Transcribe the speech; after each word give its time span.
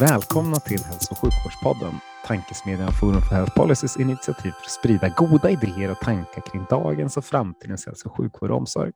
Välkomna 0.00 0.56
till 0.56 0.84
Hälso 0.84 1.12
och 1.12 1.18
sjukvårdspodden, 1.18 2.00
tankesmedjan 2.26 2.92
Forum 2.92 3.22
för 3.22 3.34
Health 3.34 3.56
Policies 3.56 3.96
initiativ 3.96 4.50
för 4.50 4.64
att 4.64 4.70
sprida 4.70 5.08
goda 5.08 5.50
idéer 5.50 5.90
och 5.90 5.98
tankar 5.98 6.40
kring 6.40 6.66
dagens 6.70 7.16
och 7.16 7.24
framtidens 7.24 7.86
hälso 7.86 8.08
och 8.08 8.16
sjukvård 8.16 8.50
och 8.50 8.56
omsorg. 8.56 8.92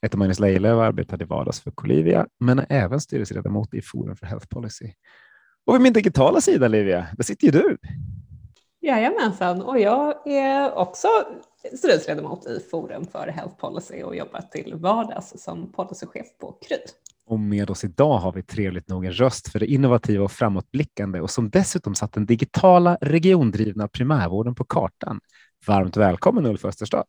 Jag 0.00 0.06
heter 0.06 0.18
Magnus 0.18 0.40
Lejelöw 0.40 0.76
och 0.76 0.84
arbetar 0.84 1.18
till 1.18 1.26
vardags 1.26 1.60
för 1.60 1.70
Colivia, 1.70 2.26
men 2.40 2.58
är 2.58 2.66
även 2.68 3.00
styrelseledamot 3.00 3.74
i 3.74 3.82
Forum 3.82 4.16
för 4.16 4.26
Health 4.26 4.46
Policy. 4.46 4.92
Och 5.66 5.74
vid 5.74 5.80
min 5.80 5.92
digitala 5.92 6.40
sida, 6.40 6.68
Livia, 6.68 7.06
där 7.16 7.24
sitter 7.24 7.46
ju 7.46 7.50
du. 7.50 7.78
Jajamensan, 8.80 9.62
och 9.62 9.80
jag 9.80 10.26
är 10.26 10.74
också 10.74 11.08
styrelseledamot 11.76 12.46
i 12.46 12.60
Forum 12.70 13.06
för 13.06 13.26
Health 13.26 13.56
Policy 13.56 14.02
och 14.02 14.16
jobbar 14.16 14.40
till 14.40 14.74
vardags 14.74 15.32
som 15.36 15.72
policychef 15.72 16.26
på 16.40 16.52
Kry. 16.52 16.78
Och 17.26 17.40
med 17.40 17.70
oss 17.70 17.84
idag 17.84 18.18
har 18.18 18.32
vi 18.32 18.42
trevligt 18.42 18.88
nog 18.88 19.04
en 19.04 19.12
röst 19.12 19.48
för 19.48 19.58
det 19.58 19.66
innovativa 19.66 20.24
och 20.24 20.32
framåtblickande 20.32 21.20
och 21.20 21.30
som 21.30 21.50
dessutom 21.50 21.94
satt 21.94 22.12
den 22.12 22.26
digitala 22.26 22.98
regiondrivna 23.00 23.88
primärvården 23.88 24.54
på 24.54 24.64
kartan. 24.64 25.20
Varmt 25.66 25.96
välkommen 25.96 26.46
Ulf 26.46 26.64
Österstad. 26.64 27.04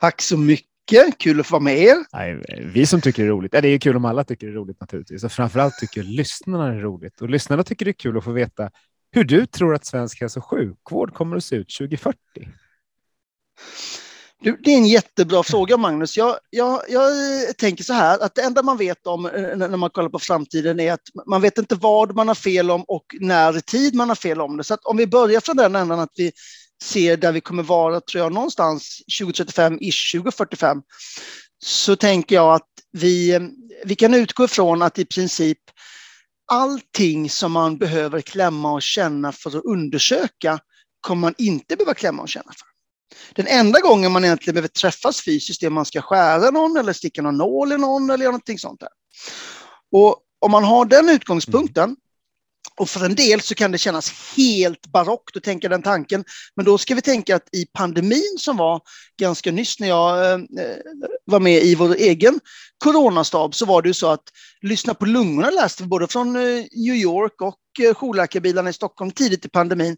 Tack 0.00 0.22
så 0.22 0.38
mycket, 0.38 1.18
kul 1.18 1.40
att 1.40 1.46
få 1.46 1.54
vara 1.54 1.62
med 1.62 1.78
er. 1.78 1.96
Nej, 2.12 2.42
vi 2.74 2.86
som 2.86 3.00
tycker 3.00 3.22
det 3.22 3.28
är 3.28 3.30
roligt, 3.30 3.54
ja, 3.54 3.60
det 3.60 3.68
är 3.68 3.78
kul 3.78 3.96
om 3.96 4.04
alla 4.04 4.24
tycker 4.24 4.46
det 4.46 4.52
är 4.52 4.54
roligt 4.54 4.80
naturligtvis 4.80 5.24
och 5.24 5.32
framförallt 5.32 5.78
tycker 5.78 6.02
lyssnarna 6.02 6.66
det 6.66 6.74
är 6.74 6.80
roligt 6.80 7.20
och 7.20 7.30
lyssnarna 7.30 7.64
tycker 7.64 7.84
det 7.84 7.90
är 7.90 7.92
kul 7.92 8.18
att 8.18 8.24
få 8.24 8.32
veta 8.32 8.70
hur 9.10 9.24
du 9.24 9.46
tror 9.46 9.74
att 9.74 9.84
svensk 9.84 10.20
hälso 10.20 10.40
och 10.40 10.44
sjukvård 10.44 11.14
kommer 11.14 11.36
att 11.36 11.44
se 11.44 11.56
ut 11.56 11.76
2040. 11.78 12.18
Du, 14.40 14.56
det 14.64 14.70
är 14.70 14.76
en 14.76 14.86
jättebra 14.86 15.42
fråga, 15.42 15.76
Magnus. 15.76 16.16
Jag, 16.16 16.38
jag, 16.50 16.82
jag 16.88 17.12
tänker 17.56 17.84
så 17.84 17.92
här, 17.92 18.18
att 18.18 18.34
det 18.34 18.42
enda 18.42 18.62
man 18.62 18.76
vet 18.76 19.06
om 19.06 19.26
eh, 19.26 19.56
när 19.56 19.76
man 19.76 19.90
kollar 19.90 20.08
på 20.08 20.18
framtiden 20.18 20.80
är 20.80 20.92
att 20.92 21.08
man 21.26 21.40
vet 21.40 21.58
inte 21.58 21.74
vad 21.74 22.16
man 22.16 22.28
har 22.28 22.34
fel 22.34 22.70
om 22.70 22.84
och 22.88 23.04
när 23.20 23.56
i 23.56 23.62
tid 23.62 23.94
man 23.94 24.08
har 24.08 24.16
fel 24.16 24.40
om 24.40 24.56
det. 24.56 24.64
Så 24.64 24.74
att 24.74 24.84
om 24.84 24.96
vi 24.96 25.06
börjar 25.06 25.40
från 25.40 25.56
den 25.56 25.76
ändan 25.76 26.00
att 26.00 26.12
vi 26.16 26.32
ser 26.82 27.16
där 27.16 27.32
vi 27.32 27.40
kommer 27.40 27.62
vara, 27.62 28.00
tror 28.00 28.24
jag, 28.24 28.32
någonstans 28.32 29.02
2035-ish, 29.20 30.12
2045, 30.18 30.82
så 31.64 31.96
tänker 31.96 32.34
jag 32.34 32.54
att 32.54 32.68
vi, 32.92 33.40
vi 33.84 33.94
kan 33.94 34.14
utgå 34.14 34.44
ifrån 34.44 34.82
att 34.82 34.98
i 34.98 35.04
princip 35.04 35.58
allting 36.52 37.30
som 37.30 37.52
man 37.52 37.78
behöver 37.78 38.20
klämma 38.20 38.72
och 38.72 38.82
känna 38.82 39.32
för 39.32 39.58
att 39.58 39.64
undersöka 39.64 40.58
kommer 41.00 41.20
man 41.20 41.34
inte 41.38 41.76
behöva 41.76 41.94
klämma 41.94 42.22
och 42.22 42.28
känna 42.28 42.52
för. 42.52 42.67
Den 43.34 43.46
enda 43.46 43.80
gången 43.80 44.12
man 44.12 44.24
egentligen 44.24 44.54
behöver 44.54 44.68
träffas 44.68 45.24
fysiskt 45.24 45.62
är 45.62 45.66
om 45.66 45.74
man 45.74 45.84
ska 45.84 46.00
skära 46.00 46.50
någon 46.50 46.76
eller 46.76 46.92
sticka 46.92 47.22
någon 47.22 47.36
nål 47.36 47.72
i 47.72 47.78
någon 47.78 48.10
eller 48.10 48.24
någonting 48.24 48.58
sånt 48.58 48.80
där. 48.80 48.88
Och 49.92 50.16
om 50.40 50.50
man 50.50 50.64
har 50.64 50.84
den 50.84 51.08
utgångspunkten 51.08 51.96
och 52.78 52.88
för 52.88 53.04
en 53.04 53.14
del 53.14 53.40
så 53.40 53.54
kan 53.54 53.72
det 53.72 53.78
kännas 53.78 54.34
helt 54.36 54.86
barockt 54.86 55.36
att 55.36 55.42
tänka 55.42 55.68
den 55.68 55.82
tanken. 55.82 56.24
Men 56.56 56.64
då 56.64 56.78
ska 56.78 56.94
vi 56.94 57.02
tänka 57.02 57.36
att 57.36 57.54
i 57.54 57.66
pandemin 57.66 58.36
som 58.38 58.56
var 58.56 58.80
ganska 59.20 59.52
nyss 59.52 59.80
när 59.80 59.88
jag 59.88 60.32
eh, 60.32 60.38
var 61.24 61.40
med 61.40 61.62
i 61.62 61.74
vår 61.74 61.94
egen 61.94 62.40
coronastab 62.84 63.54
så 63.54 63.66
var 63.66 63.82
det 63.82 63.88
ju 63.88 63.94
så 63.94 64.10
att 64.10 64.24
lyssna 64.62 64.94
på 64.94 65.06
lungorna 65.06 65.50
läste 65.50 65.82
vi 65.82 65.88
både 65.88 66.06
från 66.06 66.36
eh, 66.36 66.64
New 66.72 66.94
York 66.94 67.40
och 67.40 67.58
eh, 67.80 67.94
jourläkarbilarna 67.94 68.70
i 68.70 68.72
Stockholm 68.72 69.10
tidigt 69.10 69.44
i 69.44 69.48
pandemin 69.48 69.96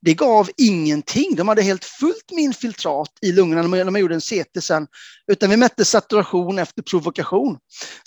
det 0.00 0.14
gav 0.14 0.50
ingenting. 0.56 1.34
De 1.36 1.48
hade 1.48 1.62
helt 1.62 1.84
fullt 1.84 2.30
med 2.32 2.44
infiltrat 2.44 3.10
i 3.22 3.32
lungorna 3.32 3.62
när 3.62 3.90
man 3.90 4.00
gjorde 4.00 4.14
en 4.14 4.20
CT 4.20 4.62
sen, 4.64 4.86
utan 5.32 5.50
vi 5.50 5.56
mätte 5.56 5.84
saturation 5.84 6.58
efter 6.58 6.82
provokation. 6.82 7.58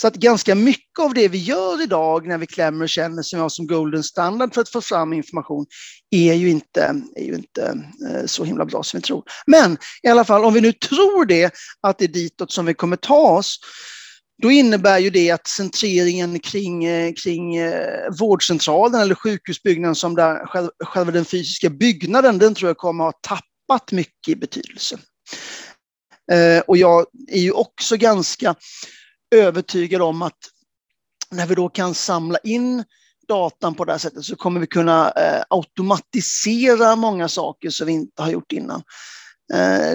Så 0.01 0.07
att 0.07 0.15
ganska 0.15 0.55
mycket 0.55 0.99
av 0.99 1.13
det 1.13 1.27
vi 1.27 1.37
gör 1.37 1.83
idag 1.83 2.27
när 2.27 2.37
vi 2.37 2.47
klämmer 2.47 2.83
och 2.83 2.89
känner 2.89 3.23
som 3.23 3.37
vi 3.37 3.41
har 3.41 3.49
som 3.49 3.67
golden 3.67 4.03
standard 4.03 4.53
för 4.53 4.61
att 4.61 4.69
få 4.69 4.81
fram 4.81 5.13
information 5.13 5.65
är 6.11 6.33
ju 6.33 6.49
inte, 6.49 7.01
är 7.15 7.23
ju 7.23 7.35
inte 7.35 7.83
eh, 8.09 8.25
så 8.25 8.43
himla 8.43 8.65
bra 8.65 8.83
som 8.83 8.97
vi 8.97 9.01
tror. 9.01 9.23
Men 9.47 9.77
i 10.03 10.07
alla 10.07 10.25
fall, 10.25 10.45
om 10.45 10.53
vi 10.53 10.61
nu 10.61 10.73
tror 10.73 11.25
det, 11.25 11.53
att 11.81 11.97
det 11.97 12.05
är 12.05 12.09
ditåt 12.09 12.51
som 12.51 12.65
vi 12.65 12.73
kommer 12.73 12.97
ta 12.97 13.37
oss, 13.37 13.59
då 14.41 14.51
innebär 14.51 14.99
ju 14.99 15.09
det 15.09 15.31
att 15.31 15.47
centreringen 15.47 16.39
kring, 16.39 16.85
eh, 16.85 17.13
kring 17.23 17.55
eh, 17.55 18.09
vårdcentralen 18.19 19.01
eller 19.01 19.15
sjukhusbyggnaden 19.15 19.95
som 19.95 20.15
där, 20.15 20.45
själva 20.85 21.11
den 21.11 21.25
fysiska 21.25 21.69
byggnaden, 21.69 22.37
den 22.37 22.55
tror 22.55 22.69
jag 22.69 22.77
kommer 22.77 23.07
att 23.07 23.25
ha 23.25 23.37
tappat 23.37 23.91
mycket 23.91 24.27
i 24.27 24.35
betydelse. 24.35 24.97
Eh, 26.31 26.59
och 26.59 26.77
jag 26.77 27.05
är 27.27 27.39
ju 27.39 27.51
också 27.51 27.97
ganska 27.97 28.55
övertygad 29.35 30.01
om 30.01 30.21
att 30.21 30.37
när 31.31 31.47
vi 31.47 31.55
då 31.55 31.69
kan 31.69 31.93
samla 31.93 32.37
in 32.37 32.83
datan 33.27 33.75
på 33.75 33.85
det 33.85 33.91
här 33.91 33.99
sättet 33.99 34.23
så 34.23 34.35
kommer 34.35 34.59
vi 34.59 34.67
kunna 34.67 35.11
eh, 35.11 35.43
automatisera 35.49 36.95
många 36.95 37.27
saker 37.27 37.69
som 37.69 37.87
vi 37.87 37.93
inte 37.93 38.21
har 38.21 38.31
gjort 38.31 38.51
innan. 38.51 38.83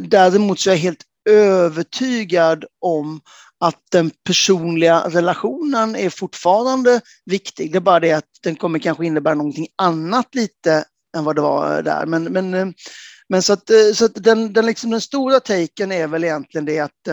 Däremot 0.02 0.60
så 0.60 0.70
är 0.70 0.74
jag 0.74 0.80
helt 0.80 1.04
övertygad 1.28 2.64
om 2.80 3.20
att 3.60 3.82
den 3.90 4.10
personliga 4.24 5.08
relationen 5.08 5.96
är 5.96 6.10
fortfarande 6.10 7.00
viktig. 7.24 7.72
Det 7.72 7.78
är 7.78 7.80
bara 7.80 8.00
det 8.00 8.12
att 8.12 8.30
den 8.42 8.56
kommer 8.56 8.78
kanske 8.78 9.06
innebära 9.06 9.34
någonting 9.34 9.66
annat 9.76 10.34
lite 10.34 10.84
än 11.16 11.24
vad 11.24 11.36
det 11.36 11.42
var 11.42 11.82
där. 11.82 12.06
Men, 12.06 12.24
men, 12.24 12.54
eh, 12.54 12.66
men 13.28 13.42
så 13.42 13.52
att, 13.52 13.70
eh, 13.70 13.92
så 13.94 14.04
att 14.04 14.14
den, 14.14 14.52
den, 14.52 14.66
liksom, 14.66 14.90
den 14.90 15.00
stora 15.00 15.40
taken 15.40 15.92
är 15.92 16.06
väl 16.06 16.24
egentligen 16.24 16.64
det 16.64 16.78
att 16.78 17.08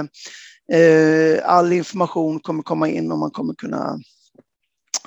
eh, 0.74 1.50
all 1.50 1.74
information 1.74 2.40
kommer 2.40 2.64
komma 2.64 2.88
in 2.88 3.12
och 3.12 3.18
man 3.18 3.32
kommer 3.32 3.54
kunna 3.54 4.00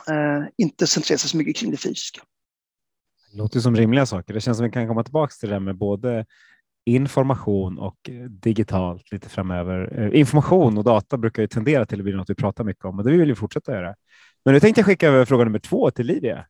eh, 0.09 0.49
inte 0.57 0.87
centrera 0.87 1.19
sig 1.19 1.31
så 1.31 1.37
mycket 1.37 1.57
kring 1.57 1.71
det 1.71 1.77
fysiska. 1.77 2.21
Det 3.31 3.39
låter 3.39 3.61
som 3.61 3.77
rimliga 3.77 4.07
saker. 4.07 4.35
Det 4.35 4.41
känns 4.41 4.57
som 4.57 4.67
vi 4.67 4.73
kan 4.73 4.89
komma 4.89 5.05
tillbaka 5.05 5.33
till 5.41 5.49
det 5.49 5.55
där 5.55 5.61
med 5.61 5.79
både 5.79 6.27
information 6.87 7.79
och 7.79 7.97
eh, 8.09 8.15
digitalt 8.15 9.13
lite 9.13 9.29
framöver. 9.29 9.99
Eh, 9.99 10.21
information 10.21 10.79
och 10.79 10.85
data 10.85 11.17
brukar 11.17 11.43
ju 11.43 11.49
tendera 11.49 11.87
till 11.87 12.01
att 12.01 12.05
bli 12.05 12.13
något 12.13 12.31
vi 12.31 12.35
pratar 12.35 12.65
mycket 12.65 12.85
om 12.85 12.99
och 12.99 13.05
det 13.05 13.11
vill 13.11 13.29
vi 13.29 13.35
fortsätta 13.35 13.73
göra. 13.73 13.95
Men 14.45 14.55
nu 14.55 14.61
tänkte 14.61 14.79
jag 14.79 14.87
skicka 14.87 15.09
över 15.09 15.25
fråga 15.25 15.45
nummer 15.45 15.59
två 15.59 15.91
till 15.91 16.07
Livia. 16.07 16.47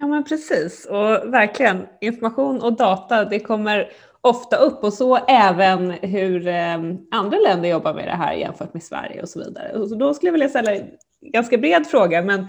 Ja, 0.00 0.06
men 0.06 0.24
precis 0.24 0.86
och 0.90 1.34
verkligen 1.34 1.86
information 2.00 2.62
och 2.62 2.76
data. 2.76 3.24
Det 3.24 3.40
kommer 3.40 3.88
ofta 4.20 4.56
upp 4.56 4.84
och 4.84 4.92
så 4.92 5.16
även 5.16 5.90
hur 5.90 6.46
eh, 6.48 6.74
andra 7.10 7.38
länder 7.46 7.68
jobbar 7.68 7.94
med 7.94 8.08
det 8.08 8.16
här 8.16 8.34
jämfört 8.34 8.74
med 8.74 8.82
Sverige 8.82 9.22
och 9.22 9.28
så 9.28 9.38
vidare. 9.38 9.88
Så 9.88 9.94
då 9.94 10.14
skulle 10.14 10.28
jag 10.28 10.32
vilja 10.32 10.48
ställa 10.48 10.74
en 10.74 10.86
ganska 11.32 11.58
bred 11.58 11.86
fråga, 11.86 12.22
men 12.22 12.40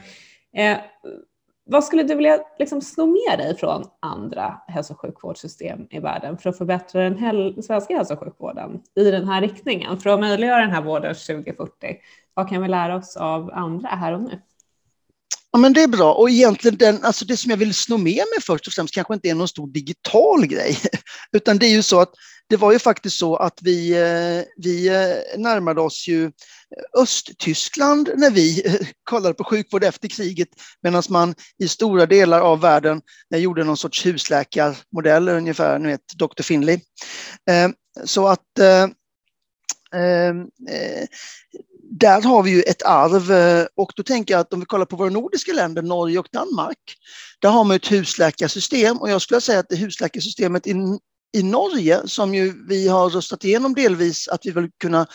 eh, 0.57 0.77
vad 1.65 1.83
skulle 1.83 2.03
du 2.03 2.15
vilja 2.15 2.39
liksom 2.59 2.81
sno 2.81 3.05
med 3.05 3.39
dig 3.39 3.57
från 3.57 3.85
andra 3.99 4.61
hälso 4.67 4.93
och 4.93 4.99
sjukvårdssystem 4.99 5.87
i 5.89 5.99
världen 5.99 6.37
för 6.37 6.49
att 6.49 6.57
förbättra 6.57 7.03
den 7.03 7.17
hel 7.17 7.63
svenska 7.63 7.97
hälso 7.97 8.13
och 8.13 8.19
sjukvården 8.19 8.81
i 8.95 9.11
den 9.11 9.27
här 9.27 9.41
riktningen? 9.41 9.99
För 9.99 10.09
att 10.09 10.19
möjliggöra 10.19 10.61
den 10.61 10.71
här 10.71 10.81
vården 10.81 11.15
2040, 11.15 11.71
vad 12.33 12.49
kan 12.49 12.61
vi 12.61 12.67
lära 12.67 12.95
oss 12.95 13.17
av 13.17 13.51
andra 13.53 13.89
här 13.89 14.13
och 14.13 14.21
nu? 14.21 14.41
Ja, 15.51 15.59
men 15.59 15.73
det 15.73 15.83
är 15.83 15.87
bra. 15.87 16.13
Och 16.13 16.29
egentligen 16.29 16.77
den, 16.77 17.03
alltså 17.03 17.25
det 17.25 17.37
som 17.37 17.49
jag 17.49 17.57
vill 17.57 17.73
sno 17.73 17.97
med 17.97 18.05
mig 18.05 18.41
först 18.41 18.67
och 18.67 18.73
främst 18.73 18.93
kanske 18.93 19.13
inte 19.13 19.29
är 19.29 19.35
någon 19.35 19.47
stor 19.47 19.67
digital 19.67 20.45
grej, 20.45 20.77
utan 21.31 21.57
det 21.57 21.65
är 21.65 21.71
ju 21.71 21.83
så 21.83 21.99
att 21.99 22.13
det 22.47 22.57
var 22.57 22.71
ju 22.71 22.79
faktiskt 22.79 23.17
så 23.17 23.35
att 23.35 23.59
vi, 23.61 23.91
eh, 23.91 24.45
vi 24.57 24.87
eh, 24.87 25.39
närmade 25.39 25.81
oss 25.81 26.07
ju 26.07 26.25
eh, 26.25 26.31
Östtyskland 27.01 28.09
när 28.15 28.31
vi 28.31 28.63
kollade 29.03 29.33
på 29.33 29.43
sjukvård 29.43 29.83
efter 29.83 30.07
kriget, 30.07 30.49
medan 30.81 31.03
man 31.09 31.35
i 31.57 31.67
stora 31.67 32.05
delar 32.05 32.41
av 32.41 32.61
världen 32.61 33.01
gjorde 33.35 33.63
någon 33.63 33.77
sorts 33.77 34.05
husläkarmodell, 34.05 35.29
ungefär, 35.29 35.79
ni 35.79 35.87
vet, 35.87 36.13
Dr. 36.15 36.43
Finley. 36.43 36.79
Så 38.03 38.27
att 38.27 38.45
där 41.91 42.21
har 42.21 42.43
vi 42.43 42.51
ju 42.51 42.61
ett 42.61 42.83
arv 42.83 43.31
och 43.75 43.91
då 43.95 44.03
tänker 44.03 44.33
jag 44.33 44.41
att 44.41 44.53
om 44.53 44.59
vi 44.59 44.65
kollar 44.65 44.85
på 44.85 44.95
våra 44.95 45.09
nordiska 45.09 45.53
länder, 45.53 45.81
Norge 45.81 46.19
och 46.19 46.27
Danmark, 46.31 46.77
där 47.39 47.49
har 47.49 47.63
man 47.63 47.75
ett 47.75 47.91
husläkarsystem 47.91 48.97
och 48.97 49.09
jag 49.09 49.21
skulle 49.21 49.41
säga 49.41 49.59
att 49.59 49.69
det 49.69 49.75
husläkarsystemet 49.75 50.67
i 50.67 50.73
i 51.35 51.43
Norge, 51.43 52.01
som 52.05 52.35
ju 52.35 52.53
vi 52.67 52.87
har 52.87 53.09
röstat 53.09 53.43
igenom 53.43 53.73
delvis, 53.73 54.27
att 54.27 54.45
vi 54.45 54.51
vill 54.51 54.69
kunna 54.79 55.07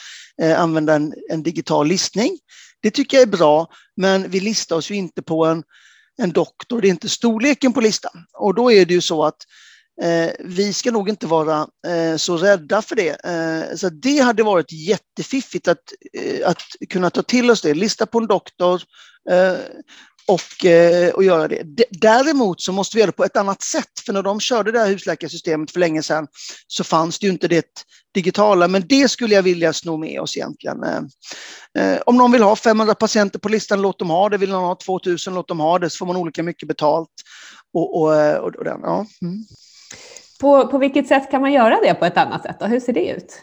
eh, 0.43 0.61
använda 0.61 0.94
en, 0.94 1.14
en, 1.31 1.43
digital 1.43 1.87
listning. 1.87 2.38
Det 2.82 2.90
tycker 2.90 3.17
jag 3.17 3.22
är 3.22 3.37
bra, 3.37 3.69
men 3.96 4.31
vi 4.31 4.40
listar 4.40 4.76
oss 4.76 4.90
ju 4.90 4.94
inte 4.94 5.22
på 5.22 5.46
en, 5.46 5.62
en 6.22 6.32
doktor, 6.32 6.81
det 6.81 6.88
är 6.88 6.90
inte 6.90 7.08
storleken 7.08 7.72
på 7.72 7.81
listan. 7.81 8.25
Och 8.38 8.55
då 8.55 8.72
är 8.72 8.87
det 8.87 8.94
ju 8.94 9.00
så 9.00 9.25
att 9.25 9.37
eh, 10.02 10.31
vi 10.40 10.72
ska 10.72 10.90
nog 10.90 11.08
inte 11.08 11.26
vara 11.26 11.67
eh, 11.87 12.17
så 12.17 12.37
rädda 12.37 12.82
för 12.82 12.96
det. 12.96 13.25
Eh, 13.25 13.76
så 13.76 13.88
det 13.88 14.19
hade 14.19 14.43
varit 14.43 14.73
jättefiffigt 14.73 15.69
att, 15.69 15.93
eh, 16.12 16.49
att 16.49 16.62
kunna 16.88 17.11
ta 17.11 17.23
till 17.23 17.50
oss 17.50 17.62
det, 17.62 17.75
lista 17.75 18.06
på 18.06 18.19
en 18.19 18.26
doktor, 18.26 18.82
eh, 19.31 19.56
och, 20.30 20.66
eh, 20.66 21.10
och 21.10 21.24
göra 21.24 21.48
det. 21.48 21.84
Däremot 21.90 22.60
så 22.60 22.72
måste 22.72 22.96
vi 22.96 23.00
göra 23.00 23.10
det 23.10 23.16
på 23.16 23.24
ett 23.24 23.36
annat 23.36 23.62
sätt, 23.62 24.00
för 24.06 24.12
när 24.12 24.22
de 24.22 24.40
körde 24.40 24.72
det 24.72 24.78
här 24.78 24.86
husläkarsystemet 24.86 25.70
för 25.70 25.80
länge 25.80 26.02
sedan 26.02 26.26
så 26.66 26.84
fanns 26.84 27.18
det 27.18 27.26
ju 27.26 27.32
inte 27.32 27.48
det 27.48 27.66
digitala, 28.14 28.68
men 28.68 28.84
det 28.88 29.10
skulle 29.10 29.34
jag 29.34 29.42
vilja 29.42 29.72
sno 29.72 29.96
med 29.96 30.20
oss 30.20 30.36
egentligen. 30.36 30.82
Eh, 30.82 31.02
eh, 31.78 32.00
om 32.06 32.16
någon 32.16 32.32
vill 32.32 32.42
ha 32.42 32.56
500 32.56 32.94
patienter 32.94 33.38
på 33.38 33.48
listan, 33.48 33.82
låt 33.82 33.98
dem 33.98 34.10
ha 34.10 34.28
det. 34.28 34.38
Vill 34.38 34.50
någon 34.50 34.64
ha 34.64 34.74
2000, 34.86 35.34
låt 35.34 35.48
dem 35.48 35.60
ha 35.60 35.78
det, 35.78 35.90
så 35.90 35.96
får 35.96 36.06
man 36.06 36.16
olika 36.16 36.42
mycket 36.42 36.68
betalt. 36.68 37.08
Och, 37.74 38.00
och, 38.00 38.36
och, 38.36 38.54
och 38.56 38.64
den, 38.64 38.80
ja. 38.82 39.06
Mm. 39.22 39.44
På, 40.40 40.66
på 40.66 40.78
vilket 40.78 41.08
sätt 41.08 41.30
kan 41.30 41.40
man 41.40 41.52
göra 41.52 41.80
det 41.82 41.94
på 41.94 42.04
ett 42.04 42.16
annat 42.16 42.42
sätt? 42.42 42.56
Då? 42.60 42.66
Hur 42.66 42.80
ser 42.80 42.92
det 42.92 43.08
ut? 43.08 43.42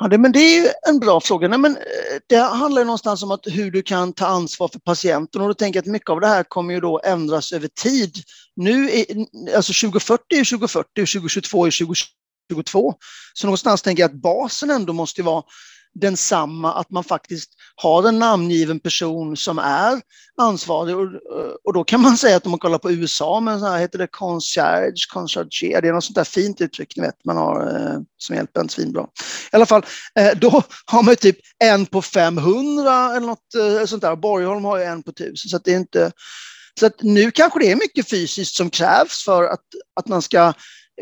Ja, 0.00 0.08
det, 0.08 0.18
men 0.18 0.32
det 0.32 0.58
är 0.58 0.72
en 0.88 0.98
bra 0.98 1.20
fråga. 1.20 1.48
Nej, 1.48 1.58
men 1.58 1.76
eh, 1.76 1.82
det 2.28 2.36
handlar 2.36 2.84
någonstans 2.84 3.22
om 3.22 3.30
att 3.30 3.40
hur 3.46 3.70
du 3.70 3.82
kan 3.82 4.12
ta 4.12 4.26
ansvar 4.26 4.68
för 4.68 4.78
patienten 4.78 5.40
och 5.40 5.48
då 5.48 5.54
tänker 5.54 5.78
jag 5.78 5.82
att 5.82 5.92
mycket 5.92 6.10
av 6.10 6.20
det 6.20 6.26
här 6.26 6.42
kommer 6.42 6.74
ju 6.74 6.80
då 6.80 7.00
ändras 7.04 7.52
över 7.52 7.68
tid. 7.68 8.16
Nu 8.56 8.84
alltså 8.84 9.12
är, 9.12 9.56
alltså 9.56 9.86
2040 9.86 10.22
är 10.30 10.44
2040 10.44 11.02
och 11.02 11.08
2022 11.08 11.66
är 11.66 11.86
2022. 12.50 12.94
Så 13.34 13.46
någonstans 13.46 13.82
tänker 13.82 14.02
jag 14.02 14.10
att 14.10 14.22
basen 14.22 14.70
ändå 14.70 14.92
måste 14.92 15.22
vara 15.22 15.42
densamma, 16.00 16.72
att 16.72 16.90
man 16.90 17.04
faktiskt 17.04 17.50
har 17.76 18.08
en 18.08 18.18
namngiven 18.18 18.80
person 18.80 19.36
som 19.36 19.58
är 19.58 20.00
ansvarig. 20.40 20.96
Och, 20.96 21.08
och 21.64 21.72
då 21.72 21.84
kan 21.84 22.00
man 22.00 22.16
säga 22.16 22.36
att 22.36 22.44
om 22.44 22.50
man 22.50 22.58
kollar 22.58 22.78
på 22.78 22.90
USA, 22.90 23.40
men 23.40 23.60
så 23.60 23.66
här 23.66 23.78
heter 23.78 23.98
det 23.98 24.06
concierge, 24.06 25.06
concierge, 25.12 25.80
det 25.80 25.88
är 25.88 25.92
något 25.92 26.04
sånt 26.04 26.16
där 26.16 26.24
fint 26.24 26.60
uttryck 26.60 26.96
ni 26.96 27.02
vet, 27.02 27.24
man 27.24 27.36
har 27.36 27.60
eh, 27.60 28.00
som 28.18 28.36
hjälper 28.36 28.60
en 28.60 28.68
svinbra. 28.68 29.02
I 29.52 29.56
alla 29.56 29.66
fall, 29.66 29.86
eh, 30.18 30.38
då 30.38 30.62
har 30.86 31.02
man 31.02 31.16
typ 31.16 31.36
en 31.64 31.86
på 31.86 32.02
500 32.02 33.16
eller 33.16 33.26
något 33.26 33.54
eh, 33.58 33.86
sånt 33.86 34.02
där. 34.02 34.16
Borgholm 34.16 34.64
har 34.64 34.78
ju 34.78 34.84
en 34.84 35.02
på 35.02 35.10
1000, 35.10 35.36
så 35.36 35.56
att 35.56 35.64
det 35.64 35.72
är 35.72 35.78
inte 35.78 36.12
så 36.80 36.86
att 36.86 37.02
nu 37.02 37.30
kanske 37.30 37.58
det 37.58 37.70
är 37.70 37.76
mycket 37.76 38.10
fysiskt 38.10 38.56
som 38.56 38.70
krävs 38.70 39.24
för 39.24 39.44
att, 39.44 39.64
att 40.00 40.08
man 40.08 40.22
ska 40.22 40.52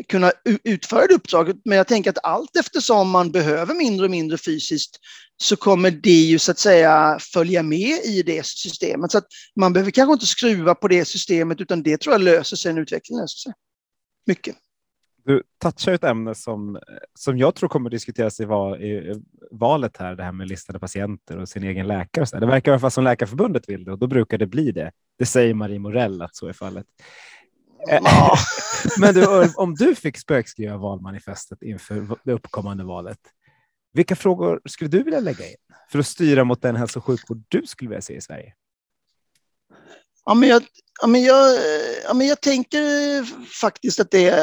kunna 0.09 0.31
utföra 0.63 1.07
det 1.07 1.13
uppdraget. 1.13 1.55
Men 1.65 1.77
jag 1.77 1.87
tänker 1.87 2.09
att 2.09 2.25
allt 2.25 2.55
eftersom 2.55 3.09
man 3.09 3.31
behöver 3.31 3.73
mindre 3.73 4.05
och 4.05 4.11
mindre 4.11 4.37
fysiskt 4.37 4.99
så 5.37 5.55
kommer 5.55 5.91
det 5.91 6.09
ju 6.09 6.39
så 6.39 6.51
att 6.51 6.59
säga 6.59 7.17
följa 7.33 7.63
med 7.63 8.05
i 8.05 8.23
det 8.25 8.45
systemet. 8.45 9.11
Så 9.11 9.17
att 9.17 9.27
man 9.55 9.73
behöver 9.73 9.91
kanske 9.91 10.13
inte 10.13 10.25
skruva 10.25 10.75
på 10.75 10.87
det 10.87 11.05
systemet 11.05 11.61
utan 11.61 11.83
det 11.83 12.01
tror 12.01 12.13
jag 12.13 12.21
löser 12.21 12.57
sig, 12.57 12.71
en 12.71 12.77
utveckling 12.77 13.19
löser 13.19 13.37
sig. 13.37 13.53
Mycket. 14.27 14.55
Du 15.25 15.43
touchar 15.61 15.93
ett 15.93 16.03
ämne 16.03 16.35
som, 16.35 16.79
som 17.13 17.37
jag 17.37 17.55
tror 17.55 17.69
kommer 17.69 17.89
diskuteras 17.89 18.39
i, 18.39 18.45
val, 18.45 18.81
i 18.81 19.21
valet 19.51 19.97
här, 19.97 20.15
det 20.15 20.23
här 20.23 20.31
med 20.31 20.47
listade 20.47 20.79
patienter 20.79 21.37
och 21.37 21.49
sin 21.49 21.63
egen 21.63 21.87
läkare. 21.87 22.25
Så 22.25 22.39
det 22.39 22.45
verkar 22.45 22.71
i 22.71 22.73
alla 22.73 22.79
fall 22.79 22.91
som 22.91 23.03
Läkarförbundet 23.03 23.69
vill 23.69 23.83
det 23.83 23.91
och 23.91 23.99
då 23.99 24.07
brukar 24.07 24.37
det 24.37 24.47
bli 24.47 24.71
det. 24.71 24.91
Det 25.19 25.25
säger 25.25 25.53
Marie 25.53 25.79
Morell 25.79 26.21
att 26.21 26.35
så 26.35 26.47
är 26.47 26.53
fallet. 26.53 26.85
Ja. 27.87 28.37
Men 28.99 29.13
du, 29.13 29.53
om 29.55 29.75
du 29.75 29.95
fick 29.95 30.17
spökskriva 30.17 30.77
valmanifestet 30.77 31.61
inför 31.61 32.19
det 32.23 32.33
uppkommande 32.33 32.83
valet, 32.83 33.19
vilka 33.93 34.15
frågor 34.15 34.61
skulle 34.65 34.89
du 34.89 35.03
vilja 35.03 35.19
lägga 35.19 35.49
in 35.49 35.55
för 35.91 35.99
att 35.99 36.07
styra 36.07 36.43
mot 36.43 36.61
den 36.61 36.75
hälso 36.75 36.99
och 36.99 37.05
sjukvård 37.05 37.43
du 37.47 37.65
skulle 37.65 37.89
vilja 37.89 38.01
se 38.01 38.15
i 38.15 38.21
Sverige? 38.21 38.53
Ja, 40.25 40.33
men 40.33 40.49
jag, 40.49 40.63
ja, 41.01 41.07
men 41.07 41.23
jag, 41.23 41.59
ja, 42.03 42.13
men 42.13 42.27
jag 42.27 42.41
tänker 42.41 43.23
faktiskt 43.61 43.99
att 43.99 44.11
det 44.11 44.33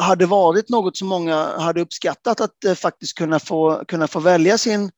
hade 0.00 0.26
varit 0.26 0.68
något 0.68 0.96
som 0.96 1.08
många 1.08 1.58
hade 1.58 1.80
uppskattat, 1.80 2.40
att 2.40 2.64
eh, 2.64 2.74
faktiskt 2.74 3.18
kunna 3.18 3.38
få, 3.38 3.84
kunna 3.88 4.08
få 4.08 4.20
välja 4.20 4.58
sin, 4.58 4.90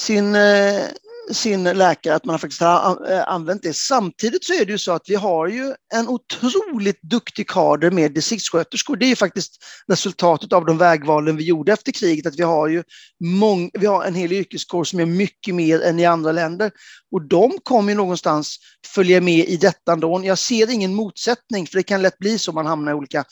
sin 0.00 0.34
eh, 0.34 0.84
sin 1.30 1.64
läkare, 1.64 2.14
att 2.14 2.24
man 2.24 2.38
faktiskt 2.38 2.60
har 2.60 3.12
eh, 3.12 3.28
använt 3.28 3.62
det. 3.62 3.76
Samtidigt 3.76 4.44
så 4.44 4.52
är 4.52 4.64
det 4.64 4.72
ju 4.72 4.78
så 4.78 4.92
att 4.92 5.02
vi 5.08 5.14
har 5.14 5.48
ju 5.48 5.74
en 5.94 6.08
otroligt 6.08 7.02
duktig 7.02 7.48
kader 7.48 7.90
med 7.90 8.12
distriktssköterskor. 8.12 8.96
Det 8.96 9.04
är 9.04 9.08
ju 9.08 9.16
faktiskt 9.16 9.64
resultatet 9.88 10.52
av 10.52 10.66
de 10.66 10.78
vägvalen 10.78 11.36
vi 11.36 11.44
gjorde 11.44 11.72
efter 11.72 11.92
kriget, 11.92 12.26
att 12.26 12.38
vi 12.38 12.42
har 12.42 12.68
ju 12.68 12.82
mång, 13.24 13.70
vi 13.72 13.86
har 13.86 14.04
en 14.04 14.14
hel 14.14 14.32
yrkeskår 14.32 14.84
som 14.84 15.00
är 15.00 15.06
mycket 15.06 15.54
mer 15.54 15.80
än 15.80 16.00
i 16.00 16.04
andra 16.04 16.32
länder. 16.32 16.70
Och 17.12 17.22
de 17.22 17.58
kommer 17.62 17.92
ju 17.92 17.96
någonstans 17.96 18.58
följa 18.86 19.20
med 19.20 19.48
i 19.48 19.56
detta 19.56 19.92
ändå. 19.92 20.20
Jag 20.24 20.38
ser 20.38 20.70
ingen 20.70 20.94
motsättning, 20.94 21.66
för 21.66 21.76
det 21.76 21.82
kan 21.82 22.02
lätt 22.02 22.18
bli 22.18 22.38
så 22.38 22.52
man 22.52 22.66
hamnar 22.66 22.92
i 22.92 22.94
olika 22.94 23.24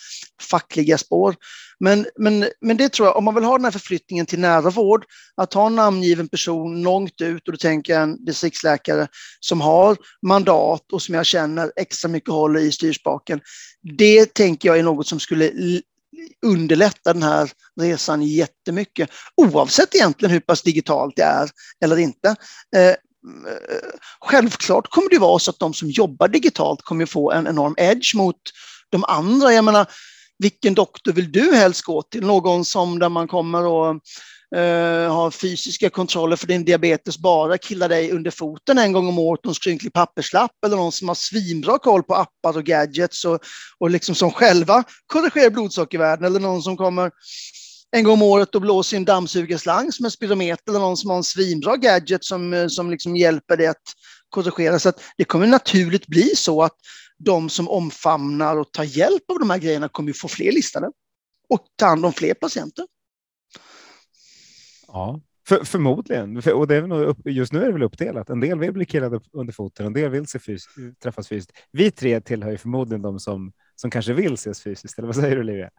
fackliga 0.50 0.98
spår. 0.98 1.36
Men, 1.80 2.06
men, 2.18 2.48
men 2.60 2.76
det 2.76 2.88
tror 2.88 3.08
jag, 3.08 3.16
om 3.16 3.24
man 3.24 3.34
vill 3.34 3.44
ha 3.44 3.58
den 3.58 3.64
här 3.64 3.70
förflyttningen 3.70 4.26
till 4.26 4.38
nära 4.38 4.70
vård, 4.70 5.04
att 5.36 5.54
ha 5.54 5.66
en 5.66 5.76
namngiven 5.76 6.28
person 6.28 6.82
långt 6.82 7.20
ut 7.20 7.48
och 7.48 7.52
då 7.52 7.58
tänker 7.58 7.92
jag 7.92 8.02
en 8.02 8.24
distriktsläkare 8.24 9.08
som 9.40 9.60
har 9.60 9.96
mandat 10.26 10.92
och 10.92 11.02
som 11.02 11.14
jag 11.14 11.26
känner 11.26 11.72
extra 11.76 12.08
mycket 12.08 12.30
håller 12.30 12.60
i 12.60 12.72
styrspaken. 12.72 13.40
Det 13.98 14.34
tänker 14.34 14.68
jag 14.68 14.78
är 14.78 14.82
något 14.82 15.06
som 15.06 15.20
skulle 15.20 15.52
underlätta 16.46 17.12
den 17.12 17.22
här 17.22 17.50
resan 17.80 18.22
jättemycket, 18.22 19.10
oavsett 19.36 19.94
egentligen 19.94 20.32
hur 20.32 20.40
pass 20.40 20.62
digitalt 20.62 21.16
det 21.16 21.22
är 21.22 21.50
eller 21.84 21.96
inte. 21.96 22.28
Eh, 22.76 22.94
självklart 24.20 24.90
kommer 24.90 25.10
det 25.10 25.18
vara 25.18 25.38
så 25.38 25.50
att 25.50 25.58
de 25.58 25.74
som 25.74 25.90
jobbar 25.90 26.28
digitalt 26.28 26.82
kommer 26.82 27.06
få 27.06 27.32
en 27.32 27.46
enorm 27.46 27.74
edge 27.78 28.14
mot 28.14 28.36
de 28.90 29.04
andra. 29.04 29.52
Jag 29.52 29.64
menar, 29.64 29.86
vilken 30.38 30.74
doktor 30.74 31.12
vill 31.12 31.32
du 31.32 31.54
helst 31.54 31.82
gå 31.82 32.02
till? 32.02 32.26
Någon 32.26 32.64
som 32.64 32.98
där 32.98 33.08
man 33.08 33.28
kommer 33.28 33.66
och 33.66 33.88
eh, 34.58 35.12
har 35.14 35.30
fysiska 35.30 35.90
kontroller 35.90 36.36
för 36.36 36.46
din 36.46 36.64
diabetes 36.64 37.18
bara, 37.18 37.58
killar 37.58 37.88
dig 37.88 38.12
under 38.12 38.30
foten 38.30 38.78
en 38.78 38.92
gång 38.92 39.08
om 39.08 39.18
året 39.18 39.44
någon 39.44 39.50
en 39.50 39.54
skrynklig 39.54 39.92
papperslapp 39.92 40.64
eller 40.66 40.76
någon 40.76 40.92
som 40.92 41.08
har 41.08 41.14
svinbra 41.14 41.78
koll 41.78 42.02
på 42.02 42.14
appar 42.14 42.56
och 42.56 42.64
gadgets 42.64 43.24
och, 43.24 43.40
och 43.78 43.90
liksom 43.90 44.14
som 44.14 44.30
själva 44.30 44.84
korrigerar 45.06 45.50
blodsockervärden 45.50 46.24
eller 46.24 46.40
någon 46.40 46.62
som 46.62 46.76
kommer 46.76 47.10
en 47.96 48.04
gång 48.04 48.12
om 48.12 48.22
året 48.22 48.54
och 48.54 48.60
blåser 48.60 48.96
i 48.96 48.98
en 48.98 49.04
dammsugarslang 49.04 49.92
som 49.92 50.04
en 50.04 50.10
spirometer 50.10 50.70
eller 50.70 50.80
någon 50.80 50.96
som 50.96 51.10
har 51.10 51.16
en 51.16 51.24
svinbra 51.24 51.76
gadget 51.76 52.24
som, 52.24 52.54
eh, 52.54 52.68
som 52.68 52.90
liksom 52.90 53.16
hjälper 53.16 53.56
dig 53.56 53.66
att 53.66 53.82
korrigera. 54.28 54.78
Så 54.78 54.88
att 54.88 55.00
det 55.18 55.24
kommer 55.24 55.46
naturligt 55.46 56.06
bli 56.06 56.36
så 56.36 56.62
att 56.62 56.74
de 57.18 57.48
som 57.48 57.68
omfamnar 57.68 58.56
och 58.56 58.72
tar 58.72 58.84
hjälp 58.84 59.30
av 59.30 59.38
de 59.38 59.50
här 59.50 59.58
grejerna 59.58 59.88
kommer 59.88 60.08
ju 60.08 60.14
få 60.14 60.28
fler 60.28 60.52
listade 60.52 60.90
och 61.48 61.66
ta 61.76 61.86
hand 61.86 62.06
om 62.06 62.12
fler 62.12 62.34
patienter. 62.34 62.86
Ja, 64.86 65.20
för, 65.48 65.64
förmodligen. 65.64 66.42
För, 66.42 66.52
och 66.52 66.66
det 66.66 66.76
är 66.76 66.82
nog, 66.82 67.16
just 67.24 67.52
nu 67.52 67.60
är 67.60 67.66
det 67.66 67.72
väl 67.72 67.82
uppdelat. 67.82 68.30
En 68.30 68.40
del 68.40 68.58
vill 68.58 68.72
bli 68.72 68.86
killade 68.86 69.20
under 69.32 69.52
foten, 69.52 69.86
en 69.86 69.92
del 69.92 70.10
vill 70.10 70.26
se 70.26 70.38
fys 70.38 70.64
träffas 71.02 71.28
fysiskt. 71.28 71.52
Vi 71.72 71.90
tre 71.90 72.20
tillhör 72.20 72.50
ju 72.50 72.58
förmodligen 72.58 73.02
de 73.02 73.20
som, 73.20 73.52
som 73.74 73.90
kanske 73.90 74.12
vill 74.12 74.34
ses 74.34 74.62
fysiskt. 74.62 74.98
Eller 74.98 75.06
vad 75.06 75.16
säger 75.16 75.36
du, 75.36 75.42
Olivia? 75.42 75.70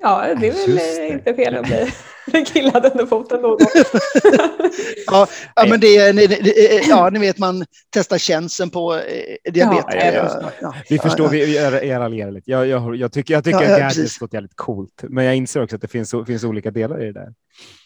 Ja, 0.00 0.34
det 0.40 0.48
är 0.48 0.66
väl 0.66 0.76
det. 0.76 1.08
inte 1.08 1.34
fel 1.34 1.56
att 1.56 1.66
bli 1.66 2.44
killad 2.44 2.86
under 2.92 3.06
foten 3.06 3.40
någon 3.40 3.58
ja, 5.06 5.26
ja, 5.56 5.66
men 5.68 5.80
det 5.80 5.96
är, 5.96 6.88
ja, 6.88 7.10
ni 7.10 7.18
vet 7.18 7.38
man 7.38 7.64
testar 7.90 8.18
känseln 8.18 8.70
på 8.70 8.94
eh, 8.94 9.52
diabetes. 9.52 10.32
Ja, 10.40 10.50
ja, 10.60 10.74
vi 10.88 10.98
förstår, 10.98 11.28
vi 11.28 11.58
är 11.58 11.70
raljerar 11.70 12.30
lite. 12.30 12.50
Jag, 12.50 12.66
jag, 12.66 12.96
jag 12.96 13.12
tycker, 13.12 13.34
jag 13.34 13.44
tycker 13.44 13.62
ja, 13.62 13.74
att 13.74 13.80
Gadgets 13.80 14.20
låter 14.20 14.36
jävligt 14.36 14.56
coolt, 14.56 15.02
men 15.02 15.24
jag 15.24 15.36
inser 15.36 15.62
också 15.62 15.76
att 15.76 15.82
det 15.82 15.88
finns, 15.88 16.14
finns 16.26 16.44
olika 16.44 16.70
delar 16.70 17.02
i 17.02 17.06
det 17.06 17.12
där. 17.12 17.32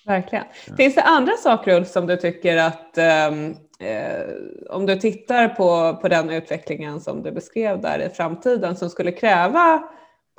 Verkligen. 0.06 0.44
Finns 0.76 0.94
det 0.94 1.02
andra 1.02 1.32
saker, 1.32 1.76
Ulf, 1.76 1.88
som 1.88 2.06
du 2.06 2.16
tycker 2.16 2.56
att 2.56 2.98
um, 3.30 3.56
eh, 3.80 4.24
om 4.70 4.86
du 4.86 4.96
tittar 4.96 5.48
på, 5.48 5.98
på 6.02 6.08
den 6.08 6.30
utvecklingen 6.30 7.00
som 7.00 7.22
du 7.22 7.32
beskrev 7.32 7.80
där 7.80 7.98
i 7.98 8.08
framtiden 8.08 8.76
som 8.76 8.90
skulle 8.90 9.12
kräva 9.12 9.82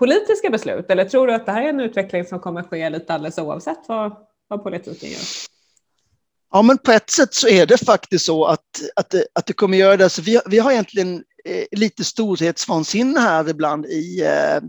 politiska 0.01 0.49
beslut? 0.49 0.89
Eller 0.89 1.05
tror 1.05 1.27
du 1.27 1.33
att 1.33 1.45
det 1.45 1.51
här 1.51 1.63
är 1.63 1.69
en 1.69 1.79
utveckling 1.79 2.25
som 2.25 2.39
kommer 2.39 2.63
ske 2.63 2.89
lite 2.89 3.13
alldeles 3.13 3.37
oavsett 3.37 3.79
vad, 3.87 4.15
vad 4.47 4.63
politiken 4.63 5.09
gör? 5.09 5.19
Ja, 6.51 6.61
men 6.61 6.77
på 6.77 6.91
ett 6.91 7.09
sätt 7.09 7.33
så 7.33 7.47
är 7.47 7.65
det 7.65 7.85
faktiskt 7.85 8.25
så 8.25 8.45
att, 8.45 8.65
att, 8.95 9.09
det, 9.09 9.25
att 9.33 9.45
det 9.45 9.53
kommer 9.53 9.77
göra 9.77 9.97
det. 9.97 10.09
Så 10.09 10.21
vi, 10.21 10.39
vi 10.45 10.59
har 10.59 10.71
egentligen 10.71 11.23
eh, 11.45 11.79
lite 11.79 12.03
storhetsvansinne 12.03 13.19
här 13.19 13.49
ibland 13.49 13.85
i, 13.85 14.21
eh, 14.21 14.61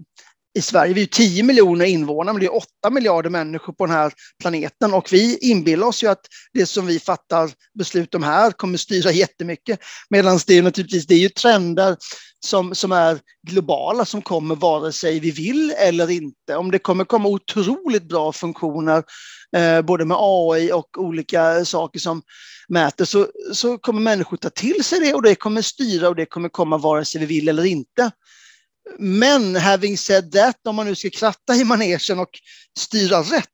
i 0.55 0.63
Sverige. 0.63 0.95
Vi 0.95 1.03
är 1.03 1.07
10 1.07 1.43
miljoner 1.43 1.85
invånare, 1.85 2.35
men 2.35 2.41
det 2.41 2.47
är 2.47 2.57
8 2.57 2.67
miljarder 2.91 3.31
människor 3.31 3.73
på 3.73 3.87
den 3.87 3.95
här 3.95 4.13
planeten 4.41 4.95
och 4.95 5.13
vi 5.13 5.39
inbillar 5.39 5.87
oss 5.87 6.03
ju 6.03 6.07
att 6.07 6.27
det 6.53 6.67
som 6.67 6.87
vi 6.87 7.01
fattar 7.01 7.51
beslut 7.79 8.15
om 8.15 8.23
här 8.23 8.51
kommer 8.51 8.79
styra 8.79 9.11
jättemycket. 9.11 9.81
Medan 10.11 10.39
det 10.47 10.59
är 10.59 10.63
naturligtvis 10.63 11.07
det 11.07 11.15
är 11.15 11.19
ju 11.19 11.29
trender 11.29 11.97
som, 12.45 12.75
som 12.75 12.93
är 12.93 13.21
globala 13.49 14.05
som 14.05 14.23
kommer 14.23 14.55
vare 14.55 14.93
sig 14.93 15.21
vi 15.21 15.31
vill 15.31 15.75
eller 15.79 16.11
inte. 16.11 16.57
Om 16.57 16.71
det 16.71 16.79
kommer 16.79 17.05
komma 17.05 17.29
otroligt 17.29 18.09
bra 18.09 18.33
funktioner 18.33 19.03
eh, 19.57 19.83
både 19.83 20.05
med 20.05 20.17
AI 20.21 20.73
och 20.73 20.99
olika 20.99 21.65
saker 21.65 22.01
som 22.01 22.23
mäter 22.69 23.05
så, 23.05 23.27
så 23.53 23.79
kommer 23.79 24.01
människor 24.01 24.37
ta 24.37 24.51
till 24.51 24.85
sig 24.85 25.01
det 25.01 25.15
och 25.15 25.23
det 25.23 25.35
kommer 25.35 25.63
styra 25.63 26.09
och 26.09 26.17
det 26.17 26.27
kommer 26.27 26.49
komma 26.49 26.79
vare 26.79 27.05
sig 27.05 27.21
vi 27.21 27.27
vill 27.27 27.49
eller 27.49 27.65
inte. 27.65 28.11
Men 28.99 29.57
having 29.57 29.97
said 29.97 30.33
that, 30.33 30.57
om 30.67 30.77
man 30.77 30.87
nu 30.87 30.95
ska 30.95 31.11
kratta 31.11 31.55
i 31.55 31.65
manegen 31.65 32.19
och 32.19 32.39
styra 32.79 33.19
rätt, 33.19 33.49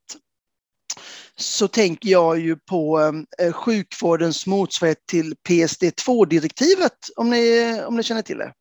så 1.37 1.69
tänker 1.69 2.09
jag 2.09 2.41
ju 2.41 2.57
på 2.57 3.01
eh, 3.39 3.53
sjukvårdens 3.53 4.47
motsvarighet 4.47 5.07
till 5.07 5.35
PSD2-direktivet, 5.49 6.93
om 7.17 7.31
ni, 7.31 7.75
om 7.87 7.97
ni 7.97 8.03
känner 8.03 8.23
till 8.23 8.39
det. 8.39 8.53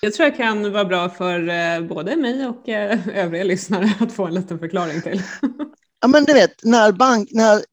Jag 0.00 0.14
tror 0.14 0.28
jag 0.28 0.36
kan 0.36 0.72
vara 0.72 0.84
bra 0.84 1.10
för 1.10 1.48
eh, 1.48 1.80
både 1.80 2.16
mig 2.16 2.46
och 2.46 2.68
eh, 2.68 3.08
övriga 3.08 3.44
lyssnare 3.44 3.92
att 4.00 4.12
få 4.12 4.26
en 4.26 4.34
liten 4.34 4.58
förklaring 4.58 5.02
till. 5.02 5.22
Ja, 6.00 6.08
men 6.08 6.24
du 6.24 6.32
vet, 6.32 6.64
när, 6.64 6.92
bank, 6.92 7.28
när 7.32 7.64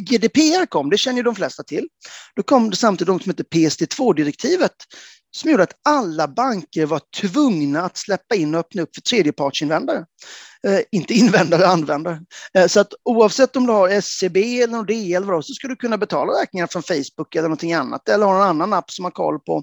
GDPR 0.00 0.66
kom, 0.66 0.90
det 0.90 0.98
känner 0.98 1.16
ju 1.16 1.22
de 1.22 1.34
flesta 1.34 1.62
till, 1.62 1.88
då 2.36 2.42
kom 2.42 2.70
det 2.70 2.76
samtidigt 2.76 3.06
de 3.06 3.20
som 3.20 3.30
heter 3.30 3.44
PSD2-direktivet 3.44 4.72
som 5.36 5.50
gjorde 5.50 5.62
att 5.62 5.76
alla 5.84 6.28
banker 6.28 6.86
var 6.86 7.00
tvungna 7.20 7.82
att 7.82 7.96
släppa 7.96 8.34
in 8.34 8.54
och 8.54 8.60
öppna 8.60 8.82
upp 8.82 8.94
för 8.94 9.02
tredjepartsinvändare. 9.02 10.04
Eh, 10.66 10.80
inte 10.92 11.14
invändare, 11.14 11.66
användare. 11.66 12.20
Eh, 12.58 12.66
så 12.66 12.80
att 12.80 12.92
oavsett 13.04 13.56
om 13.56 13.66
du 13.66 13.72
har 13.72 13.88
SCB 13.88 14.62
eller 14.62 14.72
Nordea 14.72 15.16
eller 15.16 15.26
vad 15.26 15.44
så 15.44 15.54
ska 15.54 15.68
du 15.68 15.76
kunna 15.76 15.98
betala 15.98 16.32
räkningar 16.42 16.66
från 16.66 16.82
Facebook 16.82 17.34
eller 17.34 17.48
någonting 17.48 17.72
annat 17.72 18.08
eller 18.08 18.26
ha 18.26 18.36
en 18.36 18.48
annan 18.48 18.72
app 18.72 18.90
som 18.90 19.04
har 19.04 19.12
koll 19.12 19.38
på 19.38 19.62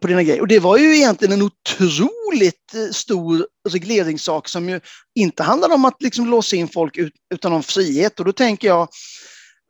på 0.00 0.06
dina 0.06 0.22
grejer. 0.22 0.40
Och 0.40 0.48
det 0.48 0.58
var 0.58 0.78
ju 0.78 0.96
egentligen 0.96 1.32
en 1.32 1.42
otroligt 1.42 2.74
eh, 2.74 2.92
stor 2.92 3.46
regleringssak 3.68 4.48
som 4.48 4.68
ju 4.68 4.80
inte 5.14 5.42
handlade 5.42 5.74
om 5.74 5.84
att 5.84 6.02
liksom 6.02 6.26
låsa 6.26 6.56
in 6.56 6.68
folk 6.68 6.98
utan 7.34 7.52
om 7.52 7.62
frihet. 7.62 8.18
Och 8.20 8.26
då 8.26 8.32
tänker 8.32 8.68
jag 8.68 8.88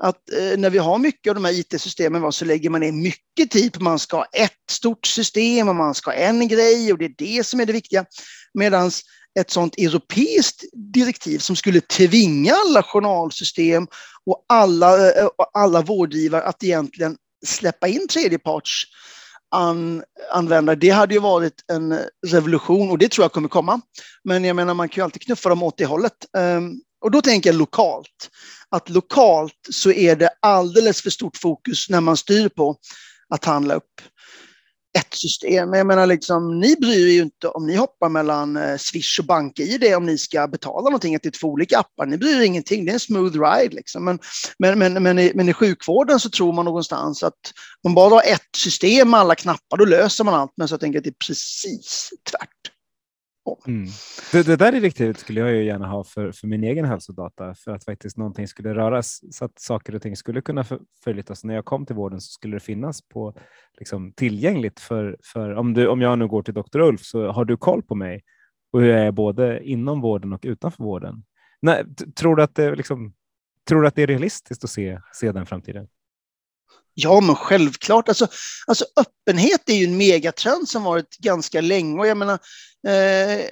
att 0.02 0.32
eh, 0.32 0.58
när 0.58 0.70
vi 0.70 0.78
har 0.78 0.98
mycket 0.98 1.30
av 1.30 1.34
de 1.34 1.44
här 1.44 1.52
IT-systemen 1.52 2.32
så 2.32 2.44
lägger 2.44 2.70
man 2.70 2.80
ner 2.80 2.92
mycket 2.92 3.50
tid 3.50 3.72
på 3.72 3.78
att 3.78 3.82
man 3.82 3.98
ska 3.98 4.16
ha 4.16 4.24
ett 4.24 4.70
stort 4.70 5.06
system 5.06 5.68
och 5.68 5.76
man 5.76 5.94
ska 5.94 6.10
ha 6.10 6.16
en 6.16 6.48
grej 6.48 6.92
och 6.92 6.98
det 6.98 7.04
är 7.04 7.14
det 7.18 7.46
som 7.46 7.60
är 7.60 7.66
det 7.66 7.72
viktiga. 7.72 8.04
Medan 8.54 8.90
ett 9.40 9.50
sådant 9.50 9.78
europeiskt 9.78 10.64
direktiv 10.94 11.38
som 11.38 11.56
skulle 11.56 11.80
tvinga 11.80 12.54
alla 12.54 12.82
journalsystem 12.82 13.86
och 14.26 14.44
alla, 14.48 15.10
eh, 15.10 15.28
alla 15.52 15.82
vårdgivare 15.82 16.42
att 16.42 16.64
egentligen 16.64 17.16
släppa 17.46 17.88
in 17.88 18.08
tredjeparts 18.08 18.84
an, 19.50 20.02
användare. 20.32 20.76
Det 20.76 20.90
hade 20.90 21.14
ju 21.14 21.20
varit 21.20 21.64
en 21.72 21.98
revolution 22.26 22.90
och 22.90 22.98
det 22.98 23.10
tror 23.10 23.24
jag 23.24 23.32
kommer 23.32 23.48
komma. 23.48 23.80
Men 24.24 24.44
jag 24.44 24.56
menar, 24.56 24.74
man 24.74 24.88
kan 24.88 25.02
ju 25.02 25.04
alltid 25.04 25.22
knuffa 25.22 25.48
dem 25.48 25.62
åt 25.62 25.78
det 25.78 25.84
hållet. 25.84 26.36
Ehm, 26.36 26.80
och 27.04 27.11
då 27.11 27.23
tänker 27.23 27.50
jag 27.50 27.58
lokalt. 27.58 28.30
Att 28.68 28.88
lokalt 28.88 29.68
så 29.70 29.92
är 29.92 30.16
det 30.16 30.28
alldeles 30.42 31.02
för 31.02 31.11
stort 31.11 31.37
fokus 31.37 31.88
när 31.88 32.00
man 32.00 32.16
styr 32.16 32.49
på 32.49 32.76
att 33.28 33.44
handla 33.44 33.75
upp 33.75 34.00
ett 34.99 35.14
system. 35.14 35.73
Jag 35.73 35.87
menar, 35.87 36.06
liksom, 36.06 36.61
ni 36.61 36.76
bryr 36.76 37.06
er 37.06 37.12
ju 37.12 37.23
inte 37.23 37.49
om 37.49 37.66
ni 37.66 37.76
hoppar 37.76 38.08
mellan 38.08 38.56
eh, 38.56 38.76
Swish 38.76 39.18
och 39.18 39.25
BankID 39.25 39.94
om 39.94 40.06
ni 40.06 40.18
ska 40.18 40.49
betala 40.49 40.82
någonting, 40.82 41.14
att 41.16 41.23
det 41.23 41.28
är 41.28 41.40
två 41.40 41.49
olika 41.49 41.78
appar. 41.78 42.06
Ni 42.06 42.18
bryr 42.18 42.40
er 42.40 42.44
ingenting, 42.44 42.84
det 42.84 42.90
är 42.90 42.94
en 42.94 43.00
smooth 43.00 43.40
ride. 43.40 43.75
Liksom. 43.75 44.04
Men, 44.04 44.18
men, 44.58 44.78
men, 44.78 45.02
men, 45.02 45.18
i, 45.18 45.32
men 45.34 45.49
i 45.49 45.52
sjukvården 45.52 46.20
så 46.20 46.30
tror 46.30 46.52
man 46.52 46.64
någonstans 46.64 47.23
att 47.23 47.52
om 47.82 47.90
man 47.90 47.94
bara 47.94 48.14
har 48.14 48.23
ett 48.23 48.56
system 48.56 49.11
med 49.11 49.20
alla 49.20 49.34
knappar, 49.34 49.76
då 49.76 49.84
löser 49.84 50.25
man 50.25 50.34
allt. 50.34 50.52
Men 50.56 50.68
så 50.68 50.78
tänker 50.78 50.96
jag 50.96 51.00
att 51.00 51.04
det 51.04 51.11
är 51.11 51.26
precis 51.26 52.11
tvärt. 52.30 52.74
Mm. 53.66 53.88
Det, 54.32 54.42
det, 54.42 54.56
där 54.56 54.72
direktivet 54.72 55.18
skulle 55.18 55.40
jag 55.40 55.52
ju 55.52 55.64
gärna 55.64 55.88
ha 55.88 56.04
för, 56.04 56.32
för 56.32 56.46
min 56.46 56.64
egen 56.64 56.84
hälsodata 56.84 57.54
för 57.54 57.70
att 57.70 57.84
faktiskt 57.84 58.16
någonting 58.16 58.48
skulle 58.48 58.74
röras 58.74 59.20
så 59.30 59.44
att 59.44 59.58
saker 59.58 59.94
och 59.94 60.02
ting 60.02 60.16
skulle 60.16 60.40
kunna 60.40 60.64
förflyttas. 60.64 61.44
När 61.44 61.54
jag 61.54 61.64
kom 61.64 61.86
till 61.86 61.96
vården 61.96 62.20
så 62.20 62.30
skulle 62.30 62.56
det 62.56 62.60
finnas 62.60 63.08
på 63.08 63.34
liksom, 63.78 64.12
tillgängligt 64.12 64.80
för, 64.80 65.18
för 65.24 65.54
om, 65.54 65.74
du, 65.74 65.88
om 65.88 66.00
jag 66.00 66.18
nu 66.18 66.28
går 66.28 66.42
till 66.42 66.54
doktor 66.54 66.80
Ulf 66.80 67.00
så 67.04 67.32
har 67.32 67.44
du 67.44 67.56
koll 67.56 67.82
på 67.82 67.94
mig 67.94 68.22
och 68.72 68.80
hur 68.80 68.88
jag 68.88 69.00
är 69.00 69.12
både 69.12 69.64
inom 69.64 70.00
vården 70.00 70.32
och 70.32 70.40
utanför 70.42 70.84
vården. 70.84 71.24
Nej, 71.62 71.84
tror, 72.16 72.36
du 72.36 72.42
att 72.42 72.54
det, 72.54 72.74
liksom, 72.74 73.14
tror 73.68 73.82
du 73.82 73.88
att 73.88 73.94
det 73.94 74.02
är 74.02 74.06
realistiskt 74.06 74.64
att 74.64 74.70
se, 74.70 75.00
se 75.12 75.32
den 75.32 75.46
framtiden? 75.46 75.88
Ja, 76.94 77.20
men 77.20 77.34
självklart. 77.34 78.08
Alltså, 78.08 78.26
alltså 78.66 78.84
öppenhet 79.00 79.68
är 79.68 79.74
ju 79.74 79.84
en 79.84 79.96
megatrend 79.96 80.68
som 80.68 80.82
varit 80.82 81.16
ganska 81.16 81.60
länge. 81.60 81.98
Och 81.98 82.06
jag 82.06 82.16
menar, 82.16 82.38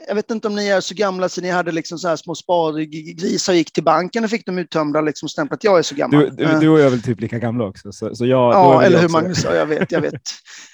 jag 0.08 0.14
vet 0.14 0.30
inte 0.30 0.48
om 0.48 0.54
ni 0.54 0.68
är 0.68 0.80
så 0.80 0.94
gamla 0.94 1.28
så 1.28 1.40
ni 1.40 1.50
hade 1.50 1.72
liksom 1.72 1.98
så 1.98 2.08
här 2.08 2.16
små 2.16 2.34
spargrisar 2.34 3.52
och 3.52 3.56
gick 3.56 3.72
till 3.72 3.84
banken 3.84 4.24
och 4.24 4.30
fick 4.30 4.46
dem 4.46 4.58
uttömda 4.58 5.00
liksom 5.00 5.28
stämplat. 5.28 5.64
Jag 5.64 5.78
är 5.78 5.82
så 5.82 5.94
gammal. 5.94 6.20
Du, 6.20 6.46
du, 6.46 6.60
du 6.60 6.68
och 6.68 6.78
jag 6.78 6.86
är 6.86 6.90
väl 6.90 7.02
typ 7.02 7.20
lika 7.20 7.38
gamla 7.38 7.64
också. 7.64 7.92
Så, 7.92 8.14
så 8.14 8.26
jag, 8.26 8.54
ja, 8.54 8.82
eller 8.82 8.98
hur 8.98 9.08
Magnus 9.08 9.42
sa, 9.42 9.54
jag 9.54 9.66
vet, 9.66 9.92
jag 9.92 10.00
vet. 10.00 10.22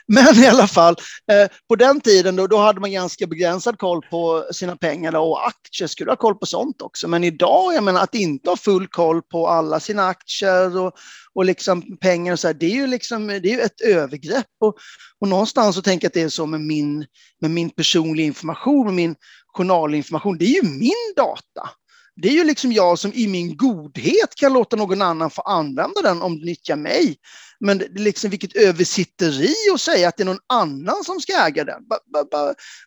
Men 0.08 0.34
i 0.44 0.46
alla 0.46 0.66
fall, 0.66 0.96
eh, 1.32 1.48
på 1.68 1.76
den 1.76 2.00
tiden 2.00 2.36
då, 2.36 2.46
då 2.46 2.56
hade 2.56 2.80
man 2.80 2.92
ganska 2.92 3.26
begränsad 3.26 3.78
koll 3.78 4.02
på 4.10 4.46
sina 4.52 4.76
pengar 4.76 5.16
och 5.16 5.46
aktier 5.46 5.88
skulle 5.88 6.10
ha 6.10 6.16
koll 6.16 6.34
på 6.34 6.46
sånt 6.46 6.82
också. 6.82 7.08
Men 7.08 7.24
idag, 7.24 7.74
jag 7.74 7.84
menar 7.84 8.02
att 8.02 8.14
inte 8.14 8.50
ha 8.50 8.56
full 8.56 8.86
koll 8.86 9.22
på 9.22 9.48
alla 9.48 9.80
sina 9.80 10.06
aktier 10.06 10.78
och, 10.78 10.92
och 11.34 11.44
liksom 11.44 11.96
pengar 11.96 12.32
och 12.32 12.38
så 12.38 12.46
här, 12.46 12.54
det 12.54 12.66
är 12.66 12.74
ju 12.74 12.86
liksom, 12.86 13.26
det 13.26 13.34
är 13.34 13.54
ju 13.54 13.60
ett 13.60 13.80
övergrepp. 13.80 14.46
Och, 14.60 14.74
och 15.20 15.28
någonstans 15.28 15.76
så 15.76 15.82
tänker 15.82 16.04
jag 16.04 16.08
att 16.08 16.14
det 16.14 16.22
är 16.22 16.28
så 16.28 16.46
med 16.46 16.60
min, 16.60 17.06
med 17.40 17.50
min 17.50 17.70
personliga 17.70 18.26
information 18.26 18.47
och 18.86 18.94
min 18.94 19.16
journalinformation. 19.46 20.38
Det 20.38 20.44
är 20.44 20.62
ju 20.62 20.62
min 20.62 21.14
data. 21.16 21.70
Det 22.16 22.28
är 22.28 22.32
ju 22.32 22.44
liksom 22.44 22.72
jag 22.72 22.98
som 22.98 23.12
i 23.12 23.28
min 23.28 23.56
godhet 23.56 24.34
kan 24.36 24.52
låta 24.52 24.76
någon 24.76 25.02
annan 25.02 25.30
få 25.30 25.42
använda 25.42 26.02
den 26.02 26.22
om 26.22 26.38
det 26.38 26.44
nyttjar 26.44 26.76
mig. 26.76 27.16
Men 27.60 27.78
det 27.78 27.84
är 27.84 27.98
liksom 27.98 28.30
vilket 28.30 28.56
översitteri 28.56 29.54
att 29.74 29.80
säga 29.80 30.08
att 30.08 30.16
det 30.16 30.22
är 30.22 30.24
någon 30.24 30.38
annan 30.46 31.04
som 31.04 31.20
ska 31.20 31.32
äga 31.32 31.64
den. 31.64 31.82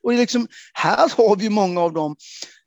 Och 0.01 0.13
liksom, 0.13 0.48
här 0.74 1.12
har 1.18 1.36
vi 1.36 1.50
många 1.50 1.82
av 1.82 1.94
dem 1.94 2.15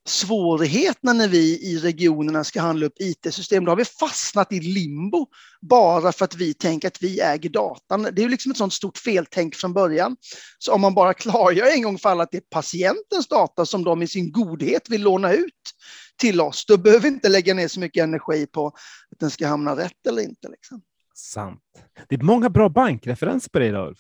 svårigheterna 0.06 1.12
när 1.12 1.28
vi 1.28 1.72
i 1.72 1.78
regionerna 1.78 2.44
ska 2.44 2.60
handla 2.60 2.86
upp 2.86 3.00
IT-system. 3.00 3.64
Då 3.64 3.70
har 3.70 3.76
vi 3.76 3.84
fastnat 3.84 4.52
i 4.52 4.60
limbo 4.60 5.26
bara 5.60 6.12
för 6.12 6.24
att 6.24 6.34
vi 6.34 6.54
tänker 6.54 6.88
att 6.88 7.02
vi 7.02 7.20
äger 7.20 7.50
datan. 7.50 8.08
Det 8.12 8.22
är 8.22 8.28
liksom 8.28 8.52
ett 8.52 8.58
sånt 8.58 8.72
stort 8.72 8.98
feltänk 8.98 9.54
från 9.54 9.72
början. 9.72 10.16
Så 10.58 10.72
om 10.72 10.80
man 10.80 10.94
bara 10.94 11.14
klargör 11.14 11.66
en 11.66 11.82
gång 11.82 11.98
för 11.98 12.08
alla 12.08 12.22
att 12.22 12.30
det 12.30 12.38
är 12.38 12.50
patientens 12.50 13.28
data 13.28 13.66
som 13.66 13.84
de 13.84 14.02
i 14.02 14.08
sin 14.08 14.32
godhet 14.32 14.90
vill 14.90 15.02
låna 15.02 15.32
ut 15.32 15.72
till 16.16 16.40
oss, 16.40 16.66
då 16.66 16.76
behöver 16.76 17.02
vi 17.02 17.08
inte 17.08 17.28
lägga 17.28 17.54
ner 17.54 17.68
så 17.68 17.80
mycket 17.80 18.02
energi 18.02 18.46
på 18.46 18.66
att 18.66 19.18
den 19.20 19.30
ska 19.30 19.46
hamna 19.46 19.76
rätt 19.76 20.06
eller 20.08 20.22
inte. 20.22 20.48
Liksom. 20.48 20.82
Sant. 21.14 21.60
Det 22.08 22.14
är 22.14 22.22
många 22.22 22.50
bra 22.50 22.68
bankreferenser 22.68 23.50
på 23.50 23.58
dig, 23.58 23.72
Ulf. 23.72 23.98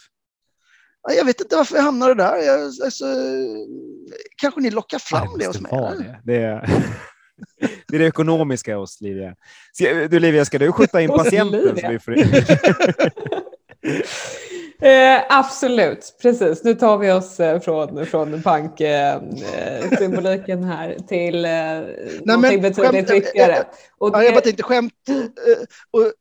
Jag 1.08 1.24
vet 1.24 1.40
inte 1.40 1.56
varför 1.56 1.76
jag 1.76 1.82
hamnade 1.82 2.14
där. 2.14 2.36
Jag, 2.36 2.60
alltså, 2.60 3.04
kanske 4.36 4.60
ni 4.60 4.70
lockar 4.70 4.98
fram 4.98 5.28
det, 5.32 5.38
det 5.38 5.46
hos 5.46 5.60
mig? 5.60 5.72
Det. 5.72 6.20
Det, 6.24 6.42
är, 6.42 6.70
det 7.88 7.96
är 7.96 7.98
det 7.98 8.06
ekonomiska 8.06 8.76
hos 8.76 9.00
Livia. 9.00 9.34
Du 10.08 10.20
Livia, 10.20 10.44
ska 10.44 10.58
du 10.58 10.72
skjuta 10.72 11.00
in 11.00 11.08
patienten? 11.08 11.78
Så 11.80 11.88
vi 11.88 11.98
får 11.98 12.12
eh, 14.86 15.22
absolut, 15.28 16.16
precis. 16.22 16.64
Nu 16.64 16.74
tar 16.74 16.98
vi 16.98 17.12
oss 17.12 17.40
eh, 17.40 17.60
från, 17.60 18.06
från 18.06 18.40
banksymboliken 18.40 20.62
eh, 20.62 20.68
här 20.68 20.96
till 21.08 21.44
eh, 21.44 21.50
Nej, 21.50 22.20
någonting 22.24 22.62
betydligt 22.62 23.10
viktigare. 23.10 23.64
Och 23.98 24.12
det... 24.12 24.18
ja, 24.18 24.24
jag 24.24 24.34
bara 24.34 24.40
tänkte 24.40 24.62
skämt. 24.62 24.92
Eh, 25.08 25.16
och, 25.90 26.12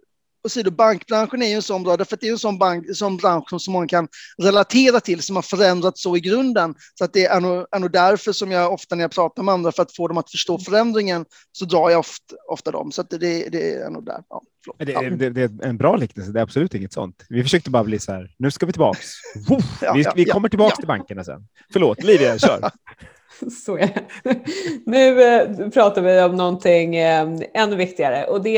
och 0.44 0.74
bankbranschen 0.74 1.42
är 1.42 1.48
ju 1.48 1.54
en 1.54 1.62
sån 1.62 1.84
bra, 1.84 2.06
för 2.06 2.18
det 2.22 2.28
är 2.28 2.32
en 2.32 2.38
sån, 2.38 2.58
bank, 2.58 2.96
sån 2.96 3.18
bransch 3.18 3.50
som 3.50 3.60
så 3.60 3.72
många 3.72 3.88
kan 3.88 4.08
relatera 4.38 5.00
till, 5.00 5.22
som 5.22 5.36
har 5.36 5.44
förändrats 5.44 6.02
så 6.02 6.18
i 6.18 6.20
grunden. 6.20 6.76
Så 6.96 7.06
att 7.06 7.14
det 7.14 7.26
är 7.26 7.42
nog, 7.42 7.66
är 7.72 7.80
nog 7.80 7.92
därför 7.92 8.32
som 8.32 8.52
jag 8.52 8.74
ofta 8.74 8.96
när 8.96 9.04
jag 9.04 9.12
pratar 9.12 9.44
med 9.44 9.54
andra, 9.54 9.72
för 9.72 9.84
att 9.84 9.96
få 9.96 10.08
dem 10.08 10.18
att 10.18 10.32
förstå 10.32 10.60
förändringen, 10.60 11.26
så 11.52 11.66
drar 11.66 11.90
jag 11.90 12.00
ofta, 12.00 12.36
ofta 12.50 12.72
dem. 12.72 12.92
Så 12.92 13.02
att 13.02 13.10
det, 13.10 13.18
det 13.50 13.74
är 13.74 13.90
nog 13.90 14.06
där. 14.06 14.24
Ja, 14.30 14.42
det, 14.78 14.92
ja. 14.92 15.02
det, 15.02 15.30
det, 15.30 15.42
är 15.42 15.66
en 15.66 15.78
bra 15.78 15.96
liknelse, 15.96 16.32
det 16.32 16.40
är 16.40 16.44
absolut 16.44 16.76
inget 16.76 16.94
sånt. 16.94 17.26
Vi 17.30 17.44
försökte 17.44 17.70
bara 17.70 17.84
bli 17.84 18.00
så 18.00 18.12
här, 18.12 18.32
nu 18.38 18.52
ska 18.52 18.66
vi 18.66 18.72
tillbaks. 18.72 19.10
vi, 19.94 20.06
vi 20.16 20.26
kommer 20.26 20.50
tillbaks 20.50 20.78
till 20.78 20.88
bankerna 20.88 21.24
sen. 21.24 21.48
Förlåt, 21.74 22.04
Livia, 22.04 22.40
kör. 22.40 22.72
Så 23.66 23.78
är 23.78 23.88
det. 24.24 24.40
Nu 24.86 25.24
eh, 25.24 25.70
pratar 25.70 26.02
vi 26.02 26.22
om 26.22 26.36
någonting 26.36 26.96
eh, 26.96 27.28
ännu 27.54 27.76
viktigare 27.76 28.26
och 28.26 28.44
det 28.44 28.58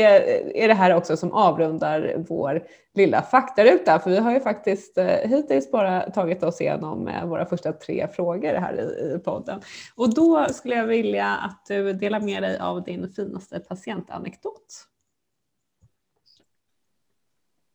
är 0.62 0.68
det 0.68 0.74
här 0.74 0.94
också 0.94 1.16
som 1.16 1.32
avrundar 1.32 2.24
vår 2.28 2.62
lilla 2.94 3.22
faktaruta. 3.22 3.98
För 3.98 4.10
vi 4.10 4.16
har 4.16 4.32
ju 4.32 4.40
faktiskt 4.40 4.98
eh, 4.98 5.06
hittills 5.06 5.70
bara 5.70 6.10
tagit 6.10 6.42
oss 6.42 6.60
igenom 6.60 7.10
våra 7.24 7.46
första 7.46 7.72
tre 7.72 8.08
frågor 8.12 8.54
här 8.54 8.74
i 9.16 9.18
podden. 9.18 9.60
Och 9.94 10.14
då 10.14 10.46
skulle 10.48 10.74
jag 10.74 10.86
vilja 10.86 11.26
att 11.26 11.66
du 11.68 11.92
delar 11.92 12.20
med 12.20 12.42
dig 12.42 12.58
av 12.58 12.82
din 12.82 13.12
finaste 13.12 13.60
patientanekdot. 13.60 14.86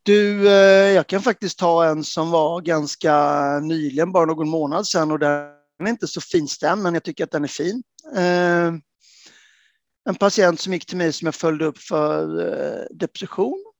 Du, 0.03 0.47
jag 0.95 1.07
kan 1.07 1.21
faktiskt 1.21 1.59
ta 1.59 1.85
en 1.85 2.03
som 2.03 2.31
var 2.31 2.61
ganska 2.61 3.39
nyligen, 3.59 4.11
bara 4.11 4.25
någon 4.25 4.49
månad 4.49 4.87
sedan 4.87 5.11
och 5.11 5.19
där 5.19 5.60
den 5.81 5.87
är 5.87 5.91
inte 5.91 6.07
så 6.07 6.21
finstämd, 6.21 6.81
men 6.81 6.93
jag 6.93 7.03
tycker 7.03 7.23
att 7.23 7.31
den 7.31 7.43
är 7.43 7.47
fin. 7.47 7.83
Eh, 8.15 8.73
en 10.09 10.15
patient 10.19 10.59
som 10.59 10.73
gick 10.73 10.85
till 10.85 10.97
mig 10.97 11.13
som 11.13 11.25
jag 11.25 11.35
följde 11.35 11.65
upp 11.65 11.77
för 11.77 12.39
eh, 12.39 12.85
depression 12.91 13.71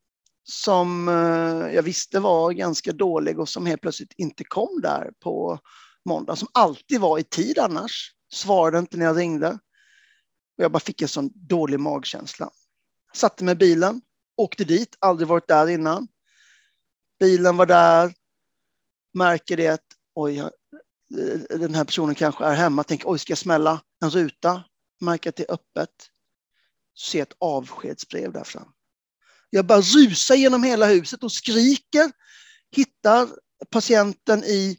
som 0.44 1.08
eh, 1.08 1.76
jag 1.76 1.84
visste 1.84 2.20
var 2.20 2.52
ganska 2.52 2.92
dålig 2.92 3.40
och 3.40 3.50
som 3.50 3.66
helt 3.66 3.82
plötsligt 3.82 4.14
inte 4.18 4.44
kom 4.44 4.82
där 4.82 5.12
på 5.20 5.60
måndag, 6.06 6.36
som 6.36 6.48
alltid 6.54 7.02
var 7.02 7.20
i 7.20 7.24
tid 7.24 7.60
annars. 7.60 8.16
Svarade 8.34 8.80
inte 8.80 8.98
när 8.98 9.06
jag 9.06 9.18
ringde. 9.18 9.50
Och 10.58 10.64
jag 10.64 10.72
bara 10.72 10.80
fick 10.80 11.02
en 11.02 11.08
sån 11.08 11.32
dålig 11.34 11.80
magkänsla. 11.80 12.50
Satte 13.14 13.44
mig 13.44 13.52
i 13.52 13.56
bilen, 13.56 14.02
åkte 14.38 14.64
dit, 14.64 14.96
aldrig 15.00 15.28
varit 15.28 15.48
där 15.48 15.68
innan. 15.68 16.08
Bilen 17.20 17.58
var 17.58 17.66
där, 17.66 18.14
märker 19.14 19.58
det 19.58 19.82
oj, 20.16 20.36
jag 20.36 20.52
Eh, 21.20 21.60
den 21.60 21.76
här 21.76 21.84
personen 21.84 22.16
kanske 22.16 22.46
är 22.46 22.54
hemma, 22.54 22.84
tänker 22.84 23.10
oj, 23.10 23.20
ska 23.20 23.32
jag 23.32 23.38
smälla 23.38 23.82
en 24.04 24.10
ruta? 24.10 24.64
Märker 25.02 25.30
att 25.30 25.36
det 25.36 25.50
är 25.50 25.54
öppet. 25.54 25.90
Se 26.98 27.20
ett 27.20 27.34
avskedsbrev 27.40 28.34
där 28.34 28.44
fram. 28.44 28.68
Jag 29.50 29.66
bara 29.66 29.82
rusar 29.82 30.36
genom 30.36 30.64
hela 30.64 30.86
huset 30.86 31.24
och 31.24 31.32
skriker, 31.32 32.12
hittar 32.76 33.30
patienten 33.70 34.44
i 34.44 34.78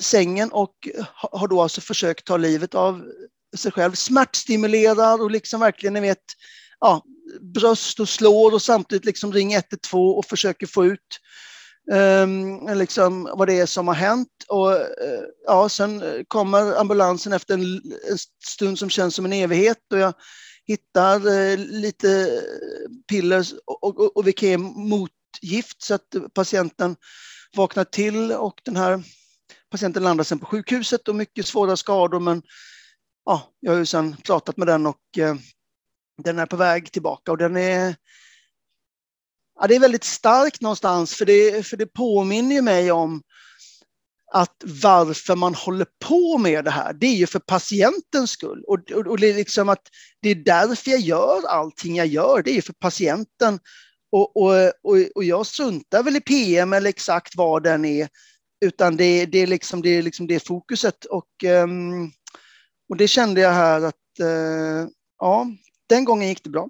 sängen 0.00 0.52
och 0.52 0.88
har 1.14 1.48
då 1.48 1.62
alltså 1.62 1.80
försökt 1.80 2.26
ta 2.26 2.36
livet 2.36 2.74
av 2.74 3.04
sig 3.56 3.72
själv. 3.72 3.92
Smärtstimulerar 3.92 5.22
och 5.22 5.30
liksom 5.30 5.60
verkligen, 5.60 5.94
ni 5.94 6.00
vet, 6.00 6.24
ja, 6.80 7.04
bröst 7.40 8.00
och 8.00 8.08
slår 8.08 8.54
och 8.54 8.62
samtidigt 8.62 9.04
liksom 9.04 9.32
ringer 9.32 9.58
112 9.58 10.18
och 10.18 10.26
försöker 10.26 10.66
få 10.66 10.86
ut 10.86 11.20
Ehm, 11.92 12.78
liksom 12.78 13.30
vad 13.34 13.48
det 13.48 13.60
är 13.60 13.66
som 13.66 13.88
har 13.88 13.94
hänt. 13.94 14.28
Och, 14.48 14.72
eh, 14.72 15.22
ja, 15.46 15.68
sen 15.68 16.24
kommer 16.28 16.80
ambulansen 16.80 17.32
efter 17.32 17.54
en, 17.54 17.62
en, 18.10 18.18
stund 18.44 18.78
som 18.78 18.90
känns 18.90 19.14
som 19.14 19.24
en 19.24 19.32
evighet 19.32 19.92
och 19.92 19.98
jag 19.98 20.14
hittar 20.64 21.16
eh, 21.16 21.58
lite 21.58 22.40
piller 23.08 23.46
och, 23.66 23.84
och, 23.84 24.16
och 24.16 24.26
Vikem 24.26 24.62
motgift 24.62 25.82
så 25.82 25.94
att 25.94 26.14
patienten 26.34 26.96
vaknar 27.56 27.84
till 27.84 28.32
och 28.32 28.60
den 28.64 28.76
här 28.76 29.02
patienten 29.70 30.02
landar 30.02 30.24
sen 30.24 30.38
på 30.38 30.46
sjukhuset 30.46 31.08
och 31.08 31.14
mycket 31.14 31.46
svåra 31.46 31.76
skador 31.76 32.20
men 32.20 32.42
ja, 33.24 33.42
jag 33.60 33.72
har 33.72 33.78
ju 33.78 33.86
sen 33.86 34.16
pratat 34.16 34.56
med 34.56 34.66
den 34.66 34.86
och 34.86 35.18
eh, 35.18 35.34
den 36.22 36.38
är 36.38 36.46
på 36.46 36.56
väg 36.56 36.92
tillbaka 36.92 37.32
och 37.32 37.38
den 37.38 37.56
är 37.56 37.96
ja, 39.60 39.66
det 39.66 39.74
är 39.74 39.80
väldigt 39.80 40.04
starkt 40.04 40.60
någonstans 40.60 41.14
för 41.14 41.26
det, 41.26 41.66
för 41.66 41.76
det 41.76 41.86
påminner 41.86 42.54
ju 42.54 42.62
mig 42.62 42.92
om 42.92 43.22
att 44.32 44.62
varför 44.82 45.36
man 45.36 45.54
håller 45.54 45.86
på 46.04 46.38
med 46.38 46.64
det 46.64 46.70
här, 46.70 46.92
det 46.92 47.06
är 47.06 47.14
ju 47.14 47.26
för 47.26 47.38
patientens 47.38 48.30
skull. 48.30 48.64
Och, 48.66 48.90
och, 48.90 49.06
och 49.06 49.18
det, 49.18 49.26
är 49.30 49.34
liksom 49.34 49.68
att 49.68 49.82
det 50.22 50.28
är 50.28 50.34
därför 50.34 50.90
jag 50.90 51.00
gör 51.00 51.46
allting 51.46 51.96
jag 51.96 52.06
gör, 52.06 52.42
det 52.42 52.50
är 52.50 52.54
ju 52.54 52.62
för 52.62 52.72
patienten. 52.72 53.58
Och, 54.12 54.36
och, 54.36 54.52
och, 54.82 54.96
och 55.14 55.24
jag 55.24 55.46
struntar 55.46 56.02
väl 56.02 56.16
i 56.16 56.20
PM 56.20 56.72
eller 56.72 56.88
exakt 56.88 57.36
vad 57.36 57.62
den 57.62 57.84
är, 57.84 58.08
utan 58.64 58.96
det, 58.96 59.26
det, 59.26 59.38
är, 59.38 59.46
liksom, 59.46 59.82
det 59.82 59.90
är 59.90 60.02
liksom 60.02 60.26
det 60.26 60.46
fokuset. 60.46 61.04
Och, 61.04 61.44
ehm, 61.44 62.10
och 62.88 62.96
det 62.96 63.08
kände 63.08 63.40
jag 63.40 63.52
här 63.52 63.80
att, 63.80 64.20
eh, 64.20 64.90
ja, 65.18 65.46
den 65.88 66.04
gången 66.04 66.28
gick 66.28 66.44
det 66.44 66.50
bra. 66.50 66.68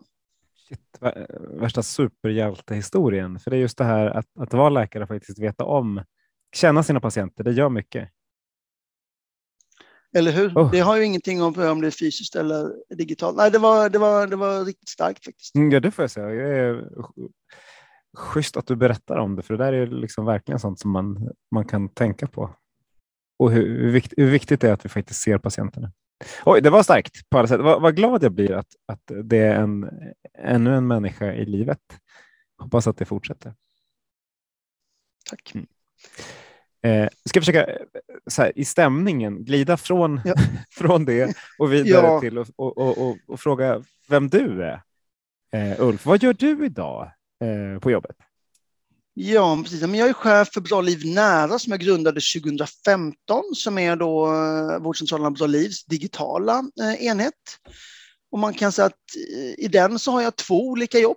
Värsta 1.60 1.82
superhjältehistorien. 1.82 3.38
För 3.38 3.50
det 3.50 3.56
är 3.56 3.60
just 3.60 3.78
det 3.78 3.84
här 3.84 4.06
att, 4.06 4.26
att 4.40 4.52
vara 4.52 4.68
läkare 4.68 5.02
och 5.02 5.08
faktiskt 5.08 5.38
veta 5.38 5.64
om, 5.64 6.04
känna 6.56 6.82
sina 6.82 7.00
patienter, 7.00 7.44
det 7.44 7.52
gör 7.52 7.68
mycket. 7.68 8.08
Eller 10.16 10.32
hur? 10.32 10.48
Oh. 10.48 10.70
Det 10.70 10.80
har 10.80 10.96
ju 10.96 11.04
ingenting 11.04 11.42
om, 11.42 11.58
om 11.58 11.80
det 11.80 11.86
är 11.86 11.90
fysiskt 11.90 12.36
eller 12.36 12.72
digitalt. 12.96 13.36
Nej, 13.36 13.50
det 13.50 13.58
var, 13.58 13.90
det 13.90 13.98
var, 13.98 14.26
det 14.26 14.36
var 14.36 14.64
riktigt 14.64 14.88
starkt 14.88 15.24
faktiskt. 15.24 15.54
Mm, 15.54 15.70
ja, 15.70 15.80
det 15.80 15.90
får 15.90 16.02
jag 16.02 16.10
säga. 16.10 16.34
Jag 16.34 16.58
är 16.58 16.88
schysst 18.16 18.56
att 18.56 18.66
du 18.66 18.76
berättar 18.76 19.16
om 19.16 19.36
det, 19.36 19.42
för 19.42 19.56
det 19.56 19.64
där 19.64 19.72
är 19.72 19.86
liksom 19.86 20.24
verkligen 20.24 20.58
sånt 20.58 20.80
som 20.80 20.90
man, 20.90 21.28
man 21.50 21.64
kan 21.64 21.88
tänka 21.88 22.26
på. 22.26 22.54
Och 23.38 23.52
hur, 23.52 23.82
hur, 23.82 23.90
vikt, 23.90 24.12
hur 24.16 24.30
viktigt 24.30 24.60
det 24.60 24.68
är 24.68 24.72
att 24.72 24.84
vi 24.84 24.88
faktiskt 24.88 25.20
ser 25.20 25.38
patienterna. 25.38 25.92
Oj, 26.44 26.60
det 26.60 26.70
var 26.70 26.82
starkt 26.82 27.30
på 27.30 27.38
alla 27.38 27.48
sätt. 27.48 27.60
Vad, 27.60 27.82
vad 27.82 27.96
glad 27.96 28.22
jag 28.22 28.32
blir 28.32 28.52
att, 28.52 28.68
att 28.86 29.10
det 29.24 29.38
är 29.38 29.54
en, 29.54 29.90
ännu 30.38 30.74
en 30.74 30.86
människa 30.86 31.32
i 31.32 31.44
livet. 31.44 31.80
Hoppas 32.58 32.86
att 32.86 32.96
det 32.96 33.04
fortsätter. 33.04 33.54
Tack. 35.30 35.54
Mm. 35.54 35.66
Eh, 36.82 37.08
ska 37.24 37.40
försöka 37.40 37.66
så 38.30 38.42
här, 38.42 38.58
i 38.58 38.64
stämningen 38.64 39.44
glida 39.44 39.76
från, 39.76 40.20
ja. 40.24 40.34
från 40.70 41.04
det 41.04 41.36
och 41.58 41.72
vidare 41.72 42.06
ja. 42.06 42.20
till 42.20 42.38
och, 42.38 42.46
och, 42.56 42.78
och, 42.78 43.18
och, 43.26 43.40
fråga 43.40 43.82
vem 44.08 44.28
du 44.28 44.64
är. 44.64 44.82
Eh, 45.52 45.80
Ulf, 45.80 46.06
vad 46.06 46.22
gör 46.22 46.32
du 46.32 46.66
idag 46.66 47.10
eh, 47.44 47.80
på 47.80 47.90
jobbet? 47.90 48.16
Ja, 49.20 49.60
precis. 49.62 49.80
Men 49.80 49.94
jag 49.94 50.08
är 50.08 50.12
chef 50.12 50.48
för 50.52 50.60
Bra 50.60 50.80
Liv 50.80 51.06
Nära 51.06 51.58
som 51.58 51.70
jag 51.70 51.80
grundade 51.80 52.20
2015 52.42 53.44
som 53.54 53.78
är 53.78 53.96
då 53.96 54.26
eh, 54.26 54.78
vårdcentralen 54.78 55.34
Bra 55.34 55.46
Livs 55.46 55.84
digitala 55.84 56.64
eh, 56.80 57.06
enhet. 57.06 57.34
Och 58.30 58.38
man 58.38 58.54
kan 58.54 58.72
säga 58.72 58.86
att 58.86 58.92
eh, 59.32 59.64
i 59.64 59.68
den 59.72 59.98
så 59.98 60.10
har 60.10 60.22
jag 60.22 60.36
två 60.36 60.68
olika 60.68 60.98
jobb. 60.98 61.16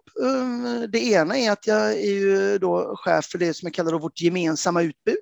Det 0.90 1.00
ena 1.00 1.38
är 1.38 1.52
att 1.52 1.68
jag 1.68 1.92
är 1.92 2.12
ju 2.12 2.58
då 2.58 2.96
chef 2.98 3.26
för 3.26 3.38
det 3.38 3.54
som 3.54 3.66
jag 3.66 3.74
kallar 3.74 4.00
vårt 4.00 4.22
gemensamma 4.22 4.82
utbud. 4.82 5.22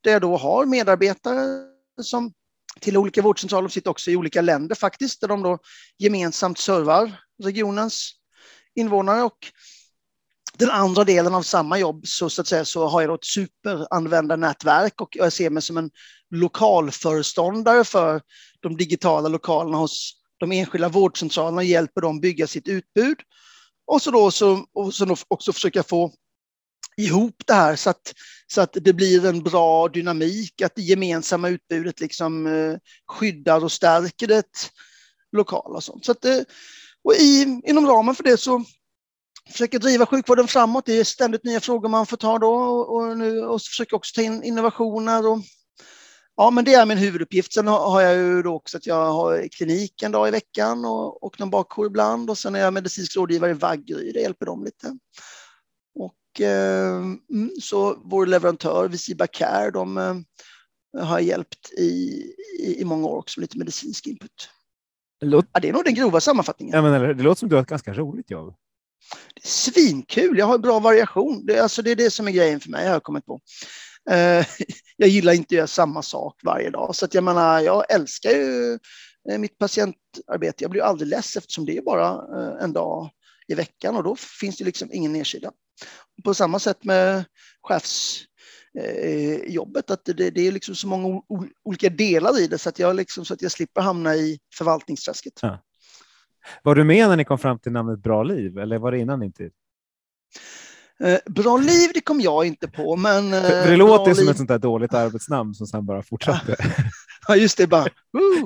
Där 0.00 0.12
jag 0.12 0.22
då 0.22 0.36
har 0.36 0.66
medarbetare 0.66 1.62
som 2.02 2.32
till 2.80 2.96
olika 2.96 3.22
vårdcentraler 3.22 3.68
sitter 3.68 3.90
också 3.90 4.10
i 4.10 4.16
olika 4.16 4.40
länder 4.40 4.74
faktiskt, 4.74 5.20
där 5.20 5.28
de 5.28 5.42
då 5.42 5.58
gemensamt 5.98 6.58
servar 6.58 7.20
regionens 7.42 8.12
invånare. 8.74 9.22
Och 9.22 9.38
den 10.58 10.70
andra 10.70 11.04
delen 11.04 11.34
av 11.34 11.42
samma 11.42 11.78
jobb 11.78 12.06
så, 12.06 12.30
så, 12.30 12.40
att 12.40 12.46
säga, 12.46 12.64
så 12.64 12.86
har 12.86 13.02
jag 13.02 13.14
ett 13.14 13.24
superanvändarnätverk 13.24 15.00
och 15.00 15.16
jag 15.16 15.32
ser 15.32 15.50
mig 15.50 15.62
som 15.62 15.76
en 15.76 15.90
lokalföreståndare 16.30 17.84
för 17.84 18.22
de 18.60 18.76
digitala 18.76 19.28
lokalerna 19.28 19.76
hos 19.76 20.12
de 20.38 20.52
enskilda 20.52 20.88
vårdcentralerna 20.88 21.56
och 21.56 21.64
hjälper 21.64 22.00
dem 22.00 22.20
bygga 22.20 22.46
sitt 22.46 22.68
utbud. 22.68 23.16
Och 23.86 24.02
så 24.02 24.10
då 24.10 24.30
så, 24.30 24.66
och 24.72 24.94
så 24.94 25.16
också 25.28 25.52
försöka 25.52 25.82
få 25.82 26.12
ihop 26.96 27.42
det 27.46 27.54
här 27.54 27.76
så 27.76 27.90
att, 27.90 28.14
så 28.46 28.60
att 28.60 28.72
det 28.72 28.92
blir 28.92 29.26
en 29.26 29.42
bra 29.42 29.88
dynamik, 29.88 30.62
att 30.62 30.74
det 30.74 30.82
gemensamma 30.82 31.48
utbudet 31.48 32.00
liksom 32.00 32.46
eh, 32.46 32.76
skyddar 33.06 33.64
och 33.64 33.72
stärker 33.72 34.26
det 34.26 34.44
lokala. 35.32 35.76
Och 35.76 35.84
sånt. 35.84 36.04
Så 36.04 36.12
att, 36.12 36.24
eh, 36.24 36.40
och 37.04 37.14
i, 37.14 37.60
inom 37.64 37.86
ramen 37.86 38.14
för 38.14 38.24
det 38.24 38.36
så 38.36 38.64
försöker 39.50 39.78
driva 39.78 40.06
sjukvården 40.06 40.48
framåt. 40.48 40.86
Det 40.86 41.00
är 41.00 41.04
ständigt 41.04 41.44
nya 41.44 41.60
frågor 41.60 41.88
man 41.88 42.06
får 42.06 42.16
ta 42.16 42.38
då 42.38 42.54
och, 42.80 43.18
nu, 43.18 43.40
och 43.40 43.62
försöker 43.62 43.96
också 43.96 44.14
ta 44.14 44.22
in 44.22 44.42
innovationer. 44.42 45.26
Och, 45.26 45.38
ja, 46.36 46.50
men 46.50 46.64
det 46.64 46.74
är 46.74 46.86
min 46.86 46.98
huvuduppgift. 46.98 47.52
Sen 47.52 47.66
har 47.66 48.00
jag 48.00 48.14
ju 48.16 48.42
då 48.42 48.54
också 48.54 48.76
att 48.76 48.86
jag 48.86 49.12
har 49.12 49.48
klinik 49.48 50.02
en 50.02 50.12
dag 50.12 50.28
i 50.28 50.30
veckan 50.30 50.84
och, 50.84 51.22
och 51.22 51.40
någon 51.40 51.50
bakjour 51.50 51.86
ibland 51.86 52.30
och 52.30 52.38
sen 52.38 52.54
är 52.54 52.58
jag 52.60 52.74
medicinsk 52.74 53.16
rådgivare 53.16 53.50
i 53.50 53.54
Vaggeryd. 53.54 54.14
Det 54.14 54.20
hjälper 54.20 54.46
dem 54.46 54.64
lite. 54.64 54.98
Och 55.94 56.40
eh, 56.40 56.96
mm, 56.96 57.50
så 57.62 57.98
vår 58.04 58.26
leverantör 58.26 58.88
Visiba 58.88 59.26
Care, 59.26 59.70
de 59.70 59.98
eh, 59.98 61.04
har 61.04 61.20
hjälpt 61.20 61.72
i, 61.78 61.82
i, 62.60 62.80
i 62.80 62.84
många 62.84 63.06
år 63.06 63.18
också 63.18 63.40
med 63.40 63.44
lite 63.44 63.58
medicinsk 63.58 64.06
input. 64.06 64.50
Det, 65.20 65.26
låter... 65.26 65.48
ja, 65.52 65.60
det 65.60 65.68
är 65.68 65.72
nog 65.72 65.84
den 65.84 65.94
grova 65.94 66.20
sammanfattningen. 66.20 66.76
Ja, 66.76 66.82
men, 66.82 67.16
det 67.16 67.22
låter 67.22 67.38
som 67.38 67.48
du 67.48 67.54
har 67.54 67.62
ett 67.62 67.68
ganska 67.68 67.92
roligt 67.92 68.30
jobb. 68.30 68.54
Svinkul, 69.42 70.38
jag 70.38 70.46
har 70.46 70.58
bra 70.58 70.78
variation. 70.78 71.46
Det, 71.46 71.58
alltså, 71.58 71.82
det 71.82 71.90
är 71.90 71.96
det 71.96 72.10
som 72.10 72.28
är 72.28 72.32
grejen 72.32 72.60
för 72.60 72.70
mig, 72.70 72.86
har 72.86 72.92
jag 72.92 73.02
kommit 73.02 73.26
på. 73.26 73.40
Eh, 74.10 74.46
jag 74.96 75.08
gillar 75.08 75.32
inte 75.32 75.46
att 75.46 75.56
göra 75.56 75.66
samma 75.66 76.02
sak 76.02 76.40
varje 76.44 76.70
dag, 76.70 76.96
så 76.96 77.04
att 77.04 77.14
jag 77.14 77.24
menar, 77.24 77.60
jag 77.60 77.92
älskar 77.92 78.30
ju 78.30 78.78
eh, 79.30 79.38
mitt 79.38 79.58
patientarbete. 79.58 80.64
Jag 80.64 80.70
blir 80.70 80.82
aldrig 80.82 81.08
less 81.08 81.36
eftersom 81.36 81.66
det 81.66 81.76
är 81.76 81.82
bara 81.82 82.08
eh, 82.08 82.64
en 82.64 82.72
dag 82.72 83.10
i 83.48 83.54
veckan 83.54 83.96
och 83.96 84.02
då 84.02 84.16
finns 84.40 84.56
det 84.56 84.64
liksom 84.64 84.88
ingen 84.92 85.12
nedsida. 85.12 85.52
På 86.24 86.34
samma 86.34 86.58
sätt 86.58 86.84
med 86.84 87.24
chefsjobbet, 87.62 89.90
eh. 89.90 89.94
Att 89.94 90.04
det, 90.04 90.30
det 90.30 90.40
är 90.40 90.52
liksom 90.52 90.74
så 90.74 90.88
många 90.88 91.22
olika 91.64 91.88
delar 91.88 92.40
i 92.40 92.46
det 92.46 92.58
så 92.58 92.68
att 92.68 92.78
jag, 92.78 92.96
liksom, 92.96 93.24
så 93.24 93.34
att 93.34 93.42
jag 93.42 93.52
slipper 93.52 93.80
hamna 93.80 94.14
i 94.14 94.38
förvaltningsträsket. 94.54 95.32
Ja. 95.42 95.62
Var 96.62 96.74
du 96.74 96.84
med 96.84 97.08
när 97.08 97.16
ni 97.16 97.24
kom 97.24 97.38
fram 97.38 97.58
till 97.58 97.72
namnet 97.72 97.98
Bra 97.98 98.22
liv 98.22 98.58
eller 98.58 98.78
var 98.78 98.92
det 98.92 98.98
innan 98.98 99.20
din 99.20 99.32
tid? 99.32 99.52
Eh, 101.00 101.18
bra 101.26 101.56
liv, 101.56 101.90
det 101.94 102.00
kom 102.00 102.20
jag 102.20 102.46
inte 102.46 102.68
på, 102.68 102.96
men... 102.96 103.34
Eh, 103.34 103.40
för 103.40 103.70
det 103.70 103.76
låter 103.76 104.14
som 104.14 104.28
ett 104.28 104.36
sånt 104.36 104.48
där 104.48 104.58
dåligt 104.58 104.94
arbetsnamn 104.94 105.54
som 105.54 105.66
sen 105.66 105.86
bara 105.86 106.02
fortsatte. 106.02 106.56
Ja, 107.28 107.36
just 107.36 107.58
det. 107.58 107.66
Bara, 107.66 107.88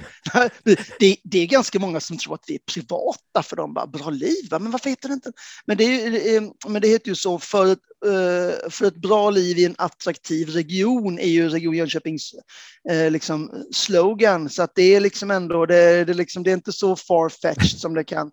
det, 0.65 1.17
det, 1.25 1.39
är 1.39 1.47
ganska 1.47 1.79
många 1.79 2.01
som 2.01 2.19
tror 2.19 2.35
att 2.35 2.45
vi 2.47 2.55
är 2.55 2.73
privata 2.73 3.43
för 3.43 3.57
de 3.57 3.75
bara 3.75 3.87
bra 3.87 4.11
liv. 4.11 4.49
Men 4.51 4.71
varför 4.71 4.91
heter 4.91 5.09
det 5.09 5.15
inte? 5.15 5.33
Men 5.67 5.77
det, 5.77 5.85
är, 5.85 6.69
men 6.69 6.83
det 6.83 6.89
heter 6.89 7.09
ju 7.09 7.15
så 7.15 7.39
för 7.39 7.73
ett, 7.73 7.79
eh, 8.07 8.71
för 8.71 8.87
ett 8.87 8.97
bra 8.97 9.31
liv 9.31 9.59
i 9.59 9.65
en 9.65 9.75
attraktiv 9.79 10.49
region 10.49 11.19
är 11.19 11.29
ju 11.29 11.49
Region 11.49 11.75
Jönköpings 11.75 12.35
eh, 12.91 13.11
liksom, 13.11 13.67
slogan. 13.73 14.49
Så 14.49 14.63
att 14.63 14.75
det 14.75 14.95
är 14.95 15.01
liksom 15.01 15.31
ändå, 15.31 15.67
det, 15.67 16.05
det, 16.05 16.15
liksom, 16.15 16.43
det 16.43 16.51
är 16.51 16.55
inte 16.55 16.73
så 16.73 16.97
far-fetched 16.97 17.79
som 17.79 17.95
det 17.95 18.05
kan 18.05 18.31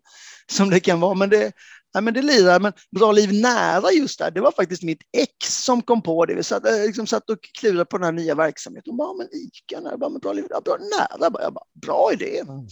som 0.52 0.70
det 0.70 0.80
kan 0.80 1.00
vara. 1.00 1.14
Men 1.14 1.30
det, 1.30 1.52
Nej, 1.94 2.04
men 2.04 2.14
det 2.14 2.22
lirar, 2.22 2.60
men 2.60 2.74
Bra 2.96 3.12
liv 3.12 3.42
nära 3.42 3.92
just 3.92 4.20
där, 4.20 4.32
det 4.32 4.42
var 4.42 4.52
faktiskt 4.52 4.84
mitt 4.84 5.02
ex 5.18 5.64
som 5.64 5.82
kom 5.82 6.02
på 6.02 6.26
det. 6.26 6.36
Vi 6.36 6.44
satt, 6.44 6.66
eh, 6.66 6.86
liksom 6.86 7.08
satt 7.08 7.30
och 7.30 7.38
klurade 7.60 7.86
på 7.86 7.98
den 7.98 8.06
här 8.06 8.12
nya 8.12 8.36
verksamheten. 8.36 8.92
Hon 8.92 8.98
bara, 8.98 9.14
men 9.14 9.28
ICA, 9.32 9.80
när 9.80 9.98
bara, 9.98 10.10
men 10.10 10.20
Bra 10.20 10.34
liv, 10.34 10.46
ja, 10.50 10.62
bra 10.66 10.78
nära. 10.78 11.18
Jag 11.20 11.34
bara, 11.34 11.64
bra 11.82 12.10
idé. 12.14 12.40
Mm. 12.40 12.68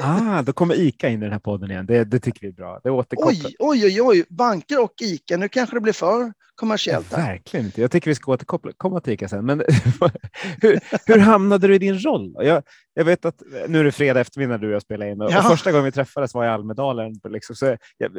Ah, 0.00 0.42
då 0.42 0.52
kommer 0.52 0.74
ICA 0.74 1.08
in 1.08 1.18
i 1.18 1.24
den 1.24 1.32
här 1.32 1.38
podden 1.38 1.70
igen. 1.70 1.86
Det, 1.86 2.04
det 2.04 2.20
tycker 2.20 2.40
vi 2.40 2.48
är 2.48 2.52
bra. 2.52 2.80
Det 2.84 2.90
oj, 2.90 3.56
oj, 3.58 3.84
oj, 3.84 4.02
oj, 4.02 4.24
banker 4.28 4.80
och 4.80 4.94
ICA. 5.02 5.36
Nu 5.36 5.48
kanske 5.48 5.76
det 5.76 5.80
blir 5.80 5.92
för 5.92 6.32
kommersiellt. 6.62 7.06
Ja, 7.10 7.16
verkligen 7.16 7.66
inte. 7.66 7.80
Jag 7.80 7.90
tycker 7.90 8.10
vi 8.10 8.14
ska 8.14 8.32
återkomma 8.32 9.00
till 9.00 9.12
ICA 9.12 9.28
sen. 9.28 9.46
Men 9.46 9.58
hur, 10.60 10.80
hur 11.06 11.18
hamnade 11.18 11.66
du 11.66 11.74
i 11.74 11.78
din 11.78 11.98
roll? 11.98 12.34
Jag, 12.38 12.62
jag 12.94 13.04
vet 13.04 13.24
att 13.24 13.42
nu 13.68 13.80
är 13.80 13.84
det 13.84 13.92
fredag 13.92 14.20
eftermiddag 14.20 14.58
du 14.58 14.66
och 14.66 14.72
jag 14.72 14.82
spelar 14.82 15.06
in 15.06 15.20
och, 15.20 15.32
ja. 15.32 15.38
och 15.38 15.44
första 15.44 15.70
gången 15.70 15.84
vi 15.84 15.92
träffades 15.92 16.34
var 16.34 16.44
i 16.44 16.48
Almedalen. 16.48 17.20
Liksom, 17.28 17.56
så 17.56 17.76
jag, 17.98 18.12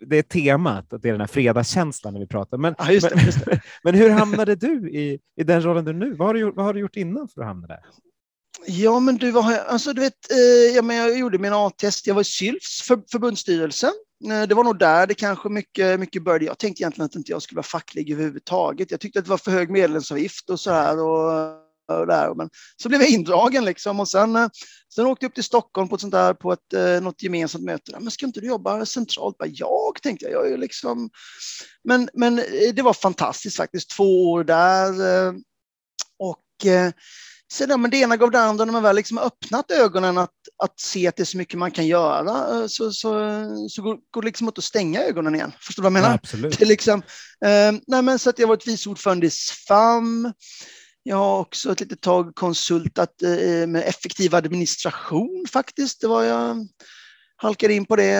det 0.00 0.16
är 0.16 0.22
temat, 0.22 0.92
att 0.92 1.02
det 1.02 1.08
är 1.08 1.12
den 1.12 1.20
här 1.20 1.28
fredagskänslan 1.28 2.12
när 2.12 2.20
vi 2.20 2.26
pratar. 2.26 2.58
Men, 2.58 2.74
ja, 2.78 2.84
det, 2.84 3.14
men, 3.14 3.60
men, 3.82 3.94
hur 3.94 4.10
hamnade 4.10 4.54
du 4.54 4.90
i, 4.90 5.18
i 5.36 5.44
den 5.44 5.62
rollen 5.62 5.84
du 5.84 5.92
nu? 5.92 6.14
Vad 6.14 6.28
har 6.28 6.34
du, 6.34 6.52
vad 6.52 6.64
har 6.64 6.74
du 6.74 6.80
gjort 6.80 6.96
innan 6.96 7.28
för 7.28 7.40
att 7.40 7.46
hamna 7.46 7.66
där? 7.66 7.80
Ja, 8.66 9.00
men 9.00 9.16
du, 9.16 9.30
var, 9.30 9.54
alltså, 9.68 9.92
du 9.92 10.00
vet, 10.00 10.30
eh, 10.30 10.76
ja, 10.76 10.82
men 10.82 10.96
jag 10.96 11.18
gjorde 11.18 11.38
min 11.38 11.52
A-test. 11.52 12.06
Jag 12.06 12.14
var 12.14 12.22
i 12.22 12.24
Sylfs 12.24 12.82
för, 12.82 13.02
förbundsstyrelse. 13.12 13.90
Det 14.20 14.54
var 14.54 14.64
nog 14.64 14.78
där 14.78 15.06
det 15.06 15.14
kanske 15.14 15.48
mycket, 15.48 16.00
mycket 16.00 16.22
började. 16.22 16.44
Jag 16.44 16.58
tänkte 16.58 16.82
egentligen 16.82 17.06
att 17.06 17.16
inte 17.16 17.32
jag 17.32 17.42
skulle 17.42 17.56
vara 17.56 17.62
facklig 17.62 18.10
överhuvudtaget. 18.10 18.90
Jag 18.90 19.00
tyckte 19.00 19.18
att 19.18 19.24
det 19.24 19.30
var 19.30 19.38
för 19.38 19.50
hög 19.50 19.70
medlemsavgift 19.70 20.50
och 20.50 20.60
så 20.60 20.70
här. 20.70 21.00
Och, 21.00 21.60
och 21.98 22.06
där. 22.06 22.34
Men 22.34 22.50
så 22.76 22.88
blev 22.88 23.00
jag 23.00 23.10
indragen 23.10 23.64
liksom 23.64 24.00
och 24.00 24.08
sen, 24.08 24.36
eh, 24.36 24.48
sen 24.94 25.06
åkte 25.06 25.24
jag 25.24 25.30
upp 25.30 25.34
till 25.34 25.44
Stockholm 25.44 25.88
på 25.88 25.94
ett 25.94 26.00
sånt 26.00 26.12
där, 26.12 26.34
på 26.34 26.52
ett, 26.52 26.72
eh, 26.72 27.00
något 27.00 27.22
gemensamt 27.22 27.64
möte. 27.64 27.92
Men 28.00 28.10
ska 28.10 28.26
inte 28.26 28.40
du 28.40 28.46
jobba 28.46 28.86
centralt? 28.86 29.38
Bara, 29.38 29.48
jag 29.48 30.02
tänkte 30.02 30.24
jag, 30.24 30.32
jag 30.32 30.52
är 30.52 30.58
liksom... 30.58 31.10
Men, 31.84 32.08
men 32.14 32.38
eh, 32.38 32.74
det 32.74 32.82
var 32.82 32.92
fantastiskt 32.92 33.56
faktiskt, 33.56 33.90
två 33.90 34.30
år 34.30 34.44
där. 34.44 34.94
Och 36.18 36.66
Sen, 37.52 37.80
men 37.80 37.90
det 37.90 37.96
ena 37.96 38.16
gav 38.16 38.30
det 38.30 38.40
andra 38.40 38.64
när 38.64 38.72
man 38.72 38.82
väl 38.82 38.96
liksom 38.96 39.18
öppnat 39.18 39.70
ögonen 39.70 40.18
att, 40.18 40.34
att 40.62 40.80
se 40.80 41.06
att 41.06 41.16
det 41.16 41.22
är 41.22 41.24
så 41.24 41.36
mycket 41.36 41.58
man 41.58 41.70
kan 41.70 41.86
göra 41.86 42.68
så, 42.68 42.92
så, 42.92 43.12
så 43.68 43.82
går, 43.82 43.98
går 44.10 44.22
det 44.22 44.26
liksom 44.26 44.48
inte 44.48 44.58
att 44.58 44.64
stänga 44.64 45.02
ögonen 45.02 45.34
igen. 45.34 45.52
Förstår 45.60 45.82
du 45.82 45.84
vad 45.84 45.92
jag 45.96 46.02
menar? 46.02 46.08
Ja, 46.08 46.14
absolut. 46.14 46.58
Det 46.58 46.64
är 46.64 46.68
liksom, 46.68 47.02
eh, 47.44 47.72
nej, 47.86 48.02
men 48.02 48.18
så 48.18 48.30
att 48.30 48.38
jag 48.38 48.48
varit 48.48 48.66
vice 48.66 48.88
ordförande 48.88 49.26
i 49.26 49.30
SFAM. 49.30 50.32
Jag 51.02 51.16
har 51.16 51.40
också 51.40 51.72
ett 51.72 51.80
litet 51.80 52.00
tag 52.00 52.34
konsultat 52.34 53.22
eh, 53.22 53.66
med 53.66 53.82
effektiv 53.86 54.34
administration 54.34 55.46
faktiskt. 55.52 56.00
Det 56.00 56.06
var 56.06 56.24
jag 56.24 56.68
halkade 57.36 57.74
in 57.74 57.86
på 57.86 57.96
det. 57.96 58.18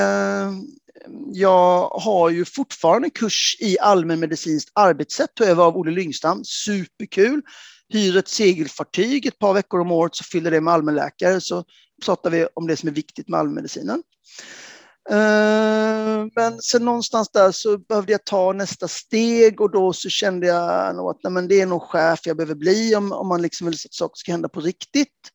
Jag 1.32 1.88
har 1.88 2.30
ju 2.30 2.44
fortfarande 2.44 3.10
kurs 3.10 3.56
i 3.60 3.78
allmänmedicinskt 3.78 4.70
arbetssätt, 4.74 5.34
tog 5.34 5.46
över 5.46 5.64
av 5.64 5.76
Olle 5.76 5.90
Lyngstam. 5.90 6.44
Superkul. 6.44 7.42
Hyr 7.92 8.16
ett 8.16 8.28
segelfartyg 8.28 9.26
ett 9.26 9.38
par 9.38 9.54
veckor 9.54 9.80
om 9.80 9.92
året 9.92 10.14
så 10.14 10.24
fyller 10.24 10.50
det 10.50 10.60
med 10.60 10.74
allmänläkare 10.74 11.40
så 11.40 11.64
pratar 12.04 12.30
vi 12.30 12.46
om 12.54 12.66
det 12.66 12.76
som 12.76 12.88
är 12.88 12.92
viktigt 12.92 13.28
med 13.28 13.40
allmänmedicinen. 13.40 14.02
Eh, 15.10 16.26
men 16.36 16.62
sen 16.62 16.84
någonstans 16.84 17.30
där 17.30 17.52
så 17.52 17.78
behövde 17.78 18.12
jag 18.12 18.24
ta 18.24 18.52
nästa 18.52 18.88
steg 18.88 19.60
och 19.60 19.70
då 19.70 19.92
så 19.92 20.08
kände 20.08 20.46
jag 20.46 20.96
nog 20.96 21.10
att 21.10 21.22
nej, 21.22 21.32
men 21.32 21.48
det 21.48 21.60
är 21.60 21.66
nog 21.66 21.82
chef 21.82 22.20
jag 22.24 22.36
behöver 22.36 22.54
bli 22.54 22.94
om, 22.94 23.12
om 23.12 23.28
man 23.28 23.42
liksom 23.42 23.66
vill 23.66 23.74
att 23.74 23.94
saker 23.94 24.16
ska 24.16 24.32
hända 24.32 24.48
på 24.48 24.60
riktigt. 24.60 25.30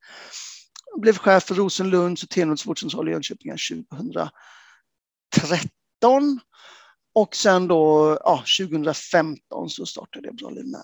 Jag 0.91 1.02
blev 1.02 1.18
chef 1.18 1.44
för 1.44 1.56
Rosenlunds 1.56 2.24
och 2.24 2.30
Tenhults 2.30 2.65
vårdcentral 2.65 3.10
i 3.10 3.12
Jönköping 3.12 3.52
2013. 3.52 6.39
Och 7.15 7.36
sen 7.36 7.68
då, 7.68 8.18
ja, 8.24 8.44
2015 8.60 9.70
så 9.70 9.86
startade 9.86 10.28
jag 10.28 10.36
Bra 10.36 10.50
Liv 10.50 10.65
Nära. 10.65 10.84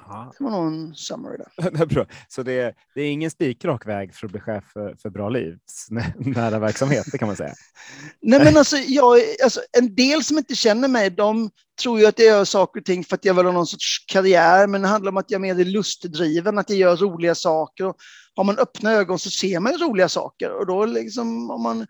Aha. 0.00 0.32
Det 0.38 0.44
var 0.44 0.50
nog 0.50 0.66
en 0.66 0.94
summary 0.94 1.36
där. 1.36 1.70
det 1.70 1.80
är 1.80 1.86
bra. 1.86 2.06
Så 2.28 2.42
det 2.42 2.52
är, 2.52 2.74
det 2.94 3.00
är 3.02 3.10
ingen 3.10 3.30
spikrak 3.30 3.86
väg 3.86 4.14
för 4.14 4.26
att 4.26 4.32
bli 4.32 4.40
chef 4.40 4.64
för, 4.72 4.96
för 5.02 5.10
Bra 5.10 5.28
Liv, 5.28 5.58
nära 6.18 6.58
verksamhet, 6.58 7.06
det 7.12 7.18
kan 7.18 7.28
man 7.28 7.36
säga. 7.36 7.54
Nej, 8.22 8.44
men 8.44 8.56
alltså, 8.56 8.76
jag, 8.76 9.20
alltså, 9.42 9.60
en 9.78 9.94
del 9.94 10.24
som 10.24 10.38
inte 10.38 10.54
känner 10.54 10.88
mig, 10.88 11.10
de 11.10 11.50
tror 11.82 12.00
ju 12.00 12.06
att 12.06 12.18
jag 12.18 12.28
gör 12.28 12.44
saker 12.44 12.80
och 12.80 12.86
ting 12.86 13.04
för 13.04 13.14
att 13.14 13.24
jag 13.24 13.34
vill 13.34 13.46
ha 13.46 13.52
någon 13.52 13.66
sorts 13.66 14.04
karriär, 14.06 14.66
men 14.66 14.82
det 14.82 14.88
handlar 14.88 15.12
om 15.12 15.16
att 15.16 15.30
jag 15.30 15.46
är 15.46 15.54
mer 15.54 15.64
lustdriven, 15.64 16.58
att 16.58 16.70
jag 16.70 16.78
gör 16.78 16.96
roliga 16.96 17.34
saker. 17.34 17.84
Och 17.84 17.96
har 18.34 18.44
man 18.44 18.58
öppna 18.58 18.92
ögon 18.92 19.18
så 19.18 19.30
ser 19.30 19.60
man 19.60 19.78
roliga 19.78 20.08
saker 20.08 20.50
och 20.50 20.66
då 20.66 20.84
liksom 20.84 21.50
om 21.50 21.62
man 21.62 21.86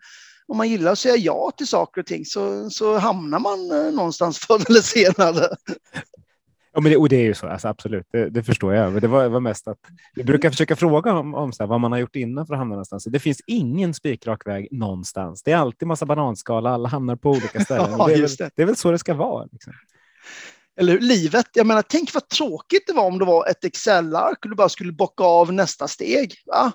om 0.47 0.57
man 0.57 0.69
gillar 0.69 0.91
att 0.91 0.99
säga 0.99 1.15
ja 1.15 1.51
till 1.57 1.67
saker 1.67 2.01
och 2.01 2.07
ting 2.07 2.25
så, 2.25 2.69
så 2.69 2.97
hamnar 2.97 3.39
man 3.39 3.71
eh, 3.71 3.93
någonstans 3.93 4.39
förr 4.39 4.63
eller 4.69 4.81
senare. 4.81 5.55
Ja, 6.77 6.81
men 6.81 6.91
det, 6.91 6.97
och 6.97 7.09
det 7.09 7.15
är 7.15 7.23
ju 7.23 7.33
så, 7.33 7.47
alltså, 7.47 7.67
absolut, 7.67 8.07
det, 8.11 8.29
det 8.29 8.43
förstår 8.43 8.73
jag. 8.73 9.01
Det 9.01 9.07
var, 9.07 9.29
var 9.29 9.39
mest 9.39 9.67
att 9.67 9.77
vi 10.15 10.23
brukar 10.23 10.49
försöka 10.49 10.75
fråga 10.75 11.13
om, 11.13 11.35
om 11.35 11.53
så 11.53 11.63
här, 11.63 11.67
vad 11.67 11.81
man 11.81 11.91
har 11.91 11.99
gjort 11.99 12.15
innan 12.15 12.47
för 12.47 12.53
att 12.53 12.57
hamna 12.57 12.75
någonstans. 12.75 13.03
Det 13.03 13.19
finns 13.19 13.41
ingen 13.47 13.93
spikrak 13.93 14.47
väg 14.47 14.67
någonstans. 14.71 15.43
Det 15.43 15.51
är 15.51 15.57
alltid 15.57 15.87
massa 15.87 16.05
bananskal, 16.05 16.67
alla 16.67 16.89
hamnar 16.89 17.15
på 17.15 17.29
olika 17.29 17.59
ställen. 17.63 17.91
ja, 17.97 18.07
det, 18.07 18.13
är 18.13 18.21
väl, 18.21 18.29
det. 18.37 18.49
det, 18.55 18.61
är 18.61 18.65
väl 18.65 18.75
så 18.75 18.91
det 18.91 18.99
ska 18.99 19.13
vara. 19.13 19.47
Liksom. 19.51 19.73
Eller 20.79 20.93
hur? 20.93 20.99
Livet, 20.99 21.45
jag 21.53 21.67
menar, 21.67 21.81
tänk 21.81 22.13
vad 22.13 22.29
tråkigt 22.29 22.87
det 22.87 22.93
var 22.93 23.05
om 23.05 23.19
det 23.19 23.25
var 23.25 23.47
ett 23.47 23.63
Excel-ark 23.63 24.37
och 24.43 24.49
du 24.49 24.55
bara 24.55 24.69
skulle 24.69 24.91
bocka 24.91 25.23
av 25.23 25.53
nästa 25.53 25.87
steg. 25.87 26.33
Va? 26.45 26.71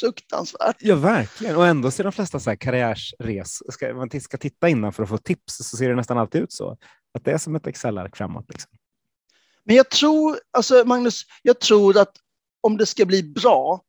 Fruktansvärt. 0.00 0.76
Ja, 0.78 0.96
verkligen. 0.96 1.56
Och 1.56 1.66
ändå 1.66 1.90
ser 1.90 2.04
de 2.04 2.12
flesta 2.12 2.40
så 2.40 2.50
här 2.50 2.56
karriärsres, 2.56 3.62
ska 3.72 3.94
man 3.94 4.20
ska 4.20 4.36
titta 4.36 4.68
innan 4.68 4.92
för 4.92 5.02
att 5.02 5.08
få 5.08 5.18
tips, 5.18 5.56
så 5.56 5.76
ser 5.76 5.88
det 5.88 5.94
nästan 5.94 6.18
alltid 6.18 6.42
ut 6.42 6.52
så. 6.52 6.76
Att 7.14 7.24
det 7.24 7.32
är 7.32 7.38
som 7.38 7.56
ett 7.56 7.66
Excel-ark 7.66 8.16
framåt. 8.16 8.44
Liksom. 8.48 8.70
Men 9.64 9.76
jag 9.76 9.90
tror, 9.90 10.38
alltså 10.50 10.82
Magnus, 10.86 11.22
jag 11.42 11.60
tror 11.60 11.98
att 11.98 12.16
om 12.60 12.76
det 12.76 12.86
ska 12.86 13.06
bli 13.06 13.22
bra 13.22 13.84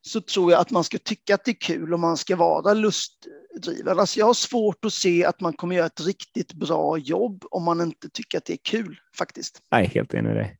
så 0.00 0.20
tror 0.20 0.52
jag 0.52 0.60
att 0.60 0.70
man 0.70 0.84
ska 0.84 0.98
tycka 0.98 1.34
att 1.34 1.44
det 1.44 1.50
är 1.50 1.60
kul 1.60 1.92
och 1.92 2.00
man 2.00 2.16
ska 2.16 2.36
vara 2.36 2.74
lustdriven. 2.74 3.98
Alltså 3.98 4.18
jag 4.18 4.26
har 4.26 4.34
svårt 4.34 4.84
att 4.84 4.92
se 4.92 5.24
att 5.24 5.40
man 5.40 5.52
kommer 5.52 5.76
göra 5.76 5.86
ett 5.86 6.06
riktigt 6.06 6.52
bra 6.52 6.98
jobb 6.98 7.44
om 7.50 7.62
man 7.62 7.80
inte 7.80 8.08
tycker 8.10 8.38
att 8.38 8.44
det 8.44 8.52
är 8.52 8.58
kul 8.64 9.00
faktiskt. 9.18 9.62
Nej, 9.70 9.86
helt 9.94 10.14
enig 10.14 10.24
med 10.24 10.36
dig. 10.36 10.58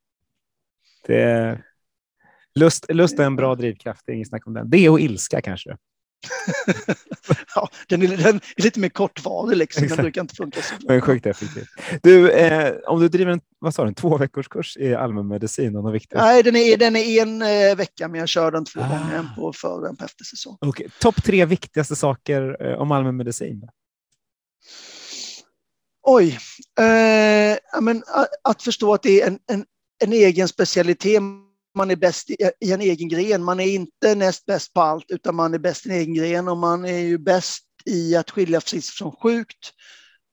Det 1.06 1.62
lust, 2.54 2.86
lust 2.88 3.18
är 3.18 3.24
en 3.24 3.36
bra 3.36 3.54
drivkraft, 3.54 4.02
det 4.06 4.12
är 4.12 4.16
inget 4.16 4.28
snack 4.28 4.46
om 4.46 4.54
den. 4.54 4.70
Det 4.70 4.88
och 4.88 5.00
ilska 5.00 5.40
kanske. 5.40 5.76
ja, 7.54 7.68
den 7.88 8.02
är, 8.02 8.16
den 8.16 8.36
är, 8.56 8.62
lite 8.62 8.80
mer 8.80 8.88
kortvarig, 8.88 9.56
liksom. 9.56 9.88
den 9.88 9.96
brukar 9.96 10.20
inte 10.20 10.34
funka 10.34 10.62
så 10.62 10.74
Men 10.88 11.00
sjukt 11.00 11.26
effektivt. 11.26 11.68
Du, 12.02 12.30
eh, 12.30 12.74
om 12.86 13.00
du 13.00 13.08
driver 13.08 13.32
en, 13.32 13.40
vad 13.58 13.74
sa 13.74 13.82
du, 13.82 13.88
en 13.88 13.94
två 13.94 14.16
veckors 14.16 14.48
kurs 14.48 14.76
i 14.76 14.94
allmänmedicin, 14.94 15.76
och 15.76 15.94
viktigt? 15.94 16.18
Nej, 16.18 16.42
den 16.42 16.56
är, 16.56 16.76
den 16.76 16.96
är 16.96 17.22
en 17.22 17.42
eh, 17.42 17.76
vecka, 17.76 18.08
men 18.08 18.20
jag 18.20 18.28
kör 18.28 18.50
den 18.50 18.64
två 18.64 18.80
ah. 18.80 18.88
gånger, 18.88 19.18
en 19.18 19.28
på 19.36 19.52
före 19.52 19.80
och 19.80 19.88
en 19.88 19.96
på 19.96 20.04
eftersäsong. 20.04 20.58
Okay. 20.60 20.88
Topp 21.00 21.24
tre 21.24 21.44
viktigaste 21.44 21.96
saker 21.96 22.56
eh, 22.60 22.78
om 22.78 22.92
allmänmedicin? 22.92 23.68
Oj, 26.02 26.38
eh, 26.78 27.80
men, 27.80 28.02
att, 28.06 28.28
att 28.42 28.62
förstå 28.62 28.94
att 28.94 29.02
det 29.02 29.22
är 29.22 29.26
en, 29.26 29.38
en, 29.50 29.64
en 30.04 30.12
egen 30.12 30.48
specialitet 30.48 31.22
man 31.74 31.90
är 31.90 31.96
bäst 31.96 32.30
i, 32.30 32.36
en 32.72 32.80
egen 32.80 33.08
gren. 33.08 33.44
Man 33.44 33.60
är 33.60 33.66
inte 33.66 34.14
näst 34.14 34.46
bäst 34.46 34.72
på 34.72 34.80
allt, 34.80 35.10
utan 35.10 35.34
man 35.34 35.54
är 35.54 35.58
bäst 35.58 35.86
i 35.86 35.88
en 35.88 35.94
egen 35.94 36.14
gren 36.14 36.48
och 36.48 36.56
man 36.56 36.84
är 36.84 36.98
ju 36.98 37.18
bäst 37.18 37.64
i 37.84 38.16
att 38.16 38.30
skilja 38.30 38.60
friskt 38.60 38.98
från 38.98 39.12
sjukt. 39.12 39.72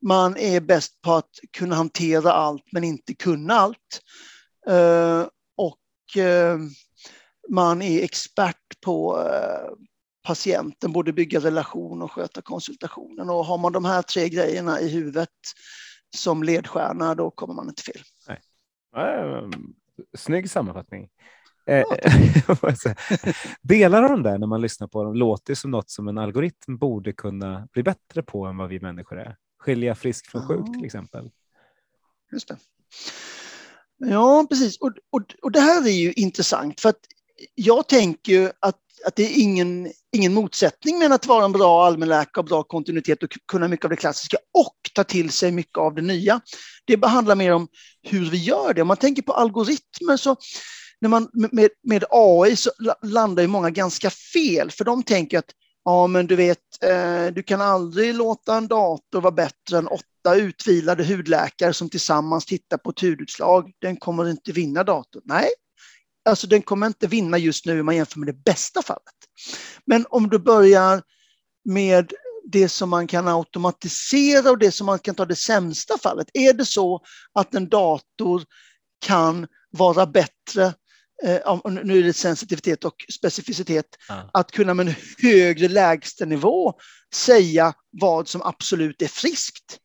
Man 0.02 0.38
är 0.38 0.62
bäst 0.62 1.02
på 1.02 1.14
att 1.14 1.30
kunna 1.58 1.76
hantera 1.76 2.32
allt, 2.32 2.64
men 2.72 2.84
inte 2.84 3.16
kunna 3.16 3.54
allt. 3.54 4.02
Eh, 4.68 5.28
och 5.58 6.18
eh, 6.24 6.58
man 7.50 7.82
är 7.82 8.04
expert 8.04 8.82
på 8.86 9.22
eh, 9.22 9.74
patienten, 10.28 10.92
både 10.94 11.14
bygga 11.14 11.40
relation 11.40 12.02
och 12.02 12.12
sköta 12.12 12.42
konsultationen. 12.42 13.30
Och 13.30 13.46
har 13.46 13.58
man 13.58 13.72
de 13.72 13.86
här 13.86 14.02
tre 14.02 14.30
grejerna 14.30 14.82
i 14.82 14.90
huvudet 14.90 15.30
som 16.16 16.44
ledstjärna, 16.44 17.16
då 17.16 17.32
kommer 17.32 17.54
man 17.54 17.70
inte 17.70 17.84
fel. 17.84 18.02
Nej 18.28 18.42
snygg 20.18 20.50
sammanfattning. 20.50 21.10
Eh, 21.68 21.84
Delar 23.62 24.04
av 24.04 24.10
de 24.10 24.24
där 24.24 24.38
när 24.38 24.48
man 24.48 24.62
lyssnar 24.62 24.88
på 24.88 25.04
dem 25.04 25.14
låter 25.14 25.56
som 25.56 25.72
något 25.72 25.90
som 25.90 26.08
en 26.08 26.18
algoritm 26.18 26.78
borde 26.78 27.14
kunna 27.14 27.68
bli 27.72 27.84
bättre 27.84 28.24
på 28.24 28.46
än 28.46 28.58
vad 28.58 28.70
vi 28.70 28.80
människor 28.80 29.20
är. 29.20 29.36
Skilja 29.60 29.96
frisk 29.96 30.32
från 30.32 30.48
sjuk 30.48 30.66
till 30.74 30.86
exempel. 30.86 31.32
Just 32.32 32.48
det. 32.48 32.58
Ja, 33.98 34.46
precis. 34.50 34.78
Och, 34.78 34.94
och, 35.10 35.36
och 35.42 35.52
det 35.52 35.60
här 35.60 35.88
är 35.88 35.92
ju 35.92 36.14
intressant 36.14 36.80
för 36.80 36.90
att 36.90 37.00
jag 37.56 37.88
tänker 37.88 38.52
att, 38.60 38.80
att 39.06 39.16
det 39.16 39.24
är 39.24 39.42
ingen, 39.42 39.92
ingen 40.16 40.34
motsättning 40.34 41.00
mellan 41.00 41.12
att 41.12 41.26
vara 41.26 41.46
en 41.46 41.52
bra 41.52 41.86
allmänläkare 41.86 42.42
och 42.42 42.46
bra 42.46 42.64
kontinuitet 42.64 43.24
och 43.24 43.30
kunna 43.52 43.68
mycket 43.68 43.86
av 43.86 43.90
det 43.90 43.96
klassiska 43.96 44.38
och 44.54 44.76
ta 44.94 45.04
till 45.04 45.30
sig 45.30 45.52
mycket 45.52 45.78
av 45.78 45.96
det 45.96 46.02
nya. 46.02 46.42
Det 46.86 47.06
handlar 47.06 47.36
mer 47.36 47.54
om 47.54 47.68
hur 48.02 48.30
vi 48.30 48.38
gör 48.38 48.74
det. 48.74 48.82
Om 48.82 48.88
man 48.88 48.98
tänker 48.98 49.22
på 49.22 49.34
algoritmer 49.34 50.18
så 50.18 50.36
när 51.02 51.10
man 51.10 51.30
med, 51.34 51.70
med 51.84 52.04
AI 52.10 52.56
så 52.56 52.72
landar 53.02 53.44
ju 53.44 53.48
många 53.48 53.70
ganska 53.70 54.10
fel 54.10 54.72
för 54.72 54.86
de 54.86 55.04
tänker 55.04 55.40
att 55.40 55.52
ja 55.86 56.08
men 56.08 56.28
du 56.28 56.36
vet, 56.36 56.84
eh, 56.84 57.26
du 57.34 57.44
kan 57.44 57.62
aldrig 57.62 58.16
låta 58.16 58.58
en 58.58 58.68
dator 58.68 59.22
vara 59.22 59.32
bättre 59.32 59.78
än 59.78 59.88
åtta 59.88 60.36
utvilade 60.36 61.04
hudläkare 61.04 61.74
som 61.74 61.90
tillsammans 61.90 62.46
tittar 62.46 62.78
på 62.78 62.90
ett 62.90 63.02
hudutslag. 63.02 63.72
Den 63.82 63.98
kommer 63.98 64.30
inte 64.30 64.52
vinna 64.52 64.84
datorn. 64.84 65.22
Nej, 65.26 65.48
alltså 66.30 66.48
den 66.48 66.62
kommer 66.62 66.88
inte 66.88 67.08
vinna 67.08 67.38
just 67.38 67.66
nu 67.66 67.80
om 67.80 67.86
man 67.86 67.96
jämför 67.96 68.20
med 68.20 68.28
det 68.28 68.44
bästa 68.44 68.82
fallet. 68.82 69.16
Men 69.86 70.06
om 70.10 70.30
du 70.30 70.40
börjar 70.40 71.04
med 71.66 72.14
det 72.52 72.70
som 72.70 72.90
man 72.90 73.08
kan 73.08 73.28
automatisera 73.28 74.52
och 74.52 74.58
det 74.58 74.72
som 74.72 74.86
man 74.86 75.00
kan 75.00 75.16
ta 75.16 75.26
det 75.26 75.36
sämsta 75.36 75.98
fallet. 75.98 76.28
Är 76.34 76.54
det 76.54 76.66
så 76.66 77.02
att 77.34 77.56
en 77.56 77.70
dator 77.70 78.44
kan 79.06 79.48
vara 79.72 80.06
bättre 80.06 80.74
eh, 81.24 81.62
nu 81.66 82.00
är 82.00 82.04
det 82.04 82.14
sensitivitet 82.14 82.86
och 82.86 83.06
specificitet, 83.14 83.86
ja. 84.08 84.30
att 84.34 84.52
kunna 84.52 84.74
med 84.74 84.88
en 84.88 84.96
högre 85.18 85.68
lägstanivå 85.68 86.74
säga 87.14 87.74
vad 87.90 88.28
som 88.28 88.42
absolut 88.42 89.02
är 89.02 89.08
friskt. 89.08 89.80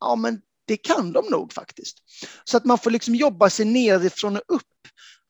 Ja, 0.00 0.16
men 0.16 0.40
det 0.66 0.76
kan 0.76 1.12
de 1.12 1.26
nog 1.30 1.52
faktiskt. 1.52 1.96
Så 2.44 2.56
att 2.56 2.64
man 2.64 2.78
får 2.78 2.90
liksom 2.90 3.14
jobba 3.14 3.50
sig 3.50 3.66
nerifrån 3.66 4.36
och 4.36 4.42
upp. 4.48 4.62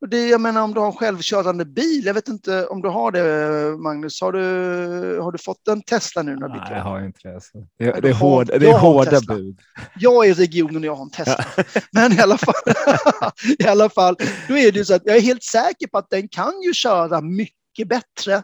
Och 0.01 0.09
det, 0.09 0.29
jag 0.29 0.41
menar 0.41 0.63
om 0.63 0.75
du 0.75 0.81
har 0.81 0.87
en 0.87 0.93
självkörande 0.93 1.65
bil, 1.65 2.03
jag 2.05 2.15
vet 2.15 2.29
inte 2.29 2.67
om 2.67 2.83
du 2.83 2.89
har 2.89 3.13
det 3.13 3.77
Magnus, 3.79 4.21
har 4.21 4.33
du, 4.33 5.21
har 5.21 5.33
du 5.33 5.39
fått 5.39 5.69
en 5.69 5.83
Tesla 5.83 6.23
nu? 6.23 6.37
När 6.37 6.49
Nej, 6.49 6.59
jag 6.71 6.83
har 6.83 7.05
inte 7.05 7.21
det. 7.23 7.35
Alltså. 7.35 7.59
Det, 7.79 8.01
det, 8.01 8.09
är, 8.09 8.13
hård, 8.13 8.47
det 8.47 8.71
är 8.71 8.79
hårda 8.79 9.21
bud. 9.21 9.61
Jag 9.99 10.27
är 10.27 10.31
i 10.31 10.35
regionen 10.35 10.77
och 10.77 10.85
jag 10.85 10.95
har 10.95 11.03
en 11.03 11.11
Tesla. 11.11 11.45
Ja. 11.57 11.63
Men 11.93 12.13
i 12.13 12.21
alla, 12.21 12.39
fall, 12.39 12.55
i 13.59 13.67
alla 13.67 13.89
fall, 13.89 14.17
då 14.49 14.57
är 14.57 14.73
det 14.73 14.79
ju 14.79 14.85
så 14.85 14.95
att 14.95 15.03
jag 15.05 15.17
är 15.17 15.21
helt 15.21 15.43
säker 15.43 15.87
på 15.87 15.99
att 15.99 16.11
den 16.11 16.29
kan 16.29 16.63
ju 16.63 16.75
köra 16.75 17.21
mycket 17.21 17.89
bättre 17.89 18.43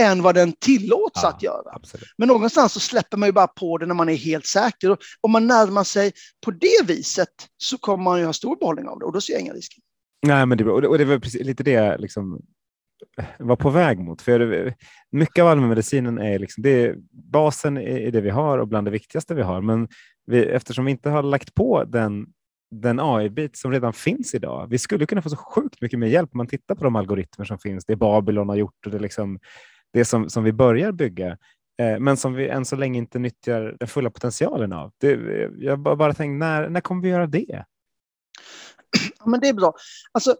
än 0.00 0.22
vad 0.22 0.34
den 0.34 0.52
tillåts 0.52 1.20
ja, 1.22 1.28
att 1.28 1.42
göra. 1.42 1.72
Absolut. 1.72 2.08
Men 2.18 2.28
någonstans 2.28 2.72
så 2.72 2.80
släpper 2.80 3.16
man 3.16 3.28
ju 3.28 3.32
bara 3.32 3.46
på 3.46 3.78
det 3.78 3.86
när 3.86 3.94
man 3.94 4.08
är 4.08 4.16
helt 4.16 4.46
säker. 4.46 4.90
Och 4.90 4.98
om 5.20 5.32
man 5.32 5.46
närmar 5.46 5.84
sig 5.84 6.12
på 6.44 6.50
det 6.50 6.84
viset 6.84 7.28
så 7.56 7.78
kommer 7.78 8.04
man 8.04 8.18
ju 8.18 8.26
ha 8.26 8.32
stor 8.32 8.56
behållning 8.56 8.88
av 8.88 8.98
det 8.98 9.04
och 9.04 9.12
då 9.12 9.20
ser 9.20 9.32
jag 9.32 9.42
inga 9.42 9.52
risker. 9.52 9.82
Nej, 10.22 10.46
men 10.46 10.58
det, 10.58 10.64
och 10.64 10.98
det, 10.98 11.04
var 11.04 11.18
precis 11.18 11.46
lite 11.46 11.62
det 11.62 11.70
jag 11.70 12.00
liksom 12.00 12.42
var 13.38 13.56
på 13.56 13.70
väg 13.70 13.98
mot. 13.98 14.22
För 14.22 14.74
mycket 15.10 15.42
av 15.42 15.48
allmänmedicinen 15.48 16.18
är 16.18 16.38
liksom, 16.38 16.62
det, 16.62 16.94
basen 17.10 17.78
i 17.78 18.10
det 18.10 18.20
vi 18.20 18.30
har 18.30 18.58
och 18.58 18.68
bland 18.68 18.86
det 18.86 18.90
viktigaste 18.90 19.34
vi 19.34 19.42
har. 19.42 19.60
Men 19.60 19.88
vi, 20.26 20.44
eftersom 20.44 20.84
vi 20.84 20.90
inte 20.90 21.10
har 21.10 21.22
lagt 21.22 21.54
på 21.54 21.84
den, 21.84 22.26
den 22.70 23.00
AI-bit 23.00 23.56
som 23.56 23.72
redan 23.72 23.92
finns 23.92 24.34
idag. 24.34 24.66
Vi 24.70 24.78
skulle 24.78 25.06
kunna 25.06 25.22
få 25.22 25.30
så 25.30 25.36
sjukt 25.36 25.80
mycket 25.80 25.98
mer 25.98 26.06
hjälp 26.06 26.30
om 26.32 26.38
man 26.38 26.46
tittar 26.46 26.74
på 26.74 26.84
de 26.84 26.96
algoritmer 26.96 27.44
som 27.44 27.58
finns. 27.58 27.84
Det 27.84 27.96
Babylon 27.96 28.48
har 28.48 28.56
gjort 28.56 28.86
och 28.86 28.92
det, 28.92 28.98
liksom, 28.98 29.38
det 29.92 30.04
som, 30.04 30.30
som 30.30 30.44
vi 30.44 30.52
börjar 30.52 30.92
bygga 30.92 31.38
eh, 31.82 31.98
men 31.98 32.16
som 32.16 32.34
vi 32.34 32.48
än 32.48 32.64
så 32.64 32.76
länge 32.76 32.98
inte 32.98 33.18
nyttjar 33.18 33.76
den 33.78 33.88
fulla 33.88 34.10
potentialen 34.10 34.72
av. 34.72 34.92
Det, 35.00 35.18
jag 35.58 35.78
bara, 35.78 35.96
bara 35.96 36.12
när, 36.18 36.68
när 36.68 36.80
kommer 36.80 37.02
vi 37.02 37.08
göra 37.08 37.26
det? 37.26 37.64
Men 39.26 39.40
det 39.40 39.48
är 39.48 39.52
bra. 39.52 39.74
Alltså, 40.12 40.30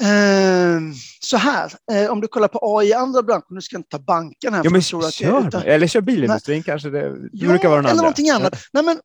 eh, 0.00 0.80
så 1.20 1.36
här, 1.36 1.72
eh, 1.92 2.10
om 2.10 2.20
du 2.20 2.28
kollar 2.28 2.48
på 2.48 2.78
AI 2.78 2.88
i 2.88 2.92
andra 2.92 3.22
branscher, 3.22 3.54
nu 3.54 3.60
ska 3.60 3.74
jag 3.74 3.80
inte 3.80 3.88
ta 3.90 3.98
banken 3.98 4.54
här. 4.54 4.60
Ja, 4.64 4.70
men 4.70 4.82
kör, 4.82 4.98
att, 4.98 5.46
utan, 5.46 5.62
eller 5.62 5.86
kör 5.86 6.00
bilindustrin 6.00 6.56
nej, 6.56 6.62
kanske, 6.64 6.90
det, 6.90 7.00
det 7.00 7.28
ja, 7.32 7.48
brukar 7.48 7.68
vara 7.68 7.76
den 7.76 7.84
eller 7.84 7.90
andra. 7.90 8.02
någonting 8.02 8.30
annat. 8.30 8.56
Nej, 8.72 8.84
men, 8.84 9.00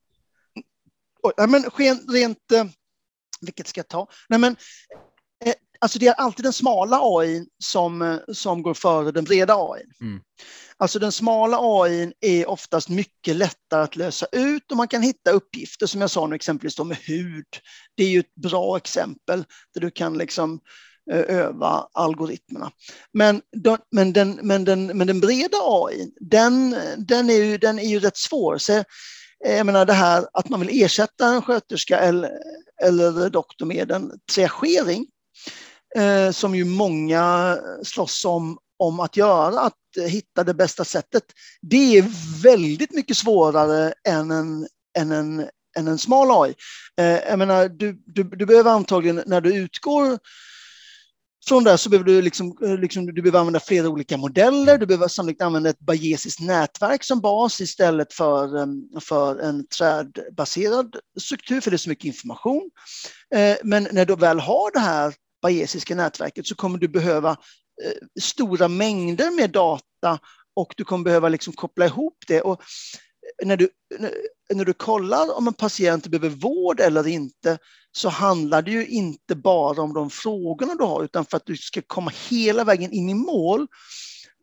oj, 1.23 1.33
nej, 1.37 1.47
men 1.47 1.63
rent, 2.13 2.51
eh, 2.51 2.65
vilket 3.41 3.67
ska 3.67 3.79
jag 3.79 3.87
ta? 3.87 4.07
Nej, 4.29 4.39
men, 4.39 4.55
alltså 5.83 5.99
det 5.99 6.07
är 6.07 6.13
alltid 6.13 6.45
den 6.45 6.53
smala 6.53 6.99
AI 7.01 7.45
som, 7.63 8.01
eh, 8.01 8.17
som 8.33 8.63
går 8.63 8.73
före 8.73 9.11
den 9.11 9.23
breda 9.23 9.55
AI. 9.55 9.83
Mm. 10.01 10.21
Alltså 10.77 10.99
den 10.99 11.11
smala 11.11 11.57
AI 11.61 12.13
är 12.21 12.49
oftast 12.49 12.89
mycket 12.89 13.35
lättare 13.35 13.83
att 13.83 13.95
lösa 13.95 14.25
ut 14.31 14.71
och 14.71 14.77
man 14.77 14.87
kan 14.87 15.01
hitta 15.01 15.31
uppgifter 15.31 15.85
som 15.85 16.01
jag 16.01 16.09
sa 16.09 16.27
nu 16.27 16.35
exempelvis 16.35 16.79
med 16.79 16.97
hud. 16.97 17.45
Det 17.97 18.03
är 18.03 18.07
ju 18.07 18.19
ett 18.19 18.35
bra 18.35 18.77
exempel 18.77 19.43
där 19.73 19.81
du 19.81 19.91
kan 19.91 20.17
liksom 20.17 20.59
eh, 21.11 21.35
öva 21.37 21.87
algoritmerna. 21.93 22.71
Men, 23.13 23.41
men, 23.91 24.13
den, 24.13 24.39
men, 24.41 24.65
den, 24.65 24.85
men 24.85 25.07
den 25.07 25.19
breda 25.19 25.57
AI, 25.61 26.11
den, 26.19 26.75
den, 26.97 27.29
är 27.29 27.43
ju, 27.43 27.57
den 27.57 27.79
är 27.79 27.89
ju 27.89 27.99
rätt 27.99 28.17
svår. 28.17 28.57
Så, 28.57 28.73
eh, 28.73 28.83
jag 29.45 29.65
menar 29.65 29.85
det 29.85 29.93
här 29.93 30.27
att 30.33 30.49
man 30.49 30.59
vill 30.59 30.83
ersätta 30.83 31.27
en 31.27 31.41
sköterska 31.41 31.99
eller, 31.99 32.31
eller 32.83 33.29
doktor 33.29 33.65
med 33.65 33.91
en 33.91 34.11
triagering 34.33 35.07
eh, 35.95 36.31
som 36.31 36.55
ju 36.55 36.65
många 36.65 37.57
slåss 37.83 38.25
om, 38.25 38.57
om 38.79 38.99
att 38.99 39.17
göra, 39.17 39.59
att 39.59 39.73
hitta 40.07 40.43
det 40.43 40.53
bästa 40.53 40.85
sättet. 40.85 41.23
Det 41.61 41.97
är 41.97 42.05
väldigt 42.43 42.91
mycket 42.91 43.17
svårare 43.17 43.93
än 44.07 44.31
en, 44.31 44.67
än 44.97 45.11
en, 45.11 45.39
än 45.77 45.87
en 45.87 45.97
smal 45.97 46.43
AI. 46.43 46.55
Eh, 46.97 47.29
jag 47.29 47.39
menar, 47.39 47.67
du, 47.69 48.03
du, 48.05 48.23
du 48.23 48.45
behöver 48.45 48.71
antagligen, 48.71 49.23
när 49.25 49.41
du 49.41 49.55
utgår 49.55 50.19
från 51.47 51.63
det 51.63 51.77
så 51.77 51.89
behöver 51.89 52.05
du, 52.05 52.21
liksom, 52.21 52.57
eh, 52.63 52.77
liksom, 52.77 53.05
du 53.05 53.21
behöver 53.21 53.39
använda 53.39 53.59
flera 53.59 53.89
olika 53.89 54.17
modeller. 54.17 54.77
Du 54.77 54.85
behöver 54.85 55.07
sannolikt 55.07 55.41
använda 55.41 55.69
ett 55.69 55.79
bayesiskt 55.79 56.39
nätverk 56.39 57.03
som 57.03 57.21
bas 57.21 57.61
istället 57.61 58.13
för, 58.13 58.57
eh, 58.57 58.67
för 59.01 59.39
en 59.39 59.67
trädbaserad 59.67 60.95
struktur, 61.19 61.61
för 61.61 61.71
det 61.71 61.75
är 61.75 61.77
så 61.77 61.89
mycket 61.89 62.05
information. 62.05 62.71
Eh, 63.35 63.57
men 63.63 63.87
när 63.91 64.05
du 64.05 64.15
väl 64.15 64.39
har 64.39 64.71
det 64.73 64.79
här 64.79 65.13
bayesiska 65.43 65.95
nätverket 65.95 66.47
så 66.47 66.55
kommer 66.55 66.77
du 66.77 66.87
behöva 66.87 67.37
Eh, 67.81 68.21
stora 68.21 68.67
mängder 68.67 69.31
med 69.31 69.49
data 69.49 70.19
och 70.55 70.73
du 70.77 70.83
kommer 70.83 71.03
behöva 71.03 71.29
liksom 71.29 71.53
koppla 71.53 71.85
ihop 71.85 72.17
det. 72.27 72.41
Och 72.41 72.61
eh, 73.41 73.47
när, 73.47 73.57
du, 73.57 73.69
när 74.53 74.65
du 74.65 74.73
kollar 74.73 75.37
om 75.37 75.47
en 75.47 75.53
patient 75.53 76.07
behöver 76.07 76.29
vård 76.29 76.79
eller 76.79 77.07
inte 77.07 77.57
så 77.91 78.09
handlar 78.09 78.61
det 78.61 78.71
ju 78.71 78.87
inte 78.87 79.35
bara 79.35 79.81
om 79.81 79.93
de 79.93 80.09
frågorna 80.09 80.75
du 80.75 80.83
har 80.83 81.03
utan 81.03 81.25
för 81.25 81.37
att 81.37 81.45
du 81.45 81.57
ska 81.57 81.81
komma 81.87 82.11
hela 82.29 82.63
vägen 82.63 82.91
in 82.91 83.09
i 83.09 83.13
mål 83.13 83.67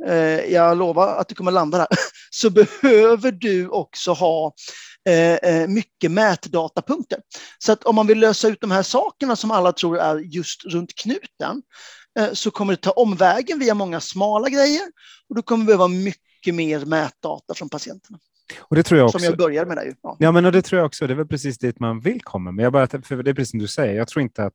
eh, 0.06 0.52
jag 0.52 0.78
lovar 0.78 1.16
att 1.16 1.28
du 1.28 1.34
kommer 1.34 1.52
landa 1.52 1.78
där, 1.78 1.88
så 2.30 2.50
behöver 2.50 3.32
du 3.32 3.68
också 3.68 4.12
ha 4.12 4.54
eh, 5.08 5.68
mycket 5.68 6.10
mätdatapunkter. 6.10 7.18
Så 7.58 7.72
att 7.72 7.84
om 7.84 7.94
man 7.94 8.06
vill 8.06 8.18
lösa 8.18 8.48
ut 8.48 8.60
de 8.60 8.70
här 8.70 8.82
sakerna 8.82 9.36
som 9.36 9.50
alla 9.50 9.72
tror 9.72 9.98
är 9.98 10.16
just 10.18 10.64
runt 10.64 10.94
knuten, 10.94 11.62
Eh, 12.18 12.32
så 12.32 12.50
kommer 12.50 12.72
det 12.72 12.76
ta 12.76 12.90
omvägen 12.90 13.58
via 13.58 13.74
många 13.74 14.00
smala 14.00 14.48
grejer 14.48 14.82
och 15.28 15.34
då 15.34 15.42
kommer 15.42 15.64
vi 15.64 15.66
behöva 15.66 15.88
mycket 15.88 16.54
mer 16.54 16.84
mätdata 16.84 17.54
från 17.54 17.68
patienterna. 17.68 18.18
Och 18.60 18.76
det 18.76 18.82
tror 18.82 18.98
jag 18.98 19.06
också. 19.06 19.18
Som 19.18 19.24
jag 19.24 19.36
börjar 19.36 19.64
med. 19.64 19.76
Där, 19.76 19.94
ja. 20.02 20.16
ja, 20.18 20.32
men 20.32 20.44
och 20.44 20.52
det 20.52 20.62
tror 20.62 20.78
jag 20.78 20.86
också. 20.86 21.06
Det 21.06 21.12
är 21.12 21.16
väl 21.16 21.26
precis 21.26 21.58
dit 21.58 21.80
man 21.80 22.00
vill 22.00 22.22
komma. 22.22 22.52
Men 22.52 22.62
jag 22.62 22.72
bara, 22.72 22.86
för 22.86 23.22
det 23.22 23.30
är 23.30 23.34
precis 23.34 23.50
som 23.50 23.58
du 23.58 23.68
säger. 23.68 23.94
Jag 23.94 24.08
tror 24.08 24.22
inte 24.22 24.44
att, 24.44 24.54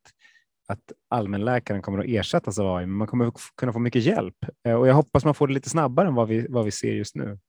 att 0.67 0.79
allmänläkaren 1.09 1.81
kommer 1.81 1.99
att 1.99 2.05
ersättas 2.07 2.59
av 2.59 2.75
AI, 2.75 2.85
men 2.85 2.97
man 2.97 3.07
kommer 3.07 3.31
kunna 3.57 3.73
få 3.73 3.79
mycket 3.79 4.03
hjälp. 4.03 4.35
Eh, 4.67 4.73
och 4.73 4.87
jag 4.87 4.93
hoppas 4.93 5.25
man 5.25 5.35
får 5.35 5.47
det 5.47 5.53
lite 5.53 5.69
snabbare 5.69 6.07
än 6.07 6.15
vad 6.15 6.27
vi, 6.27 6.47
vad 6.49 6.65
vi 6.65 6.71
ser 6.71 6.91
just 6.91 7.15
nu. 7.15 7.39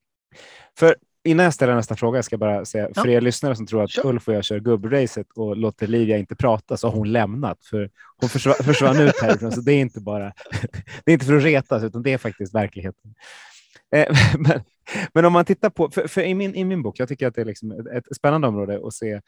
För 0.79 0.97
innan 1.27 1.45
jag 1.45 1.55
ställer 1.55 1.75
nästa 1.75 1.97
fråga 1.97 2.23
ska 2.23 2.33
jag 2.33 2.41
bara 2.41 2.65
säga 2.65 2.89
ja. 2.95 3.03
för 3.03 3.09
er 3.09 3.21
lyssnare 3.21 3.57
som 3.57 3.67
tror 3.67 3.85
att 3.85 3.91
sure. 3.91 4.09
Ulf 4.09 4.29
och 4.29 4.35
jag 4.35 4.45
kör 4.45 4.61
gubbracet 4.61 5.27
och 5.35 5.57
låter 5.57 5.87
Livia 5.87 6.19
inte 6.19 6.37
prata 6.37 6.77
så 6.77 6.89
har 6.89 6.97
hon 6.97 7.13
lämnat 7.13 7.59
för 7.71 7.91
hon 8.21 8.29
försvann, 8.29 8.55
försvann 8.55 9.01
ut 9.01 9.23
härifrån. 9.23 9.53
Så 9.53 9.61
det 9.61 9.73
är 9.73 9.81
inte 9.81 10.01
bara. 10.01 10.33
Det 11.05 11.11
är 11.11 11.13
inte 11.13 11.27
för 11.27 11.37
att 11.37 11.43
retas 11.43 11.85
utan 11.85 12.03
det 12.03 12.13
är 12.13 12.19
faktiskt 12.19 12.55
verkligheten. 12.55 13.15
Eh, 13.95 14.17
men, 14.39 14.61
men, 15.15 15.25
om 15.25 15.33
man 15.33 15.45
tittar 15.45 15.71
på, 15.71 15.91
för, 15.91 16.09
för, 16.09 16.23
i, 16.23 16.35
min, 16.35 16.55
i 16.55 16.65
min 16.65 16.83
bok, 16.83 16.99
jag 16.99 17.09
tycker 17.09 17.27
att 17.27 17.35
det 17.35 17.41
är 17.41 17.45
liksom 17.45 17.73
ett, 17.73 17.87
ett 17.87 18.17
spännande 18.17 18.49
område 18.49 18.81
att 18.85 18.95
se 18.95 19.21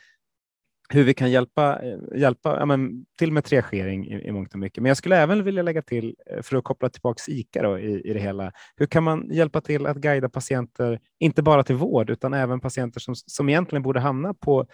hur 0.88 1.04
vi 1.04 1.14
kan 1.14 1.30
hjälpa, 1.30 1.80
hjälpa 2.14 2.56
ja, 2.58 2.66
men, 2.66 3.06
till 3.18 3.32
med 3.32 3.44
triagering 3.44 4.06
i, 4.06 4.28
i 4.28 4.32
mångt 4.32 4.52
och 4.52 4.58
mycket. 4.58 4.82
Men 4.82 4.90
jag 4.90 4.96
skulle 4.96 5.16
även 5.16 5.44
vilja 5.44 5.62
lägga 5.62 5.82
till, 5.82 6.16
eh, 6.30 6.42
för 6.42 6.56
att 6.56 6.64
koppla 6.64 6.88
tillbaka 6.88 7.22
ICA 7.28 7.62
då, 7.62 7.78
i, 7.78 8.00
i 8.10 8.12
det 8.12 8.20
hela, 8.20 8.52
hur 8.76 8.86
kan 8.86 9.04
man 9.04 9.28
hjälpa 9.30 9.60
till 9.60 9.86
att 9.86 9.96
guida 9.96 10.28
patienter, 10.28 11.00
inte 11.18 11.42
bara 11.42 11.64
till 11.64 11.74
vård, 11.76 12.10
utan 12.10 12.34
även 12.34 12.60
patienter 12.60 13.00
som, 13.00 13.14
som 13.14 13.48
egentligen 13.48 13.82
borde 13.82 14.00
hamna 14.00 14.34
på, 14.34 14.66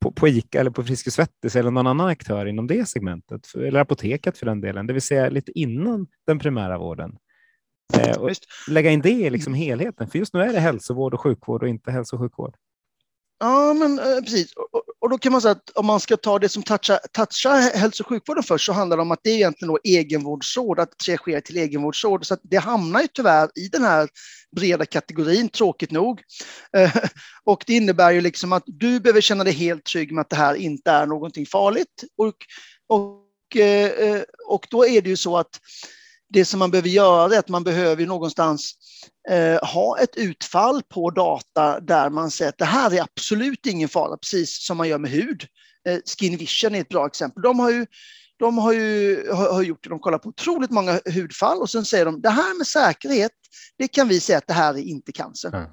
på, 0.00 0.12
på 0.12 0.28
ICA 0.28 0.60
eller 0.60 0.70
på 0.70 0.82
Friskis 0.82 1.14
Svettis 1.14 1.56
eller 1.56 1.70
någon 1.70 1.86
annan 1.86 2.06
aktör 2.06 2.46
inom 2.46 2.66
det 2.66 2.88
segmentet, 2.88 3.54
eller 3.54 3.80
apoteket 3.80 4.38
för 4.38 4.46
den 4.46 4.60
delen, 4.60 4.86
det 4.86 4.92
vill 4.92 5.02
säga 5.02 5.28
lite 5.28 5.58
innan 5.58 6.06
den 6.26 6.38
primära 6.38 6.78
vården. 6.78 7.16
Eh, 7.98 8.16
och 8.16 8.30
lägga 8.68 8.90
in 8.90 9.00
det 9.00 9.10
i 9.10 9.30
liksom 9.30 9.54
helheten, 9.54 10.08
för 10.08 10.18
just 10.18 10.34
nu 10.34 10.40
är 10.40 10.52
det 10.52 10.60
hälsovård 10.60 11.14
och 11.14 11.20
sjukvård 11.20 11.62
och 11.62 11.68
inte 11.68 11.90
hälso 11.90 12.16
och 12.16 12.22
sjukvård. 12.22 12.56
Ja, 13.42 13.74
men 13.74 13.98
eh, 13.98 14.20
precis. 14.20 14.52
Och, 15.02 15.10
då 15.10 15.18
kan 15.18 15.32
man 15.32 15.40
säga 15.40 15.52
att 15.52 15.70
om 15.70 15.86
man 15.86 16.00
ska 16.00 16.16
ta 16.16 16.38
det 16.38 16.48
som 16.48 16.62
touchar, 16.62 16.98
touchar 17.12 17.78
hälso 17.78 18.02
och 18.02 18.08
sjukvården 18.08 18.42
först 18.42 18.66
så 18.66 18.72
handlar 18.72 18.96
det 18.96 19.02
om 19.02 19.10
att 19.10 19.20
det 19.22 19.30
är 19.30 19.34
egentligen 19.34 19.72
då 19.72 19.78
egenvårdsråd, 19.84 20.80
att 20.80 20.92
det 21.06 21.16
sker 21.16 21.40
till 21.40 21.56
egenvårdsråd. 21.56 22.26
Så 22.26 22.34
att 22.34 22.40
det 22.42 22.56
hamnar 22.56 23.00
ju 23.00 23.06
tyvärr 23.06 23.50
i 23.54 23.68
den 23.68 23.82
här 23.82 24.08
breda 24.56 24.86
kategorin, 24.86 25.48
tråkigt 25.48 25.90
nog. 25.90 26.20
Eh, 26.76 26.96
och 27.44 27.64
det 27.66 27.74
innebär 27.74 28.10
ju 28.10 28.20
liksom 28.20 28.52
att 28.52 28.62
du 28.66 29.00
behöver 29.00 29.20
känna 29.20 29.44
dig 29.44 29.52
helt 29.52 29.84
trygg 29.84 30.12
med 30.12 30.22
att 30.22 30.30
det 30.30 30.36
här 30.36 30.54
inte 30.54 30.90
är 30.90 31.06
någonting 31.06 31.46
farligt. 31.46 32.04
Och, 32.16 32.36
och, 32.88 33.56
eh, 33.56 33.90
eh 33.90 34.22
och 34.48 34.66
då 34.70 34.86
är 34.86 35.02
det 35.02 35.08
ju 35.08 35.16
så 35.16 35.36
att 35.36 35.60
det 36.32 36.44
som 36.44 36.58
man 36.58 36.70
behöver 36.70 36.88
göra 36.88 37.34
är 37.34 37.38
att 37.38 37.48
man 37.48 37.64
behöver 37.64 38.06
någonstans 38.06 38.74
eh, 39.30 39.68
ha 39.68 39.98
ett 39.98 40.16
utfall 40.16 40.82
på 40.82 41.10
data 41.10 41.80
där 41.80 42.10
man 42.10 42.30
säger 42.30 42.48
att 42.48 42.58
det 42.58 42.64
här 42.64 42.94
är 42.94 43.02
absolut 43.02 43.66
ingen 43.66 43.88
fara, 43.88 44.16
precis 44.16 44.66
som 44.66 44.76
man 44.76 44.88
gör 44.88 44.98
med 44.98 45.10
hud. 45.10 45.46
Eh, 45.88 45.98
Skin 46.18 46.36
Vision 46.36 46.74
är 46.74 46.80
ett 46.80 46.88
bra 46.88 47.06
exempel. 47.06 47.42
De 47.42 47.58
har 47.58 47.70
ju, 47.70 47.86
de 48.38 48.58
har 48.58 48.72
ju 48.72 49.26
har, 49.32 49.52
har 49.52 49.62
gjort 49.62 49.82
det, 49.82 49.90
de 49.90 50.00
kollar 50.00 50.18
på 50.18 50.28
otroligt 50.28 50.70
många 50.70 51.00
hudfall 51.14 51.58
och 51.58 51.70
sen 51.70 51.84
säger 51.84 52.04
de 52.04 52.20
det 52.20 52.30
här 52.30 52.58
med 52.58 52.66
säkerhet, 52.66 53.32
det 53.78 53.88
kan 53.88 54.08
vi 54.08 54.20
säga 54.20 54.38
att 54.38 54.46
det 54.46 54.54
här 54.54 54.74
är 54.74 54.82
inte 54.82 55.12
cancer. 55.12 55.48
Mm. 55.48 55.70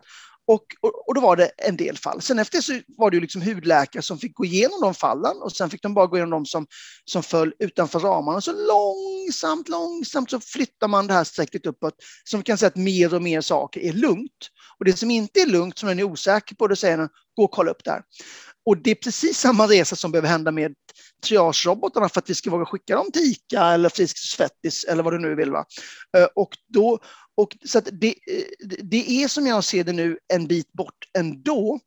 Och, 0.51 0.63
och, 0.81 1.07
och, 1.07 1.15
då 1.15 1.21
var 1.21 1.35
det 1.35 1.51
en 1.57 1.77
del 1.77 1.97
fall. 1.97 2.21
Sen 2.21 2.39
efter 2.39 2.62
så 2.62 2.79
var 2.88 3.12
det 3.12 3.15
ju 3.17 3.21
liksom 3.21 3.41
hudläkare 3.41 4.01
som 4.01 4.17
fick 4.17 4.35
gå 4.35 4.45
igenom 4.45 4.81
de 4.81 4.93
fallen 4.93 5.38
och 5.41 5.51
sen 5.51 5.69
fick 5.69 5.81
de 5.81 5.93
bara 5.93 6.07
gå 6.07 6.17
igenom 6.17 6.29
de 6.29 6.45
som, 6.45 6.67
som 7.05 7.23
föll 7.23 7.53
utanför 7.59 7.99
ramarna. 7.99 8.41
Så 8.41 8.51
långsamt, 8.51 9.69
långsamt 9.69 10.29
så 10.29 10.39
flyttar 10.39 10.88
man 10.88 11.07
det 11.07 11.13
här 11.13 11.23
strecket 11.23 11.65
uppåt. 11.65 11.93
Så 12.23 12.38
vi 12.38 12.43
kan 12.43 12.57
säga 12.57 12.67
att 12.67 12.75
mer 12.75 13.13
och 13.13 13.21
mer 13.21 13.41
saker 13.41 13.81
är 13.81 13.93
lugnt. 13.93 14.49
Och 14.79 14.85
det 14.85 14.93
som 14.93 15.12
inte 15.12 15.39
är 15.39 15.45
lugnt, 15.45 15.77
som 15.77 15.89
den 15.89 15.99
är 15.99 16.03
osäker 16.03 16.55
på, 16.55 16.67
då 16.67 16.75
säger 16.75 16.97
den, 16.97 17.09
gå 17.35 17.43
och 17.43 17.51
kolla 17.51 17.71
upp 17.71 17.83
där. 17.83 18.01
Och 18.65 18.78
det 18.78 18.91
är 18.91 18.95
precis 18.95 19.39
samma 19.39 19.67
resa 19.67 19.95
som 19.95 20.12
behöver 20.12 20.30
hända 20.30 20.52
med 20.52 20.74
triagerobotarna 21.24 22.10
för 22.10 22.19
att 22.19 22.30
vi 22.30 22.36
ska 22.36 22.50
våga 22.50 22.65
skicka 22.65 22.95
dem 22.95 23.12
till 23.12 23.22
ICA 23.22 23.65
eller 23.65 23.89
Friskis 23.89 24.30
Svettis 24.32 24.84
eller 24.84 25.04
vad 25.04 25.13
du 25.13 25.19
nu 25.19 25.36
vill. 25.36 25.52
Va? 25.52 25.65
Eh, 26.17 26.28
och 26.36 26.50
då, 26.67 27.00
och 27.36 27.58
så 27.65 27.80
det, 27.80 28.08
eh, 28.08 28.43
det 28.84 29.12
är 29.12 29.28
som 29.28 29.48
jag 29.48 29.63
ser 29.63 29.84
det 29.84 29.93
nu 29.93 30.17
en 30.34 30.48
bit 30.48 30.74
bort 30.74 31.06
ändå. 31.17 31.80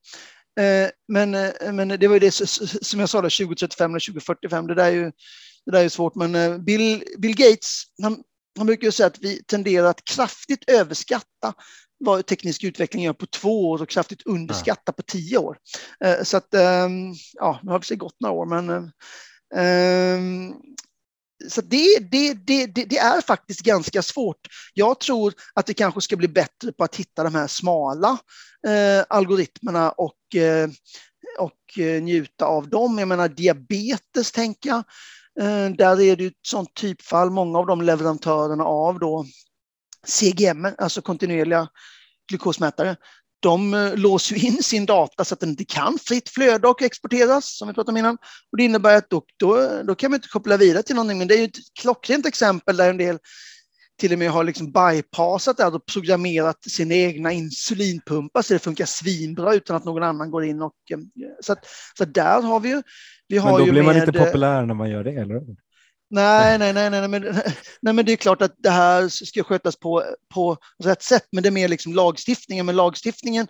Eh, 0.60 0.90
men, 1.08 1.30
men 1.76 1.88
det 1.88 2.08
var 2.08 2.14
ju 2.14 2.20
det 2.20 2.30
som 2.30 3.00
jag 3.00 3.08
sa, 3.08 3.18
2035 3.18 3.90
eller 3.90 4.00
2045, 4.00 4.66
det 4.66 4.74
där 4.74 4.84
är 4.84 4.90
ju 4.90 5.12
det 5.66 5.72
där 5.72 5.84
är 5.84 5.88
svårt. 5.88 6.14
Men 6.14 6.64
Bill, 6.64 7.04
Bill 7.18 7.36
Gates, 7.36 7.82
han, 8.02 8.22
han 8.58 8.66
brukar 8.66 8.84
ju 8.84 8.92
säga 8.92 9.06
att 9.06 9.18
vi 9.18 9.42
tenderar 9.42 9.86
att 9.86 10.04
kraftigt 10.04 10.70
överskatta 10.70 11.54
vad 12.04 12.26
teknisk 12.26 12.64
utveckling 12.64 13.04
gör 13.04 13.12
på 13.12 13.26
två 13.26 13.70
år 13.70 13.82
och 13.82 13.88
kraftigt 13.88 14.22
underskatta 14.26 14.92
på 14.92 15.02
tio 15.02 15.38
år. 15.38 15.56
Så 16.22 16.36
att, 16.36 16.54
ehm, 16.54 17.14
ja, 17.32 17.60
nu 17.62 17.70
har 17.70 17.78
vi 17.78 17.84
sig 17.84 17.96
gått 17.96 18.20
några 18.20 18.34
år, 18.34 18.46
men 18.46 18.92
ehm, 19.54 20.54
så 21.48 21.60
det, 21.60 21.98
det, 22.10 22.34
det, 22.34 22.66
det, 22.66 22.98
är 22.98 23.20
faktiskt 23.20 23.60
ganska 23.60 24.02
svårt. 24.02 24.38
Jag 24.74 25.00
tror 25.00 25.34
att 25.54 25.68
vi 25.68 25.74
kanske 25.74 26.00
ska 26.00 26.16
bli 26.16 26.28
bättre 26.28 26.72
på 26.72 26.84
att 26.84 26.96
hitta 26.96 27.24
de 27.24 27.34
här 27.34 27.46
smala 27.46 28.18
eh, 28.66 29.04
algoritmerna 29.08 29.90
och, 29.90 30.36
eh, 30.36 30.70
och 31.38 31.78
eh, 31.78 32.02
njuta 32.02 32.46
av 32.46 32.68
dem. 32.68 32.98
Jag 32.98 33.08
menar 33.08 33.28
diabetes 33.28 34.32
tänker 34.32 34.68
jag. 34.68 34.84
Eh, 35.40 35.70
där 35.76 36.00
är 36.00 36.16
det 36.16 36.26
ett 36.26 36.32
sånt 36.46 36.74
typfall. 36.74 37.30
Många 37.30 37.58
av 37.58 37.66
de 37.66 37.82
leverantörerna 37.82 38.64
av 38.64 38.98
då 38.98 39.26
CGM, 40.06 40.68
alltså 40.78 41.02
kontinuerliga 41.02 41.68
glukosmätare, 42.28 42.96
de 43.42 43.74
eh, 43.74 43.96
låser 43.96 44.44
in 44.44 44.62
sin 44.62 44.86
data 44.86 45.24
så 45.24 45.34
att 45.34 45.40
den 45.40 45.48
inte 45.48 45.64
kan 45.64 45.98
fritt 45.98 46.28
flöda 46.28 46.68
och 46.68 46.82
exporteras, 46.82 47.58
som 47.58 47.68
vi 47.68 47.74
pratade 47.74 47.92
om 47.92 47.96
innan. 47.96 48.18
Och 48.52 48.58
det 48.58 48.64
innebär 48.64 48.96
att 48.96 49.10
då, 49.10 49.22
då, 49.36 49.82
då 49.86 49.94
kan 49.94 50.10
man 50.10 50.18
inte 50.18 50.28
koppla 50.28 50.56
vidare 50.56 50.82
till 50.82 50.94
någonting. 50.94 51.18
Men 51.18 51.28
det 51.28 51.34
är 51.34 51.38
ju 51.38 51.44
ett 51.44 51.58
klockrent 51.80 52.26
exempel 52.26 52.76
där 52.76 52.90
en 52.90 52.96
del 52.96 53.18
till 54.00 54.12
och 54.12 54.18
med 54.18 54.30
har 54.30 54.44
liksom 54.44 54.72
bypassat 54.72 55.56
det 55.56 55.66
och 55.66 55.86
programmerat 55.86 56.64
sina 56.64 56.94
egna 56.94 57.32
insulinpumpar 57.32 58.42
så 58.42 58.52
det 58.52 58.58
funkar 58.58 58.84
svinbra 58.84 59.54
utan 59.54 59.76
att 59.76 59.84
någon 59.84 60.02
annan 60.02 60.30
går 60.30 60.44
in 60.44 60.62
och... 60.62 60.74
Eh, 60.90 60.98
så, 61.40 61.52
att, 61.52 61.66
så 61.98 62.04
där 62.04 62.42
har 62.42 62.60
vi 62.60 62.68
ju... 62.68 62.82
Vi 63.28 63.38
har 63.38 63.50
men 63.50 63.66
då 63.66 63.72
blir 63.72 63.82
med, 63.82 63.94
man 63.94 64.08
inte 64.08 64.24
populär 64.24 64.66
när 64.66 64.74
man 64.74 64.90
gör 64.90 65.04
det, 65.04 65.10
eller 65.10 65.40
Nej, 66.12 66.58
nej, 66.58 66.72
nej, 66.72 66.90
nej, 66.90 67.08
men, 67.08 67.22
nej, 67.82 67.94
men 67.94 68.04
det 68.04 68.12
är 68.12 68.16
klart 68.16 68.42
att 68.42 68.54
det 68.58 68.70
här 68.70 69.08
ska 69.08 69.44
skötas 69.44 69.76
på, 69.76 70.04
på 70.34 70.56
rätt 70.84 71.02
sätt, 71.02 71.26
men 71.32 71.42
det 71.42 71.48
är 71.48 71.50
mer 71.50 71.68
liksom 71.68 71.94
lagstiftningen. 71.94 72.66
Men 72.66 72.76
lagstiftningen 72.76 73.46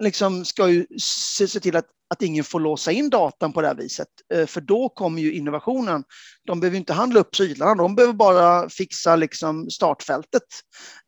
liksom 0.00 0.44
ska 0.44 0.68
ju 0.68 0.86
se, 0.98 1.48
se 1.48 1.60
till 1.60 1.76
att, 1.76 1.86
att 2.10 2.22
ingen 2.22 2.44
får 2.44 2.60
låsa 2.60 2.92
in 2.92 3.10
datan 3.10 3.52
på 3.52 3.60
det 3.60 3.66
här 3.66 3.74
viset, 3.74 4.08
eh, 4.34 4.46
för 4.46 4.60
då 4.60 4.88
kommer 4.88 5.22
ju 5.22 5.32
innovationen. 5.32 6.04
De 6.46 6.60
behöver 6.60 6.78
inte 6.78 6.92
handla 6.92 7.20
upp 7.20 7.30
prylarna, 7.30 7.74
de 7.74 7.94
behöver 7.94 8.14
bara 8.14 8.68
fixa 8.68 9.16
liksom 9.16 9.70
startfältet. 9.70 10.42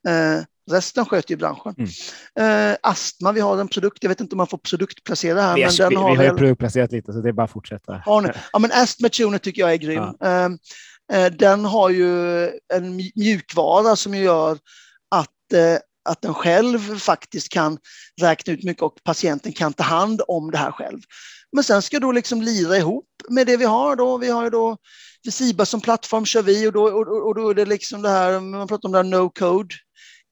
Eh, 0.09 0.45
resten 0.71 1.05
sköter 1.05 1.31
ju 1.31 1.37
branschen. 1.37 1.75
Mm. 1.79 2.71
Eh, 2.71 2.77
astma, 2.83 3.33
vi 3.33 3.41
har 3.41 3.61
en 3.61 3.69
produkt, 3.69 3.99
jag 4.01 4.09
vet 4.09 4.21
inte 4.21 4.35
om 4.35 4.37
man 4.37 4.47
får 4.47 4.59
produktplacera 4.59 5.41
här. 5.41 5.55
Vi, 5.55 5.63
men 5.63 5.77
den 5.77 5.97
har 5.97 6.11
vi 6.11 6.17
har 6.17 6.25
ju 6.25 6.39
produktplacerat 6.39 6.93
lite, 6.93 7.13
så 7.13 7.21
det 7.21 7.29
är 7.29 7.33
bara 7.33 7.45
att 7.45 7.51
fortsätta. 7.51 8.03
Har 8.05 8.21
ni? 8.21 8.29
Ja, 8.53 8.59
men 8.59 8.73
Astma 8.73 9.09
Tuner 9.09 9.39
tycker 9.39 9.63
jag 9.63 9.73
är 9.73 9.77
grym. 9.77 10.05
Ja. 10.21 10.51
Eh, 11.13 11.33
den 11.33 11.65
har 11.65 11.91
ju 11.91 12.45
en 12.75 12.97
mjukvara 13.15 13.97
som 13.97 14.15
gör 14.15 14.59
att, 15.11 15.29
att 16.05 16.23
den 16.23 16.35
själv 16.35 16.99
faktiskt 16.99 17.49
kan 17.49 17.79
räkna 18.21 18.53
ut 18.53 18.65
mycket 18.65 18.83
och 18.83 18.95
patienten 19.05 19.53
kan 19.53 19.73
ta 19.73 19.85
hand 19.85 20.23
om 20.29 20.51
det 20.51 20.59
här 20.59 20.73
själv. 20.73 21.01
Men 21.53 21.65
sen 21.65 21.83
ska 21.83 22.01
då 22.01 22.13
liksom 22.13 22.43
lira 22.43 22.77
ihop 22.77 23.07
med 23.29 23.47
det 23.47 23.57
vi 23.57 23.65
har 23.65 23.97
då. 23.97 24.19
Vi 24.19 24.31
har 24.31 24.45
ju 24.45 24.51
då 24.51 24.77
Visiba 25.25 25.67
som 25.67 25.81
plattform 25.81 26.27
kör 26.27 26.43
vi 26.43 26.69
och 26.69 26.73
då, 26.73 26.85
och, 26.85 27.27
och 27.27 27.35
då 27.35 27.51
är 27.51 27.55
det 27.55 27.65
liksom 27.65 28.03
det 28.03 28.09
här, 28.09 28.41
man 28.41 28.69
pratar 28.69 28.89
om 28.89 28.93
det 28.93 28.99
här 28.99 29.05
no 29.05 29.31
code 29.31 29.75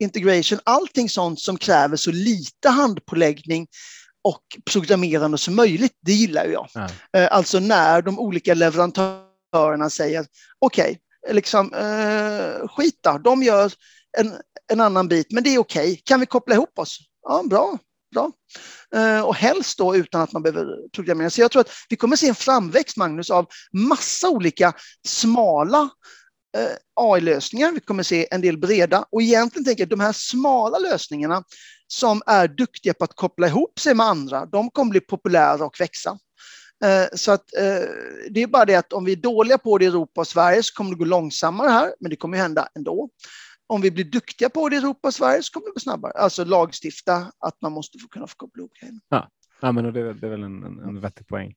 integration, 0.02 0.59
allting 0.64 1.09
sånt 1.09 1.40
som 1.40 1.56
kräver 1.56 1.96
så 1.96 2.11
lite 2.11 2.68
handpåläggning 2.68 3.66
och 4.22 4.42
programmerande 4.72 5.38
som 5.38 5.56
möjligt, 5.56 5.92
det 6.00 6.12
gillar 6.12 6.44
jag. 6.46 6.68
Ja. 6.74 6.88
Eh, 7.16 7.28
alltså 7.33 7.61
när 7.61 8.02
de 8.02 8.18
olika 8.18 8.54
leverantörerna 8.54 9.90
säger 9.90 10.26
okej, 10.59 10.98
okay, 11.24 11.35
liksom, 11.35 11.74
eh, 11.74 12.68
skit 12.68 12.98
då, 13.00 13.18
de 13.18 13.42
gör 13.42 13.72
en, 14.18 14.33
en 14.73 14.81
annan 14.81 15.09
bit, 15.09 15.33
men 15.33 15.42
det 15.42 15.55
är 15.55 15.59
okej. 15.59 15.92
Okay. 15.92 15.96
Kan 15.96 16.20
vi 16.20 16.27
koppla 16.27 16.55
ihop 16.55 16.79
oss? 16.79 16.99
Ja, 17.23 17.42
bra. 17.51 17.79
bra. 18.14 18.33
Eh, 18.94 19.20
och 19.20 19.35
helst 19.35 19.79
då 19.79 19.96
utan 19.96 20.20
att 20.20 20.33
man 20.33 20.42
behöver 20.42 20.88
programmera. 20.92 21.31
Så 21.31 21.40
jag 21.40 21.51
tror 21.51 21.61
att 21.61 21.70
vi 21.88 21.96
kommer 21.96 22.16
se 22.16 22.29
en 22.29 22.35
framväxt, 22.35 22.96
Magnus, 22.96 23.31
av 23.31 23.46
massa 23.73 24.29
olika 24.29 24.73
smala 25.09 25.90
eh, 26.57 26.77
AI-lösningar. 26.94 27.73
Vi 27.73 27.81
kommer 27.81 28.03
se 28.03 28.29
en 28.31 28.40
del 28.40 28.59
breda 28.59 29.05
och 29.11 29.23
egentligen 29.23 29.64
tänker 29.64 29.81
jag 29.81 29.87
att 29.87 29.90
de 29.90 30.01
här 30.01 30.12
smala 30.12 30.79
lösningarna 30.79 31.44
som 31.87 32.23
är 32.27 32.49
duktiga 32.49 32.94
på 32.94 33.05
att 33.05 33.16
koppla 33.16 33.46
ihop 33.46 33.79
sig 33.79 33.94
med 33.94 34.07
andra, 34.07 34.46
de 34.46 34.70
kommer 34.70 34.90
bli 34.90 35.01
populära 35.01 35.64
och 35.64 35.81
växa. 35.81 36.18
Eh, 36.85 37.07
så 37.14 37.33
att 37.33 37.57
eh, 37.57 37.88
det 38.31 38.42
är 38.42 38.46
bara 38.46 38.64
det 38.64 38.75
att 38.75 38.92
om 38.92 39.05
vi 39.05 39.12
är 39.12 39.16
dåliga 39.16 39.59
på 39.59 39.79
det 39.79 39.85
i 39.85 39.88
Europa 39.88 40.20
och 40.20 40.27
Sverige 40.27 40.62
så 40.62 40.75
kommer 40.75 40.90
det 40.90 40.96
gå 40.96 41.05
långsammare 41.05 41.68
här, 41.68 41.94
men 42.01 42.11
det 42.11 42.16
kommer 42.16 42.37
ju 42.37 42.42
hända 42.42 42.68
ändå. 42.75 43.09
Om 43.70 43.80
vi 43.80 43.90
blir 43.90 44.04
duktiga 44.04 44.50
på 44.50 44.68
det 44.68 44.76
i 44.76 44.78
Europa 44.78 45.09
och 45.09 45.14
Sverige 45.14 45.42
så 45.42 45.52
kommer 45.52 45.66
det 45.66 45.72
gå 45.72 45.80
snabbare. 45.80 46.12
Alltså 46.12 46.44
lagstifta 46.44 47.33
att 47.38 47.62
man 47.62 47.72
måste 47.72 47.98
få 47.98 48.09
kunna 48.09 48.26
få 48.26 48.35
koppla 48.37 48.61
ihop 48.61 48.72
grejerna. 48.80 49.00
Ja, 49.09 49.28
ja 49.61 49.72
men 49.72 49.92
det, 49.92 50.00
är, 50.00 50.14
det 50.14 50.26
är 50.26 50.30
väl 50.30 50.42
en, 50.42 50.64
en, 50.64 50.78
en 50.78 51.00
vettig 51.00 51.26
poäng. 51.26 51.54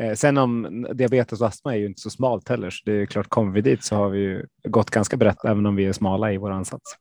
Eh, 0.00 0.14
sen 0.14 0.38
om 0.38 0.86
diabetes 0.94 1.40
och 1.40 1.46
astma 1.46 1.74
är 1.74 1.78
ju 1.78 1.86
inte 1.86 2.00
så 2.00 2.10
smalt 2.10 2.48
heller, 2.48 2.70
så 2.70 2.82
det 2.84 2.92
är 2.92 3.06
klart, 3.06 3.28
kommer 3.28 3.52
vi 3.52 3.60
dit 3.60 3.84
så 3.84 3.96
har 3.96 4.08
vi 4.08 4.18
ju 4.18 4.46
gått 4.68 4.90
ganska 4.90 5.16
brett, 5.16 5.44
även 5.44 5.66
om 5.66 5.76
vi 5.76 5.84
är 5.84 5.92
smala 5.92 6.32
i 6.32 6.36
vår 6.36 6.50
ansats. 6.50 6.96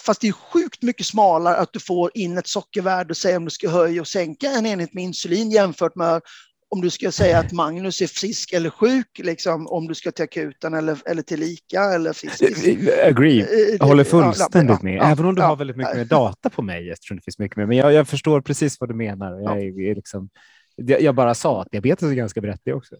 Fast 0.00 0.20
det 0.20 0.28
är 0.28 0.32
sjukt 0.32 0.82
mycket 0.82 1.06
smalare 1.06 1.56
att 1.56 1.72
du 1.72 1.80
får 1.80 2.10
in 2.14 2.38
ett 2.38 2.46
sockervärde 2.46 3.10
och 3.10 3.16
säga 3.16 3.36
om 3.36 3.44
du 3.44 3.50
ska 3.50 3.70
höja 3.70 4.00
och 4.00 4.08
sänka 4.08 4.50
en 4.50 4.66
enhet 4.66 4.94
med 4.94 5.04
insulin 5.04 5.50
jämfört 5.50 5.94
med 5.94 6.22
om 6.70 6.80
du 6.80 6.90
ska 6.90 7.12
säga 7.12 7.38
att 7.38 7.52
Magnus 7.52 8.00
är 8.00 8.06
frisk 8.06 8.52
eller 8.52 8.70
sjuk, 8.70 9.06
liksom, 9.18 9.66
om 9.66 9.88
du 9.88 9.94
ska 9.94 10.10
till 10.10 10.24
akuten 10.24 10.74
eller, 10.74 10.98
eller 11.06 11.22
till 11.22 11.42
ICA 11.42 11.82
eller 11.94 12.12
friskis. 12.12 12.88
Agree, 13.04 13.38
jag 13.38 13.80
eh, 13.80 13.88
håller 13.88 14.04
fullständigt 14.04 14.82
med. 14.82 15.02
Även 15.02 15.26
om 15.26 15.34
du 15.34 15.42
har 15.42 15.56
väldigt 15.56 15.76
mycket 15.76 15.96
mer 15.96 16.04
data 16.04 16.50
på 16.50 16.62
mig 16.62 16.90
eftersom 16.90 17.16
det 17.16 17.22
finns 17.22 17.38
mycket 17.38 17.56
mer. 17.56 17.66
Men 17.66 17.76
jag, 17.76 17.92
jag 17.92 18.08
förstår 18.08 18.40
precis 18.40 18.80
vad 18.80 18.90
du 18.90 18.94
menar. 18.94 19.40
Jag, 19.40 19.58
är, 19.58 19.94
liksom, 19.94 20.28
jag 20.76 21.14
bara 21.14 21.34
sa 21.34 21.62
att 21.62 21.70
diabetes 21.70 22.10
är 22.10 22.14
ganska 22.14 22.40
brett 22.40 22.60
det 22.64 22.72
också. 22.72 22.96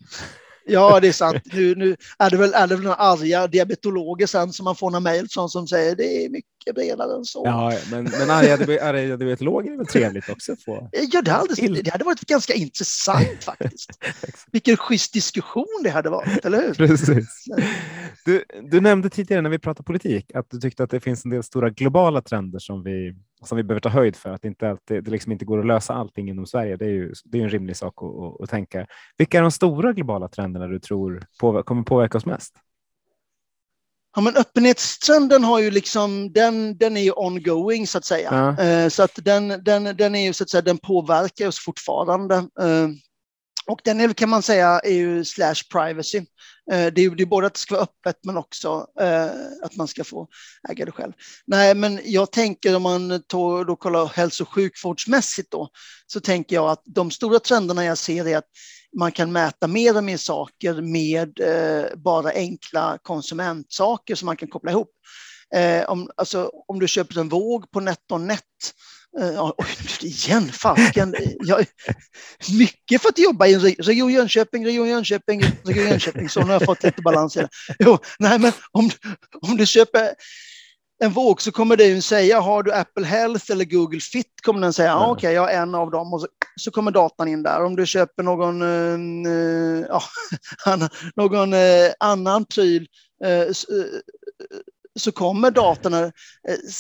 Ja, 0.69 1.01
det 1.01 1.09
är 1.09 1.13
sant. 1.13 1.43
Nu, 1.53 1.75
nu 1.75 1.97
är 2.19 2.31
det 2.31 2.37
väl, 2.37 2.55
är 2.55 2.67
det 2.67 2.75
väl 2.75 2.85
några 2.85 2.97
arga 2.97 3.47
diabetologer 3.47 4.27
sen 4.27 4.53
som 4.53 4.65
man 4.65 4.77
får 4.77 4.91
några 4.91 5.01
mejl 5.01 5.29
som 5.29 5.69
säger 5.69 5.97
det 5.97 6.25
är 6.25 6.29
mycket 6.29 6.75
bredare 6.75 7.17
än 7.17 7.25
så. 7.25 7.43
Ja, 7.45 7.73
men, 7.91 8.05
men 8.05 8.31
arga, 8.31 8.55
arga 8.85 9.17
diabetologer 9.17 9.73
är 9.73 9.77
väl 9.77 9.87
trevligt 9.87 10.29
också 10.29 10.53
att 10.53 10.63
få? 10.63 10.91
Ja, 10.93 11.23
det 11.23 11.31
hade, 11.31 11.83
det 11.83 11.91
hade 11.91 12.05
varit 12.05 12.21
ganska 12.21 12.55
intressant 12.55 13.45
faktiskt. 13.45 13.91
Vilken 14.53 14.77
schysst 14.77 15.13
diskussion 15.13 15.81
det 15.83 15.91
hade 15.91 16.11
varit, 16.11 16.45
eller 16.45 16.63
hur? 16.63 16.75
Precis. 16.75 17.45
Du, 18.25 18.45
du 18.71 18.81
nämnde 18.81 19.11
tidigare 19.11 19.43
när 19.43 19.51
vi 19.51 19.59
pratade 19.59 19.85
politik 19.85 20.35
att 20.35 20.51
du 20.51 20.61
tyckte 20.61 20.83
att 20.85 20.91
det 20.91 21.01
finns 21.01 21.25
en 21.25 21.31
del 21.31 21.43
stora 21.43 21.71
globala 21.71 22.23
trender 22.23 22.59
som 22.59 22.83
vi, 22.83 23.15
som 23.45 23.57
vi 23.57 23.63
behöver 23.63 23.81
ta 23.81 23.89
höjd 23.89 24.17
för, 24.17 24.31
att 24.31 24.43
det 24.43 24.49
inte 24.49 24.71
alltid, 24.71 25.05
det 25.05 25.11
liksom 25.11 25.33
inte 25.33 25.45
går 25.45 25.59
att 25.59 25.67
lösa 25.67 25.95
allting 25.95 26.29
inom 26.29 26.47
Sverige. 26.47 26.77
Det 26.77 26.85
är 26.85 26.91
ju 26.91 27.13
det 27.25 27.39
är 27.39 27.43
en 27.43 27.51
rimlig 27.51 27.77
sak 27.77 27.95
att, 28.03 28.09
att, 28.09 28.41
att 28.41 28.51
tänka. 28.51 28.87
Vilka 29.17 29.39
är 29.39 29.43
de 29.43 29.51
stora 29.51 29.93
globala 29.93 30.29
trenderna 30.29 30.67
du 30.67 30.79
tror 30.79 31.23
på, 31.41 31.63
kommer 31.63 31.83
påverka 31.83 32.19
oss 32.19 32.27
mest? 32.27 32.55
Ja, 34.17 34.23
men 34.23 34.37
öppenhetstrenden 34.37 35.45
har 35.45 35.59
ju 35.59 35.71
liksom, 35.71 36.33
den, 36.33 36.79
den 36.79 36.97
är 36.97 37.01
ju 37.01 37.13
ongoing 37.13 37.87
så 37.87 37.99
att 37.99 38.05
säga. 38.05 38.55
Ja. 38.59 38.65
Eh, 38.65 38.89
så 38.89 39.03
att 39.03 39.19
den, 39.23 39.65
den, 39.65 39.85
den 39.97 40.15
är 40.15 40.27
ju 40.27 40.33
så 40.33 40.45
att 40.45 40.51
säga, 40.51 40.63
den 40.63 40.79
påverkar 40.79 41.49
oss 41.49 41.65
fortfarande. 41.65 42.37
Och 43.69 43.81
den 43.85 44.01
är, 44.01 44.13
kan 44.13 44.29
man 44.29 44.43
säga 44.43 44.81
är 44.85 44.93
ju 44.93 45.25
slash 45.25 45.55
privacy. 45.73 46.19
Eh, 46.73 46.87
det 46.93 47.05
är, 47.05 47.17
det 47.17 47.23
är 47.23 47.27
både 47.27 47.47
att 47.47 47.55
det 47.55 47.61
ska 47.61 47.75
vara 47.75 47.85
öppet 47.85 48.17
men 48.25 48.37
också 48.37 48.87
eh, 49.01 49.31
att 49.63 49.77
man 49.77 49.89
ska 49.89 50.05
få 50.05 50.29
äga 50.69 50.85
det 50.85 50.93
själv. 50.93 51.13
Nej, 51.47 51.75
men 51.75 52.01
jag 52.05 52.33
tänker 52.33 52.77
om 52.77 52.83
man 52.83 53.23
tog, 53.23 53.67
då 53.67 53.77
kollar 53.77 54.07
hälso 54.07 54.45
och 54.45 54.49
sjukvårdsmässigt 54.49 55.51
då, 55.51 55.69
så 56.07 56.21
tänker 56.21 56.57
jag 56.57 56.71
att 56.71 56.83
de 56.85 57.11
stora 57.11 57.39
trenderna 57.39 57.85
jag 57.85 57.99
ser 57.99 58.29
är 58.29 58.37
att 58.37 58.49
man 58.99 59.13
kan 59.13 59.33
mäta 59.33 59.67
mer 59.67 59.97
och 59.97 60.05
mer 60.05 60.17
saker 60.17 60.83
med 60.83 61.41
eh, 61.41 61.97
bara 61.97 62.31
enkla 62.31 62.99
konsumentsaker 63.03 64.15
som 64.15 64.27
man 64.27 64.37
kan 64.37 64.49
koppla 64.49 64.71
ihop. 64.71 64.91
Om, 65.87 66.11
alltså, 66.17 66.51
om 66.69 66.81
du 66.81 66.89
köper 66.89 67.21
en 67.21 67.29
våg 67.29 67.71
på 67.71 67.81
NetOnNet 67.81 68.43
Uh, 69.21 69.53
oj, 69.57 69.67
igen, 70.01 70.53
fasken. 70.53 71.15
Jag, 71.41 71.67
mycket 72.59 73.03
för 73.03 73.09
att 73.09 73.19
jobba 73.19 73.47
i 73.47 73.57
Region 73.59 74.13
Jönköping, 74.13 74.67
Region 74.67 74.89
Jönköping, 74.89 75.43
Region 75.65 75.87
Jönköping. 75.89 76.29
Så 76.29 76.41
nu 76.41 76.47
har 76.47 76.53
jag 76.53 76.65
fått 76.65 76.83
lite 76.83 77.03
balans 77.03 77.37
i 77.37 77.41
det. 77.41 77.49
Jo, 77.79 77.99
nej, 78.19 78.39
men 78.39 78.53
om, 78.73 78.91
om 79.43 79.57
du 79.57 79.67
köper 79.67 80.15
en 81.05 81.13
våg 81.13 81.43
så 81.43 81.53
kommer 81.53 81.77
den 81.77 82.03
säga, 82.03 82.41
har 82.41 82.63
du 82.63 82.73
Apple 82.73 83.07
Health 83.07 83.53
eller 83.53 83.65
Google 83.65 84.01
Fit? 84.01 84.33
Kommer 84.43 84.61
den 84.61 84.73
säga, 84.73 84.93
mm. 84.93 85.03
okej, 85.03 85.13
okay, 85.13 85.33
jag 85.33 85.53
är 85.53 85.63
en 85.63 85.75
av 85.75 85.91
dem. 85.91 86.15
Och 86.15 86.21
så, 86.21 86.27
så 86.57 86.71
kommer 86.71 86.91
datan 86.91 87.29
in 87.29 87.43
där. 87.43 87.65
Om 87.65 87.77
du 87.77 87.87
köper 87.87 88.23
någon, 88.23 88.63
uh, 89.27 89.87
ja, 89.89 90.03
någon 91.17 91.53
uh, 91.53 91.91
annan 92.01 92.45
pryl 92.45 92.87
uh, 93.25 93.53
så 94.99 95.13
kommer 95.13 95.51
datorna 95.51 96.13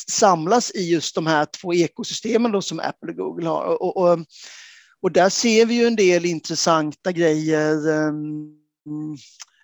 samlas 0.08 0.70
i 0.70 0.90
just 0.90 1.14
de 1.14 1.26
här 1.26 1.44
två 1.44 1.74
ekosystemen 1.74 2.52
då 2.52 2.62
som 2.62 2.80
Apple 2.80 3.10
och 3.10 3.16
Google 3.16 3.48
har. 3.48 3.64
Och, 3.64 3.96
och, 3.96 4.18
och 5.02 5.12
där 5.12 5.28
ser 5.28 5.66
vi 5.66 5.74
ju 5.74 5.86
en 5.86 5.96
del 5.96 6.24
intressanta 6.24 7.12
grejer. 7.12 7.88
Um, 7.88 9.18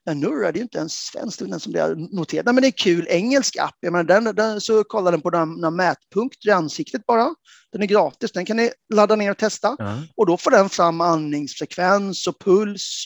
Ja, 0.07 0.15
Nurra, 0.15 0.53
det 0.53 0.59
är 0.59 0.63
inte 0.63 0.79
ens 0.79 0.93
svenskt, 0.93 1.39
den 1.39 1.61
som 1.61 1.73
det 1.73 1.81
är 1.81 2.17
noterat. 2.17 2.45
men 2.45 2.63
det 2.63 2.67
är 2.67 2.71
kul 2.71 3.07
engelsk 3.11 3.57
app. 3.57 3.77
Jag 3.81 3.93
menar, 3.93 4.05
den, 4.05 4.25
den, 4.25 4.61
så 4.61 4.85
kollar 4.85 5.13
den 5.13 5.21
på 5.21 5.31
några 5.31 5.71
mätpunkter 5.71 6.49
i 6.49 6.53
ansiktet 6.53 7.07
bara. 7.07 7.35
Den 7.73 7.83
är 7.83 7.87
gratis, 7.87 8.33
den 8.33 8.45
kan 8.45 8.57
ni 8.57 8.71
ladda 8.95 9.17
ner 9.17 9.31
och 9.31 9.39
testa. 9.39 9.77
Mm. 9.81 10.03
Och 10.17 10.27
då 10.27 10.37
får 10.37 10.51
den 10.51 10.69
fram 10.69 11.01
andningsfrekvens 11.01 12.27
och 12.27 12.39
puls 12.39 13.05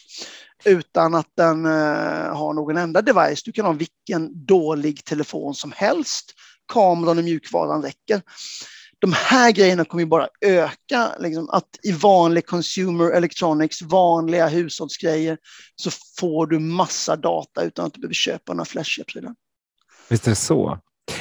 utan 0.65 1.15
att 1.15 1.33
den 1.37 1.67
eh, 1.67 2.37
har 2.37 2.53
någon 2.55 2.77
enda 2.77 3.03
device. 3.03 3.43
Du 3.43 3.53
kan 3.53 3.65
ha 3.65 3.73
vilken 3.73 4.47
dålig 4.47 5.05
telefon 5.05 5.55
som 5.55 5.73
helst. 5.77 6.35
Kameran 6.73 7.19
och 7.19 7.25
mjukvaran 7.25 7.83
räcker 7.83 8.23
de 9.01 9.13
här 9.13 9.53
grejerna 9.53 9.85
kommer 9.85 10.03
ju 10.03 10.09
bara 10.09 10.29
öka. 10.41 11.13
Liksom, 11.19 11.51
att 11.51 11.69
i 11.83 11.93
vanlig 11.93 12.47
consumer 12.47 13.11
electronics, 13.11 13.83
vanliga 13.83 14.49
hushållsgrejer, 14.49 15.39
så 15.77 15.91
får 16.19 16.47
du 16.47 16.59
massa 16.59 17.17
data 17.17 17.63
utan 17.63 17.87
att 17.87 17.95
du 17.95 18.01
behöver 18.01 18.15
köpa 18.15 18.53
några 18.53 18.65
flashiga 18.65 19.05
prylar. 19.05 19.35
Visst 20.09 20.27
är 20.27 20.31
det 20.31 20.37
så. 20.37 20.79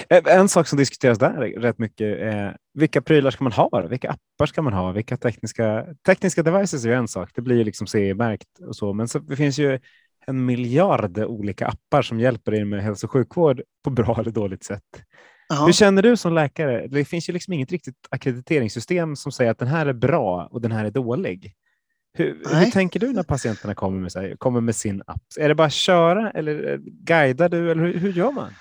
Eh, 0.10 0.22
en 0.26 0.50
sak 0.50 0.68
som 0.68 0.78
diskuteras 0.78 1.20
där 1.20 1.34
rätt 1.34 1.78
mycket 1.78 2.18
är 2.18 2.58
vilka 2.74 3.02
prylar 3.02 3.32
ska 3.32 3.44
man 3.44 3.54
ha? 3.54 3.88
Vilka 3.88 4.10
appar 4.10 4.46
ska 4.46 4.62
man 4.62 4.74
ha? 4.74 4.92
Vilka 4.92 5.18
tekniska, 5.18 5.86
tekniska 6.06 6.44
devices 6.44 6.86
är 6.86 6.90
ju 6.90 6.96
en 6.96 7.08
sak. 7.08 7.30
Det 7.36 7.42
blir 7.42 7.66
liksom 7.66 7.88
CE-märkt 7.88 8.60
och 8.68 8.76
så, 8.76 8.94
men 8.94 9.08
så, 9.08 9.20
det 9.20 9.36
finns 9.36 9.58
ju 9.60 9.80
en 10.28 10.46
miljard 10.46 11.18
olika 11.18 11.68
appar 11.68 12.02
som 12.02 12.20
hjälper 12.20 12.52
dig 12.52 12.66
med 12.66 12.84
hälso 12.84 13.08
och 13.08 13.12
sjukvård 13.12 13.62
på 13.84 13.90
bra 13.90 14.18
eller 14.20 14.32
dåligt 14.32 14.64
sätt. 14.64 14.84
Aha. 15.54 15.66
Hur 15.66 15.74
känner 15.74 16.02
du 16.02 16.18
som 16.18 16.34
läkare? 16.34 16.88
Det 16.88 17.06
finns 17.06 17.30
ju 17.30 17.34
liksom 17.34 17.54
inget 17.54 17.72
riktigt 17.72 17.96
akkrediteringssystem 18.10 19.16
som 19.16 19.32
säger 19.32 19.52
att 19.52 19.60
den 19.60 19.68
här 19.68 19.86
är 19.86 19.94
bra 19.94 20.48
och 20.52 20.62
den 20.62 20.72
här 20.72 20.86
är 20.86 20.92
dålig. 20.92 21.54
Hur, 22.14 22.42
hur 22.54 22.72
tänker 22.72 23.00
du 23.00 23.14
när 23.14 23.24
patienterna 23.24 23.76
kommer 23.76 24.00
med, 24.00 24.40
kommer 24.40 24.62
med 24.62 24.76
sin 24.76 25.04
app? 25.08 25.22
Är 25.40 25.50
det 25.50 25.56
bara 25.56 25.68
att 25.68 25.74
köra 25.74 26.32
eller 26.32 26.78
guidar 26.84 27.50
du? 27.50 27.72
Eller 27.72 27.84
hur, 27.84 28.00
hur 28.00 28.14
gör 28.14 28.32
man? 28.32 28.52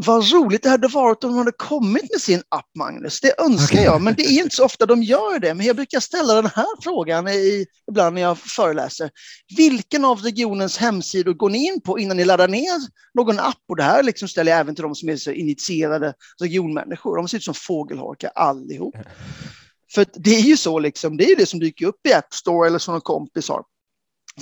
Vad 0.00 0.32
roligt 0.32 0.62
det 0.62 0.68
hade 0.68 0.88
varit 0.88 1.24
om 1.24 1.30
de 1.30 1.38
hade 1.38 1.52
kommit 1.52 2.12
med 2.12 2.20
sin 2.20 2.42
app, 2.48 2.70
Magnus. 2.78 3.20
Det 3.20 3.40
önskar 3.40 3.76
okay. 3.76 3.84
jag, 3.84 4.02
men 4.02 4.14
det 4.14 4.22
är 4.22 4.42
inte 4.42 4.56
så 4.56 4.64
ofta 4.64 4.86
de 4.86 5.02
gör 5.02 5.38
det. 5.38 5.54
Men 5.54 5.66
jag 5.66 5.76
brukar 5.76 6.00
ställa 6.00 6.34
den 6.34 6.50
här 6.54 6.82
frågan 6.82 7.28
i, 7.28 7.66
ibland 7.90 8.14
när 8.14 8.22
jag 8.22 8.38
föreläser. 8.38 9.10
Vilken 9.56 10.04
av 10.04 10.20
regionens 10.20 10.76
hemsidor 10.76 11.34
går 11.34 11.50
ni 11.50 11.66
in 11.66 11.80
på 11.80 11.98
innan 11.98 12.16
ni 12.16 12.24
laddar 12.24 12.48
ner 12.48 12.80
någon 13.14 13.38
app? 13.38 13.62
Och 13.68 13.76
det 13.76 13.82
här 13.82 14.02
liksom 14.02 14.28
ställer 14.28 14.52
jag 14.52 14.60
även 14.60 14.74
till 14.74 14.82
de 14.82 14.94
som 14.94 15.08
är 15.08 15.16
så 15.16 15.30
initierade 15.30 16.14
regionmänniskor. 16.40 17.16
De 17.16 17.28
ser 17.28 17.36
ut 17.36 17.44
som 17.44 17.54
fågelholkar 17.54 18.30
allihop. 18.34 18.94
För 19.94 20.06
det 20.14 20.36
är 20.36 20.40
ju 20.40 20.56
så, 20.56 20.78
liksom, 20.78 21.16
det 21.16 21.24
är 21.24 21.36
det 21.36 21.46
som 21.46 21.60
dyker 21.60 21.86
upp 21.86 22.06
i 22.08 22.12
App 22.12 22.34
Store 22.34 22.66
eller 22.66 22.78
som 22.78 22.94
någon 22.94 23.00
kompis 23.00 23.48
har. 23.48 23.62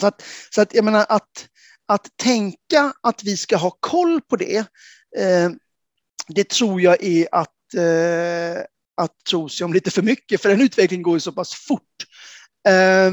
Så 0.00 0.06
att, 0.06 0.22
så 0.54 0.60
att 0.60 0.74
jag 0.74 0.84
menar 0.84 1.06
att, 1.08 1.48
att 1.88 2.08
tänka 2.16 2.92
att 3.02 3.24
vi 3.24 3.36
ska 3.36 3.56
ha 3.56 3.76
koll 3.80 4.20
på 4.20 4.36
det, 4.36 4.66
Eh, 5.18 5.50
det 6.28 6.48
tror 6.48 6.80
jag 6.80 7.04
är 7.04 7.28
att, 7.32 7.74
eh, 7.76 8.62
att 8.96 9.24
tro 9.30 9.48
sig 9.48 9.64
om 9.64 9.72
lite 9.72 9.90
för 9.90 10.02
mycket, 10.02 10.42
för 10.42 10.48
den 10.48 10.60
utvecklingen 10.60 11.02
går 11.02 11.14
ju 11.14 11.20
så 11.20 11.32
pass 11.32 11.54
fort. 11.54 11.82
Eh, 12.68 13.06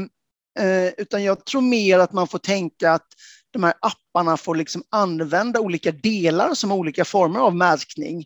eh, 0.64 0.92
utan 0.96 1.24
jag 1.24 1.46
tror 1.46 1.60
mer 1.60 1.98
att 1.98 2.12
man 2.12 2.28
får 2.28 2.38
tänka 2.38 2.92
att 2.92 3.06
de 3.50 3.64
här 3.64 3.74
apparna 3.80 4.36
får 4.36 4.54
liksom 4.54 4.82
använda 4.90 5.60
olika 5.60 5.92
delar 5.92 6.54
som 6.54 6.70
har 6.70 6.78
olika 6.78 7.04
former 7.04 7.40
av 7.40 7.56
märkning. 7.56 8.24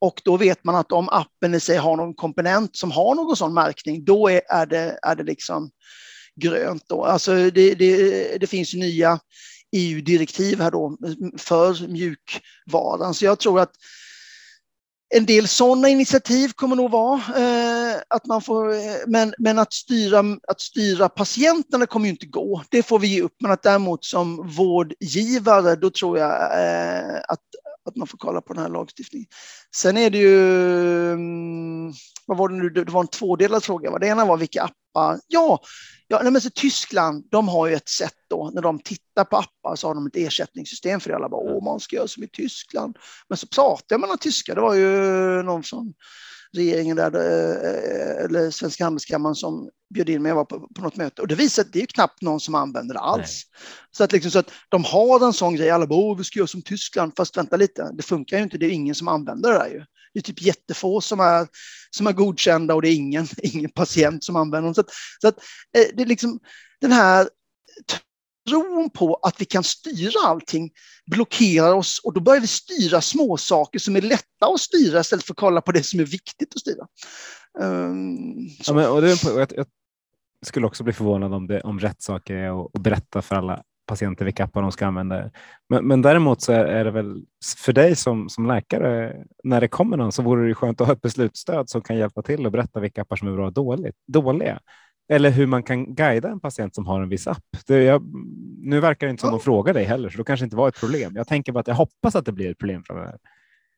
Och 0.00 0.22
då 0.24 0.36
vet 0.36 0.64
man 0.64 0.76
att 0.76 0.92
om 0.92 1.08
appen 1.08 1.54
i 1.54 1.60
sig 1.60 1.76
har 1.76 1.96
någon 1.96 2.14
komponent 2.14 2.76
som 2.76 2.90
har 2.90 3.14
någon 3.14 3.36
sån 3.36 3.54
märkning, 3.54 4.04
då 4.04 4.28
är, 4.28 4.40
är, 4.48 4.66
det, 4.66 4.98
är 5.02 5.16
det 5.16 5.22
liksom 5.22 5.70
grönt. 6.40 6.84
Då. 6.88 7.04
Alltså 7.04 7.50
det, 7.50 7.74
det, 7.74 8.38
det 8.38 8.46
finns 8.46 8.74
nya 8.74 9.18
EU-direktiv 9.72 10.60
här 10.60 10.70
då 10.70 10.96
för 11.38 11.88
mjukvaran. 11.88 13.14
Så 13.14 13.24
jag 13.24 13.38
tror 13.38 13.60
att 13.60 13.72
en 15.14 15.26
del 15.26 15.48
sådana 15.48 15.88
initiativ 15.88 16.48
kommer 16.48 16.76
nog 16.76 16.90
vara 16.90 17.20
eh, 17.36 17.96
att 18.08 18.26
man 18.26 18.42
får, 18.42 18.72
eh, 18.72 18.96
men, 19.06 19.34
men 19.38 19.58
att, 19.58 19.72
styra, 19.72 20.24
att 20.48 20.60
styra 20.60 21.08
patienterna 21.08 21.86
kommer 21.86 22.06
ju 22.06 22.12
inte 22.12 22.26
gå. 22.26 22.62
Det 22.70 22.82
får 22.82 22.98
vi 22.98 23.06
ge 23.06 23.22
upp, 23.22 23.34
men 23.40 23.50
att 23.50 23.62
däremot 23.62 24.04
som 24.04 24.48
vårdgivare, 24.48 25.76
då 25.76 25.90
tror 25.90 26.18
jag 26.18 26.30
eh, 26.32 27.16
att, 27.28 27.40
att 27.88 27.96
man 27.96 28.06
får 28.06 28.18
kolla 28.18 28.40
på 28.40 28.52
den 28.52 28.62
här 28.62 28.70
lagstiftningen. 28.70 29.28
Sen 29.76 29.96
är 29.96 30.10
det 30.10 30.18
ju, 30.18 31.12
mm, 31.12 31.92
vad 32.26 32.38
var 32.38 32.48
det 32.48 32.54
nu, 32.54 32.70
det 32.70 32.90
var 32.90 33.00
en 33.00 33.08
tvådelad 33.08 33.64
fråga. 33.64 33.98
Det 33.98 34.06
ena 34.06 34.24
var 34.24 34.36
vilka 34.36 34.62
appar, 34.62 35.20
ja, 35.26 35.60
Ja, 36.08 36.20
nej, 36.22 36.32
men 36.32 36.40
så 36.40 36.50
Tyskland, 36.50 37.24
de 37.30 37.48
har 37.48 37.66
ju 37.66 37.74
ett 37.74 37.88
sätt 37.88 38.14
då, 38.30 38.50
när 38.54 38.62
de 38.62 38.78
tittar 38.78 39.24
på 39.24 39.36
appar 39.36 39.76
så 39.76 39.86
har 39.86 39.94
de 39.94 40.06
ett 40.06 40.16
ersättningssystem 40.16 41.00
för 41.00 41.10
det. 41.10 41.16
Alla 41.16 41.28
bara, 41.28 41.40
åh, 41.40 41.64
man 41.64 41.80
ska 41.80 41.96
göra 41.96 42.08
som 42.08 42.22
i 42.22 42.28
Tyskland. 42.28 42.96
Men 43.28 43.38
så 43.38 43.46
pratade 43.46 43.98
man 43.98 44.10
med 44.10 44.18
det 44.46 44.60
var 44.60 44.74
ju 44.74 45.42
någon 45.42 45.64
som 45.64 45.94
regeringen 46.56 46.96
där, 46.96 47.14
eh, 47.14 48.24
eller 48.24 48.50
Svenska 48.50 48.84
Handelskammaren 48.84 49.34
som 49.34 49.70
bjöd 49.94 50.08
in 50.08 50.22
mig, 50.22 50.30
jag 50.30 50.36
var 50.36 50.44
på, 50.44 50.68
på 50.74 50.82
något 50.82 50.96
möte 50.96 51.22
och 51.22 51.28
det 51.28 51.34
visar 51.34 51.62
att 51.62 51.72
det 51.72 51.82
är 51.82 51.86
knappt 51.86 52.22
någon 52.22 52.40
som 52.40 52.54
använder 52.54 52.94
det 52.94 53.00
alls. 53.00 53.42
Så 53.90 54.04
att, 54.04 54.12
liksom, 54.12 54.30
så 54.30 54.38
att 54.38 54.50
de 54.68 54.84
har 54.84 55.26
en 55.26 55.32
sån 55.32 55.56
grej, 55.56 55.70
alla 55.70 55.86
bara, 55.86 55.98
åh, 55.98 56.18
vi 56.18 56.24
ska 56.24 56.38
göra 56.38 56.46
som 56.46 56.62
Tyskland, 56.62 57.12
fast 57.16 57.36
vänta 57.36 57.56
lite, 57.56 57.90
det 57.92 58.02
funkar 58.02 58.36
ju 58.36 58.42
inte, 58.42 58.58
det 58.58 58.66
är 58.66 58.70
ingen 58.70 58.94
som 58.94 59.08
använder 59.08 59.52
det 59.52 59.58
där 59.58 59.68
ju. 59.68 59.84
Det 60.12 60.20
är 60.20 60.22
typ 60.22 60.42
jättefå 60.42 61.00
som 61.00 61.20
är, 61.20 61.48
som 61.90 62.06
är 62.06 62.12
godkända 62.12 62.74
och 62.74 62.82
det 62.82 62.88
är 62.88 62.94
ingen, 62.94 63.26
ingen 63.42 63.70
patient 63.70 64.24
som 64.24 64.36
använder 64.36 64.66
dem. 64.66 64.74
Så 64.74 64.80
att, 64.80 64.90
så 65.20 65.28
att 65.28 65.38
eh, 65.76 65.86
det 65.96 66.02
är 66.02 66.06
liksom 66.06 66.40
den 66.80 66.92
här 66.92 67.28
tron 68.48 68.90
på 68.90 69.14
att 69.14 69.40
vi 69.40 69.44
kan 69.44 69.64
styra 69.64 70.26
allting 70.26 70.70
blockerar 71.06 71.72
oss 71.72 72.00
och 72.04 72.14
då 72.14 72.20
börjar 72.20 72.40
vi 72.40 72.46
styra 72.46 73.00
små 73.00 73.36
saker 73.36 73.78
som 73.78 73.96
är 73.96 74.00
lätta 74.00 74.46
att 74.54 74.60
styra 74.60 75.00
istället 75.00 75.24
för 75.24 75.32
att 75.32 75.38
kolla 75.38 75.60
på 75.60 75.72
det 75.72 75.82
som 75.82 76.00
är 76.00 76.04
viktigt 76.04 76.54
att 76.54 76.60
styra. 76.60 76.86
Um, 77.60 78.48
ja, 78.66 78.74
men, 78.74 78.90
och 78.90 79.02
det, 79.02 79.24
jag, 79.24 79.52
jag, 79.56 79.66
skulle 80.46 80.66
också 80.66 80.84
bli 80.84 80.92
förvånad 80.92 81.34
om, 81.34 81.46
det, 81.46 81.60
om 81.60 81.80
rätt 81.80 82.02
saker 82.02 82.34
är 82.34 82.64
att, 82.64 82.72
berätta 82.72 83.22
för 83.22 83.36
alla 83.36 83.62
patienter 83.86 84.24
vilka 84.24 84.44
appar 84.44 84.62
de 84.62 84.72
ska 84.72 84.86
använda. 84.86 85.30
Men, 85.68 85.86
men 85.86 86.02
däremot 86.02 86.42
så 86.42 86.52
är, 86.52 86.64
är, 86.64 86.84
det 86.84 86.90
väl 86.90 87.22
för 87.56 87.72
dig 87.72 87.96
som, 87.96 88.28
som 88.28 88.46
läkare, 88.46 89.24
när 89.44 89.60
det 89.60 89.68
kommer 89.68 89.96
någon 89.96 90.12
så 90.12 90.22
vore 90.22 90.48
det 90.48 90.54
skönt 90.54 90.80
att 90.80 90.86
ha 90.86 90.94
ett 90.94 91.02
beslutsstöd 91.02 91.70
som 91.70 91.82
kan 91.82 91.96
hjälpa 91.96 92.22
till 92.22 92.46
och 92.46 92.52
berätta 92.52 92.80
vilka 92.80 93.02
appar 93.02 93.16
som 93.16 93.28
är 93.28 93.32
bra 93.32 93.46
och 93.46 93.52
dåligt, 93.52 93.96
dåliga. 94.06 94.60
Eller 95.08 95.30
hur 95.30 95.46
man 95.46 95.62
kan 95.62 95.94
guida 95.94 96.28
en 96.28 96.40
patient 96.40 96.74
som 96.74 96.86
har 96.86 97.02
en 97.02 97.08
viss 97.08 97.26
app. 97.26 97.44
Det, 97.66 97.82
jag, 97.82 98.02
nu 98.60 98.80
verkar 98.80 99.06
det 99.06 99.10
inte 99.10 99.20
som 99.20 99.30
de 99.30 99.40
frågar 99.40 99.74
dig 99.74 99.84
heller, 99.84 100.08
så 100.08 100.18
då 100.18 100.24
kanske 100.24 100.44
inte 100.44 100.56
var 100.56 100.68
ett 100.68 100.80
problem. 100.80 101.16
Jag 101.16 101.28
tänker 101.28 101.52
bara 101.52 101.60
att 101.60 101.68
jag 101.68 101.74
hoppas 101.74 102.16
att 102.16 102.26
det 102.26 102.32
blir 102.32 102.50
ett 102.50 102.58
problem 102.58 102.82
framöver. 102.86 103.18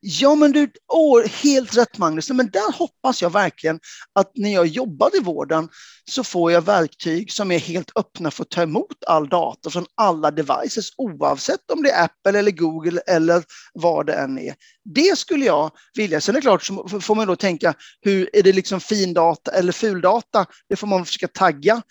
Ja, 0.00 0.34
men 0.34 0.52
du, 0.52 0.70
åh, 0.92 1.26
helt 1.26 1.76
rätt 1.76 1.98
Magnus. 1.98 2.30
Men 2.30 2.50
där 2.50 2.72
hoppas 2.72 3.22
jag 3.22 3.30
verkligen 3.30 3.80
att 4.12 4.30
när 4.34 4.54
jag 4.54 4.66
jobbar 4.66 5.16
i 5.16 5.20
vården 5.20 5.68
så 6.10 6.24
får 6.24 6.52
jag 6.52 6.62
verktyg 6.62 7.32
som 7.32 7.52
är 7.52 7.58
helt 7.58 7.90
öppna 7.96 8.30
för 8.30 8.42
att 8.42 8.50
ta 8.50 8.62
emot 8.62 9.04
all 9.06 9.28
data 9.28 9.70
från 9.70 9.86
alla 9.94 10.30
devices 10.30 10.90
oavsett 10.96 11.70
om 11.70 11.82
det 11.82 11.90
är 11.90 12.04
Apple 12.04 12.38
eller 12.38 12.50
Google 12.50 13.00
eller 13.06 13.44
vad 13.74 14.06
det 14.06 14.14
än 14.14 14.38
är. 14.38 14.54
Det 14.84 15.18
skulle 15.18 15.44
jag 15.44 15.70
vilja. 15.94 16.20
Sen 16.20 16.34
är 16.34 16.40
det 16.40 16.42
klart 16.42 16.64
så 16.64 17.00
får 17.00 17.14
man 17.14 17.26
då 17.26 17.36
tänka 17.36 17.74
hur 18.00 18.36
är 18.36 18.42
det 18.42 18.52
liksom 18.52 18.80
fin 18.80 19.14
data 19.14 19.50
eller 19.50 19.72
ful 19.72 20.00
data? 20.00 20.46
Det 20.68 20.76
får 20.76 20.86
man 20.86 21.04
försöka 21.04 21.28
tagga 21.28 21.82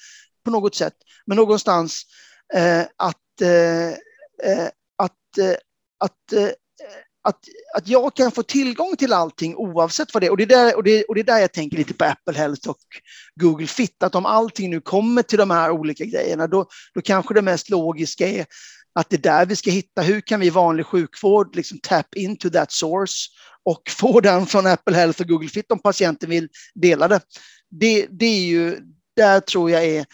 på 0.46 0.52
något 0.52 0.76
sätt. 0.76 0.96
Men 1.26 1.38
någonstans 1.38 2.04
eh, 2.54 2.82
att, 2.82 3.42
eh, 3.42 3.90
eh 4.52 4.68
att, 4.98 5.38
eh, 5.38 5.56
att 6.00 6.34
eh, 6.34 6.50
att, 7.24 7.40
att 7.76 7.88
jag 7.88 8.16
kan 8.16 8.32
få 8.32 8.44
tillgång 8.44 8.96
till 8.96 9.14
allting 9.14 9.56
oavsett 9.56 10.14
vad 10.14 10.24
det 10.24 10.28
är. 10.28 10.32
Och 10.32 10.38
det 10.38 10.44
är 10.44 10.48
där, 10.48 10.76
och 10.76 10.84
det, 10.84 11.04
och 11.04 11.16
det 11.16 11.22
är 11.22 11.26
där 11.26 11.40
jag 11.40 11.54
tänker 11.54 11.78
lite 11.78 11.94
på 11.94 12.06
Apple 12.06 12.38
Health 12.38 12.70
och 12.70 12.78
Google 13.36 13.68
Fit, 13.68 14.04
att 14.04 14.16
om 14.16 14.26
allting 14.26 14.70
nu 14.70 14.82
kommer 14.82 15.22
till 15.22 15.38
de 15.38 15.52
här 15.52 15.72
olika 15.72 16.06
grejerna, 16.06 16.48
då, 16.48 16.66
då 16.94 17.02
kanske 17.02 17.34
det 17.34 17.42
mest 17.42 17.70
logiska 17.70 18.28
är 18.28 18.46
att 19.00 19.10
det 19.10 19.16
är 19.16 19.22
där 19.22 19.46
vi 19.46 19.56
ska 19.56 19.72
hitta, 19.72 20.02
hur 20.02 20.22
kan 20.22 20.40
vi 20.40 20.48
i 20.48 20.50
vanlig 20.50 20.86
sjukvård 20.86 21.56
liksom 21.56 21.80
tap 21.84 22.16
into 22.16 22.50
that 22.50 22.72
source 22.72 23.30
och 23.66 23.82
få 23.90 24.20
den 24.20 24.46
från 24.46 24.68
Apple 24.68 24.96
Health 24.96 25.22
och 25.22 25.28
Google 25.28 25.50
Fit 25.50 25.72
om 25.72 25.80
patienten 25.80 26.30
vill 26.30 26.50
dela 26.76 27.08
det. 27.08 27.22
Det, 27.70 28.08
det 28.10 28.26
är 28.26 28.46
ju, 28.46 28.78
där 29.16 29.40
tror 29.40 29.72
jag 29.72 29.86
är 29.86 30.06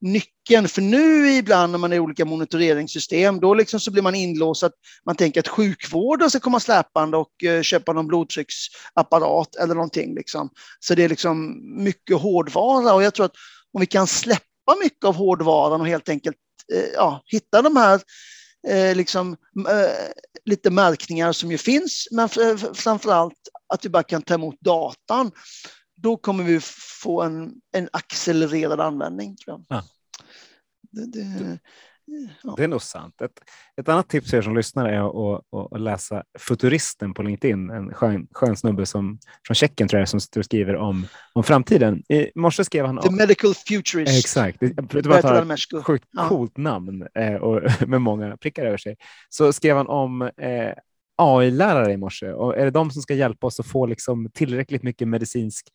nyckeln. 0.00 0.68
För 0.68 0.82
nu 0.82 1.32
ibland 1.32 1.72
när 1.72 1.78
man 1.78 1.92
är 1.92 1.96
i 1.96 2.00
olika 2.00 2.24
monitoreringssystem, 2.24 3.40
då 3.40 3.54
liksom 3.54 3.80
så 3.80 3.90
blir 3.90 4.02
man 4.02 4.14
inlåst 4.14 4.62
att 4.62 4.72
man 5.06 5.16
tänker 5.16 5.40
att 5.40 5.48
sjukvården 5.48 6.30
ska 6.30 6.40
komma 6.40 6.60
släpande 6.60 7.16
och 7.16 7.44
eh, 7.44 7.62
köpa 7.62 7.92
någon 7.92 8.06
blodtrycksapparat 8.06 9.56
eller 9.56 9.74
någonting. 9.74 10.14
Liksom. 10.14 10.50
Så 10.80 10.94
det 10.94 11.04
är 11.04 11.08
liksom 11.08 11.60
mycket 11.84 12.20
hårdvara 12.20 12.94
och 12.94 13.02
jag 13.02 13.14
tror 13.14 13.26
att 13.26 13.34
om 13.72 13.80
vi 13.80 13.86
kan 13.86 14.06
släppa 14.06 14.76
mycket 14.82 15.04
av 15.04 15.14
hårdvaran 15.14 15.80
och 15.80 15.88
helt 15.88 16.08
enkelt 16.08 16.36
eh, 16.74 16.88
ja, 16.94 17.22
hitta 17.26 17.62
de 17.62 17.76
här 17.76 18.00
eh, 18.68 18.96
liksom, 18.96 19.36
eh, 19.68 20.12
lite 20.44 20.70
märkningar 20.70 21.32
som 21.32 21.50
ju 21.50 21.58
finns, 21.58 22.08
men 22.10 22.28
framför 22.74 23.12
allt 23.12 23.38
att 23.68 23.84
vi 23.84 23.88
bara 23.88 24.02
kan 24.02 24.22
ta 24.22 24.34
emot 24.34 24.60
datan 24.60 25.30
då 26.02 26.16
kommer 26.16 26.44
vi 26.44 26.60
få 27.02 27.22
en, 27.22 27.54
en 27.72 27.88
accelererad 27.92 28.80
användning. 28.80 29.36
Tror 29.36 29.64
jag. 29.68 29.78
Ja. 29.78 29.84
Det, 30.90 31.06
det, 31.06 31.58
ja. 32.42 32.54
det, 32.56 32.64
är 32.64 32.68
nog 32.68 32.82
sant. 32.82 33.20
Ett, 33.20 33.40
ett 33.80 33.88
annat 33.88 34.08
tips 34.08 34.30
för 34.30 34.36
er 34.36 34.42
som 34.42 34.56
lyssnar 34.56 34.88
är 34.88 35.08
att, 35.08 35.44
att, 35.52 35.72
att 35.72 35.80
läsa 35.80 36.24
Futuristen 36.38 37.14
på 37.14 37.22
LinkedIn, 37.22 37.70
en 37.70 37.94
skön, 37.94 38.26
skön 38.30 38.56
snubbe 38.56 38.86
som, 38.86 39.18
från 39.46 39.54
Tjeckien 39.54 39.88
tror 39.88 40.00
jag 40.00 40.08
som 40.08 40.20
skriver 40.20 40.76
om, 40.76 41.06
om 41.32 41.44
framtiden. 41.44 42.02
I 42.08 42.30
morse 42.34 42.64
skrev 42.64 42.86
han... 42.86 43.00
The 43.00 43.10
Medical 43.10 43.54
Futurist. 43.54 44.18
Exakt, 44.18 44.60
det, 44.60 45.06
var 45.06 45.52
ett 45.52 45.84
sjukt 45.84 46.08
ja. 46.12 46.28
coolt 46.28 46.56
namn 46.56 47.06
eh, 47.14 47.34
och, 47.34 47.62
med 47.88 48.00
många 48.00 48.36
prickar 48.36 48.64
över 48.64 48.78
sig. 48.78 48.96
Så 49.28 49.52
skrev 49.52 49.76
han 49.76 49.86
om 49.86 50.22
eh, 50.22 50.72
AI-lärare 51.16 51.92
i 51.92 51.96
morse 51.96 52.32
och 52.32 52.56
är 52.56 52.64
det 52.64 52.70
de 52.70 52.90
som 52.90 53.02
ska 53.02 53.14
hjälpa 53.14 53.46
oss 53.46 53.60
att 53.60 53.66
få 53.66 53.86
liksom 53.86 54.30
tillräckligt 54.34 54.82
mycket 54.82 55.08
medicinsk 55.08 55.66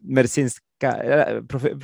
medicinska, 0.00 1.02
eh, 1.02 1.42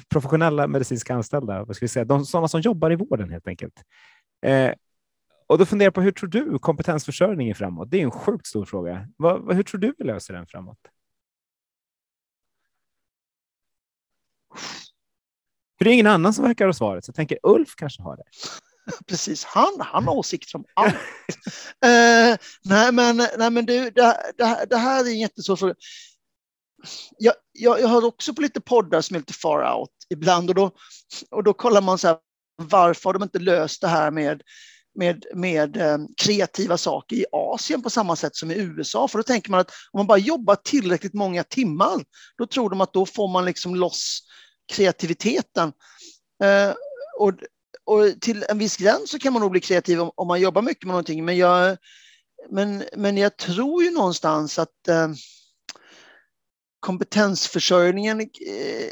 professionella 0.09 0.67
medicinska 0.67 1.15
anställda, 1.15 1.65
vad 1.65 1.77
ska 1.77 1.85
vi 1.85 1.89
säga, 1.89 2.05
de, 2.05 2.27
sådana 2.27 2.49
som 2.49 2.61
jobbar 2.61 2.93
i 2.93 2.97
vården 2.97 3.31
helt 3.31 3.49
enkelt. 3.49 3.75
Eh, 4.47 4.73
och 5.47 5.59
då 5.59 5.67
funderar 5.67 5.87
jag 5.87 5.95
på 5.95 6.01
hur 6.01 6.13
tror 6.13 6.29
du 6.29 6.59
kompetensförsörjningen 6.59 7.55
framåt? 7.55 7.91
Det 7.91 7.99
är 8.01 8.03
en 8.03 8.11
sjukt 8.11 8.47
stor 8.47 8.65
fråga. 8.65 9.09
Vad, 9.17 9.55
hur 9.55 9.63
tror 9.63 9.81
du 9.81 9.95
vi 9.99 10.05
löser 10.05 10.35
den 10.35 10.47
framåt? 10.47 10.79
För 15.79 15.85
det 15.85 15.91
är 15.91 15.95
ingen 15.95 16.07
annan 16.07 16.35
som 16.35 16.45
verkar 16.45 16.67
ha 16.67 16.73
svaret, 16.73 17.05
så 17.05 17.09
jag 17.09 17.17
tänker 17.17 17.39
Ulf 17.43 17.75
kanske 17.77 18.03
har 18.03 18.17
det. 18.17 18.25
Precis, 19.07 19.45
han, 19.45 19.77
han 19.79 20.05
har 20.05 20.15
åsikter 20.17 20.57
om 20.57 20.65
allt. 20.75 20.95
uh, 20.95 22.37
nej, 22.65 22.93
men, 22.93 23.17
nej, 23.17 23.51
men 23.51 23.67
du, 23.67 23.91
det, 23.91 24.33
det, 24.39 24.67
det 24.71 24.77
här 24.77 25.05
är 25.05 25.09
en 25.09 25.19
jättesvår 25.19 25.57
fråga 25.57 25.75
jag, 27.19 27.35
jag, 27.53 27.81
jag 27.81 27.89
hör 27.89 28.05
också 28.05 28.35
på 28.35 28.43
lite 28.43 28.61
poddar 28.61 29.01
som 29.01 29.17
är 29.17 29.21
lite 29.21 29.33
far 29.33 29.79
out 29.79 29.91
ibland 30.11 30.49
och 30.49 30.55
då, 30.55 30.71
och 31.31 31.45
då 31.45 31.53
kollar 31.53 31.83
man 31.83 31.99
så 31.99 32.09
här, 32.09 32.19
varför 32.57 33.09
har 33.09 33.15
de 33.15 33.23
inte 33.23 33.39
löst 33.39 33.81
det 33.81 33.89
här 33.89 34.11
med, 34.11 34.43
med, 34.99 35.25
med 35.35 35.77
eh, 35.77 35.99
kreativa 36.17 36.79
saker 36.79 37.17
i 37.17 37.25
Asien 37.33 37.83
på 37.83 37.91
samma 37.91 38.17
sätt 38.17 38.37
som 38.37 38.51
i 38.51 38.55
USA? 38.55 39.09
För 39.09 39.19
då 39.19 39.23
tänker 39.23 39.51
man 39.51 39.61
att 39.61 39.71
om 39.93 39.99
man 39.99 40.07
bara 40.07 40.19
jobbar 40.19 40.55
tillräckligt 40.55 41.15
många 41.15 41.45
timmar, 41.45 42.05
då 42.39 42.47
tror 42.47 42.71
de 42.71 42.81
att 42.81 42.93
då 42.93 43.07
får 43.07 43.29
man 43.29 43.45
liksom 43.45 43.75
loss 43.75 44.21
kreativiteten. 44.73 45.73
Eh, 46.45 46.75
och, 47.19 47.33
och 47.85 48.21
till 48.21 48.45
en 48.49 48.59
viss 48.59 48.77
gräns 48.77 49.11
så 49.11 49.19
kan 49.19 49.33
man 49.33 49.43
nog 49.43 49.51
bli 49.51 49.61
kreativ 49.61 50.01
om, 50.01 50.11
om 50.15 50.29
man 50.29 50.41
jobbar 50.41 50.63
mycket 50.63 50.85
med 50.85 50.93
någonting, 50.93 51.25
men 51.25 51.37
jag, 51.37 51.77
men, 52.51 52.85
men 52.97 53.17
jag 53.17 53.37
tror 53.37 53.83
ju 53.83 53.91
någonstans 53.91 54.59
att 54.59 54.89
eh, 54.89 55.09
kompetensförsörjningen, 56.87 58.21
eh, 58.21 58.87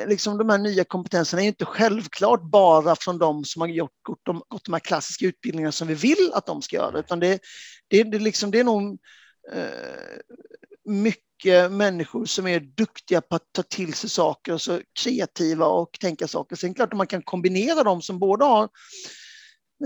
eh, 0.00 0.08
liksom 0.08 0.38
de 0.38 0.48
här 0.48 0.58
nya 0.58 0.84
kompetenserna 0.84 1.42
är 1.42 1.46
inte 1.46 1.64
självklart 1.64 2.42
bara 2.42 2.96
från 2.96 3.18
de 3.18 3.44
som 3.44 3.62
har 3.62 3.68
gjort, 3.68 3.90
de, 4.22 4.42
gått 4.48 4.64
de 4.64 4.72
här 4.72 4.80
klassiska 4.80 5.26
utbildningarna 5.26 5.72
som 5.72 5.88
vi 5.88 5.94
vill 5.94 6.30
att 6.34 6.46
de 6.46 6.62
ska 6.62 6.76
göra, 6.76 6.98
utan 6.98 7.20
det, 7.20 7.40
det, 7.88 8.02
det, 8.02 8.18
liksom, 8.18 8.50
det 8.50 8.60
är 8.60 8.64
nog 8.64 8.98
eh, 9.52 10.42
mycket 10.84 11.72
människor 11.72 12.24
som 12.24 12.46
är 12.46 12.60
duktiga 12.60 13.20
på 13.20 13.36
att 13.36 13.52
ta 13.52 13.62
till 13.62 13.94
sig 13.94 14.10
saker, 14.10 14.52
och 14.52 14.62
så 14.62 14.80
kreativa 15.02 15.66
och 15.66 15.98
tänka 16.00 16.28
saker. 16.28 16.56
Sen 16.56 16.74
klart 16.74 16.92
att 16.92 16.98
man 16.98 17.06
kan 17.06 17.22
kombinera 17.22 17.82
dem 17.82 18.02
som 18.02 18.18
både 18.18 18.44
har 18.44 18.68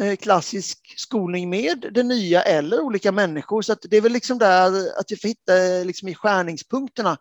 Eh, 0.00 0.16
klassisk 0.16 0.94
skolning 0.96 1.50
med 1.50 1.86
det 1.94 2.02
nya 2.02 2.42
eller 2.42 2.80
olika 2.80 3.12
människor. 3.12 3.62
Så 3.62 3.76
det 3.82 3.96
är 3.96 4.00
väl 4.00 4.12
liksom 4.12 4.38
där 4.38 4.98
att 4.98 5.12
vi 5.12 5.16
får 5.16 5.28
hitta 5.28 5.52
liksom 5.84 6.08
i 6.08 6.14
skärningspunkterna. 6.14 7.18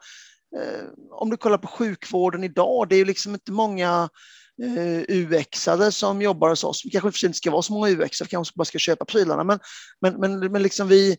Eh, 0.57 0.85
om 1.11 1.29
du 1.29 1.37
kollar 1.37 1.57
på 1.57 1.67
sjukvården 1.67 2.43
idag, 2.43 2.89
det 2.89 2.95
är 2.95 2.97
ju 2.97 3.05
liksom 3.05 3.33
inte 3.33 3.51
många 3.51 4.09
eh, 4.63 5.15
UX-ade 5.17 5.91
som 5.91 6.21
jobbar 6.21 6.49
hos 6.49 6.63
oss. 6.63 6.81
Vi 6.85 6.89
kanske 6.89 7.27
inte 7.27 7.37
ska 7.37 7.51
vara 7.51 7.61
så 7.61 7.73
många 7.73 7.89
UX-are, 7.89 8.23
vi 8.23 8.29
kanske 8.29 8.53
bara 8.55 8.65
ska 8.65 8.79
köpa 8.79 9.05
prylarna, 9.05 9.43
men, 9.43 9.59
men, 10.01 10.19
men, 10.19 10.51
men 10.51 10.63
liksom 10.63 10.87
vi, 10.87 11.17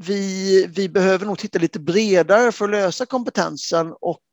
vi, 0.00 0.66
vi 0.66 0.88
behöver 0.88 1.26
nog 1.26 1.38
titta 1.38 1.58
lite 1.58 1.80
bredare 1.80 2.52
för 2.52 2.64
att 2.64 2.70
lösa 2.70 3.06
kompetensen 3.06 3.94
och 4.00 4.24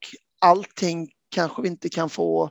allting 0.41 1.09
kanske 1.31 1.61
vi 1.61 1.67
inte 1.67 1.89
kan 1.89 2.09
få 2.09 2.49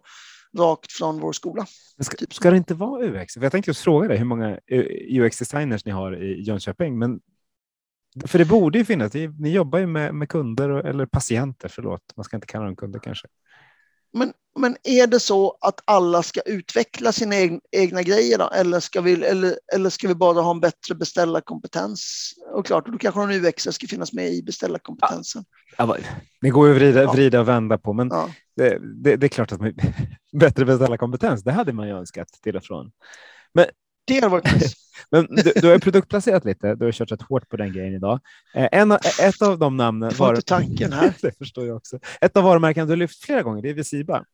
rakt 0.59 0.93
från 0.93 1.21
vår 1.21 1.33
skola. 1.33 1.67
Ska, 1.99 2.17
typ 2.17 2.35
ska, 2.35 2.51
det 2.51 2.57
inte 2.57 2.75
vara 2.75 3.05
UX? 3.05 3.37
Jag 3.37 3.53
tänkte 3.53 3.71
just 3.71 3.81
fråga 3.81 4.09
dig 4.09 4.19
hur 4.19 4.25
många 4.25 4.59
UX-designers 5.11 5.85
ni 5.85 5.93
har 5.93 6.23
i 6.23 6.43
Jönköping, 6.43 6.99
men 6.99 7.21
för 8.27 8.39
det 8.39 8.45
borde 8.45 8.79
ju 8.79 8.85
finnas. 8.85 9.15
Ni 9.15 9.51
jobbar 9.51 9.79
ju 9.79 9.87
med, 9.87 10.15
med 10.15 10.29
kunder 10.29 10.71
eller 10.71 11.07
patienter, 11.07 11.69
förlåt, 11.69 12.03
man 12.17 12.25
ska 12.25 12.37
inte 12.37 12.47
kalla 12.47 12.65
dem 12.65 12.77
kunder 12.77 12.99
kanske. 12.99 13.29
Men, 14.13 14.33
men 14.59 14.77
är 14.83 15.07
det 15.07 15.21
så 15.21 15.59
att 15.61 15.81
alla 15.85 16.23
ska 16.23 16.41
utveckla 16.41 17.13
sina 17.13 17.37
egna, 17.37 17.61
egna 17.73 18.03
grejer 18.03 18.39
då? 18.39 18.49
Eller, 18.49 18.81
ska 18.81 19.01
vi, 19.01 19.25
eller, 19.25 19.59
eller 19.75 19.91
ska 19.91 20.09
vi 20.09 20.15
bara 20.15 20.41
ha 20.41 20.51
en 20.51 20.61
bättre 20.61 20.95
beställarkompetens? 20.95 22.33
Och 22.55 22.67
klart, 22.67 22.87
då 22.87 22.99
kanske 22.99 23.21
någon 23.21 23.31
UX 23.31 23.63
ska 23.71 23.87
finnas 23.87 24.13
med 24.13 24.33
i 24.33 24.43
beställarkompetensen. 24.43 25.45
Ja, 25.79 25.97
det 26.41 26.51
går 26.51 26.67
ju 26.69 26.73
att 26.73 26.81
vrida, 26.81 27.13
vrida 27.13 27.41
och 27.41 27.49
vända 27.49 27.79
på, 27.79 27.93
men 27.93 28.09
ja. 28.09 28.29
det, 28.57 28.79
det, 29.03 29.17
det, 29.17 29.27
är 29.27 29.29
klart 29.29 29.53
att 29.53 29.61
man, 29.61 29.75
bättre 30.33 30.65
beställarkompetens, 30.65 31.45
det 31.45 31.53
hade 31.53 31.73
man 31.73 31.89
ju 31.89 31.99
önskat 31.99 32.29
till 32.43 32.57
och 32.57 32.65
från. 32.65 32.93
Men 33.55 33.67
det 34.05 34.21
har 34.21 34.29
varit 34.29 34.55
nice. 34.55 34.77
Men 35.11 35.27
du, 35.27 35.53
du 35.57 35.69
har 35.69 35.79
produktplacerat 35.79 36.45
lite, 36.45 36.75
du 36.75 36.85
har 36.85 36.93
kört 36.93 37.13
rätt 37.13 37.23
hårt 37.23 37.49
på 37.49 37.57
den 37.57 37.73
grejen 37.73 37.95
idag. 37.95 38.21
Eh, 38.55 38.69
en, 38.73 38.93
ett 38.93 39.43
av 39.43 39.59
de 39.59 39.77
namnen... 39.77 40.13
Var 40.19 40.29
inte 40.29 40.43
tanken 40.43 40.93
här. 40.93 41.15
det 41.23 41.39
förstår 41.39 41.67
jag 41.67 41.77
också. 41.77 41.99
Ett 42.21 42.37
av 42.37 42.45
varumärkena 42.45 42.87
du 42.87 42.97
lyft 42.97 43.25
flera 43.25 43.43
gånger, 43.43 43.63
det 43.63 43.71
är 43.71 43.75
Visiba. 43.75 44.25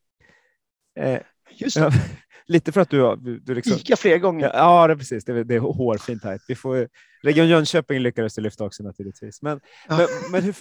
Eh, 0.98 1.20
Just 1.50 1.76
det. 1.76 1.92
lite 2.46 2.72
för 2.72 2.80
att 2.80 2.90
du... 2.90 3.16
du, 3.42 3.54
liksom, 3.54 3.76
Ica 3.76 3.96
fler 3.96 4.18
gånger. 4.18 4.50
Ja, 4.54 4.86
det 4.86 4.92
är 4.92 4.96
precis. 4.96 5.24
Det 5.24 5.32
är, 5.32 5.44
det 5.44 5.54
är 5.54 5.60
hårfint 5.60 6.24
här. 6.24 6.38
Vi 6.48 6.54
får, 6.54 6.88
Region 7.22 7.48
Jönköping 7.48 7.98
lyckades 7.98 8.34
du 8.34 8.42
lyfta 8.42 8.64
också 8.64 8.82
naturligtvis. 8.82 9.42
Men, 9.42 9.60
ja. 9.88 9.96
men, 9.96 10.06
men 10.30 10.42
hur, 10.42 10.56